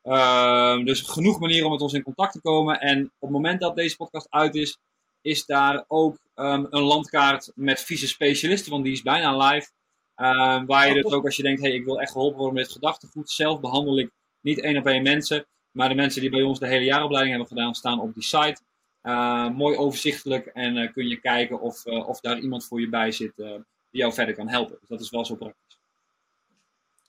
[0.04, 2.80] Um, dus genoeg manieren om met ons in contact te komen.
[2.80, 4.78] En op het moment dat deze podcast uit is,
[5.22, 9.70] is daar ook um, een landkaart met Visus specialisten, want die is bijna live.
[10.18, 12.72] Uh, waar je dus ook als je denkt, hey, ik wil echt geholpen worden met
[12.72, 13.30] gedachtegoed.
[13.30, 14.12] Zelf behandel ik
[14.42, 15.46] niet één op één mensen.
[15.72, 18.62] Maar de mensen die bij ons de hele jaaropleiding hebben gedaan, staan op die site.
[19.04, 22.90] Uh, mooi overzichtelijk en uh, kun je kijken of, uh, of daar iemand voor je
[22.90, 24.78] bij zit die jou verder kan helpen.
[24.80, 25.80] Dus dat is wel zo praktisch.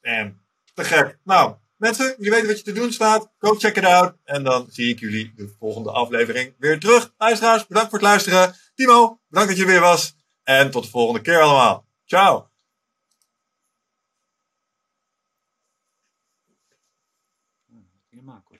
[0.00, 0.40] En
[0.74, 1.18] te gek.
[1.24, 3.32] Nou, mensen, jullie weten wat je te doen staat.
[3.38, 4.14] Go check it out.
[4.24, 7.12] En dan zie ik jullie de volgende aflevering weer terug.
[7.18, 8.54] Luisteraars, bedankt voor het luisteren.
[8.74, 10.16] Timo, bedankt dat je er weer was.
[10.42, 11.86] En tot de volgende keer allemaal.
[12.04, 12.53] Ciao.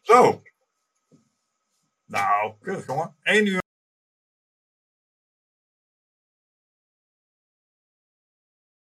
[0.04, 0.42] Zo.
[2.04, 3.16] Nou, keurig jongen.
[3.22, 3.63] 1 uur.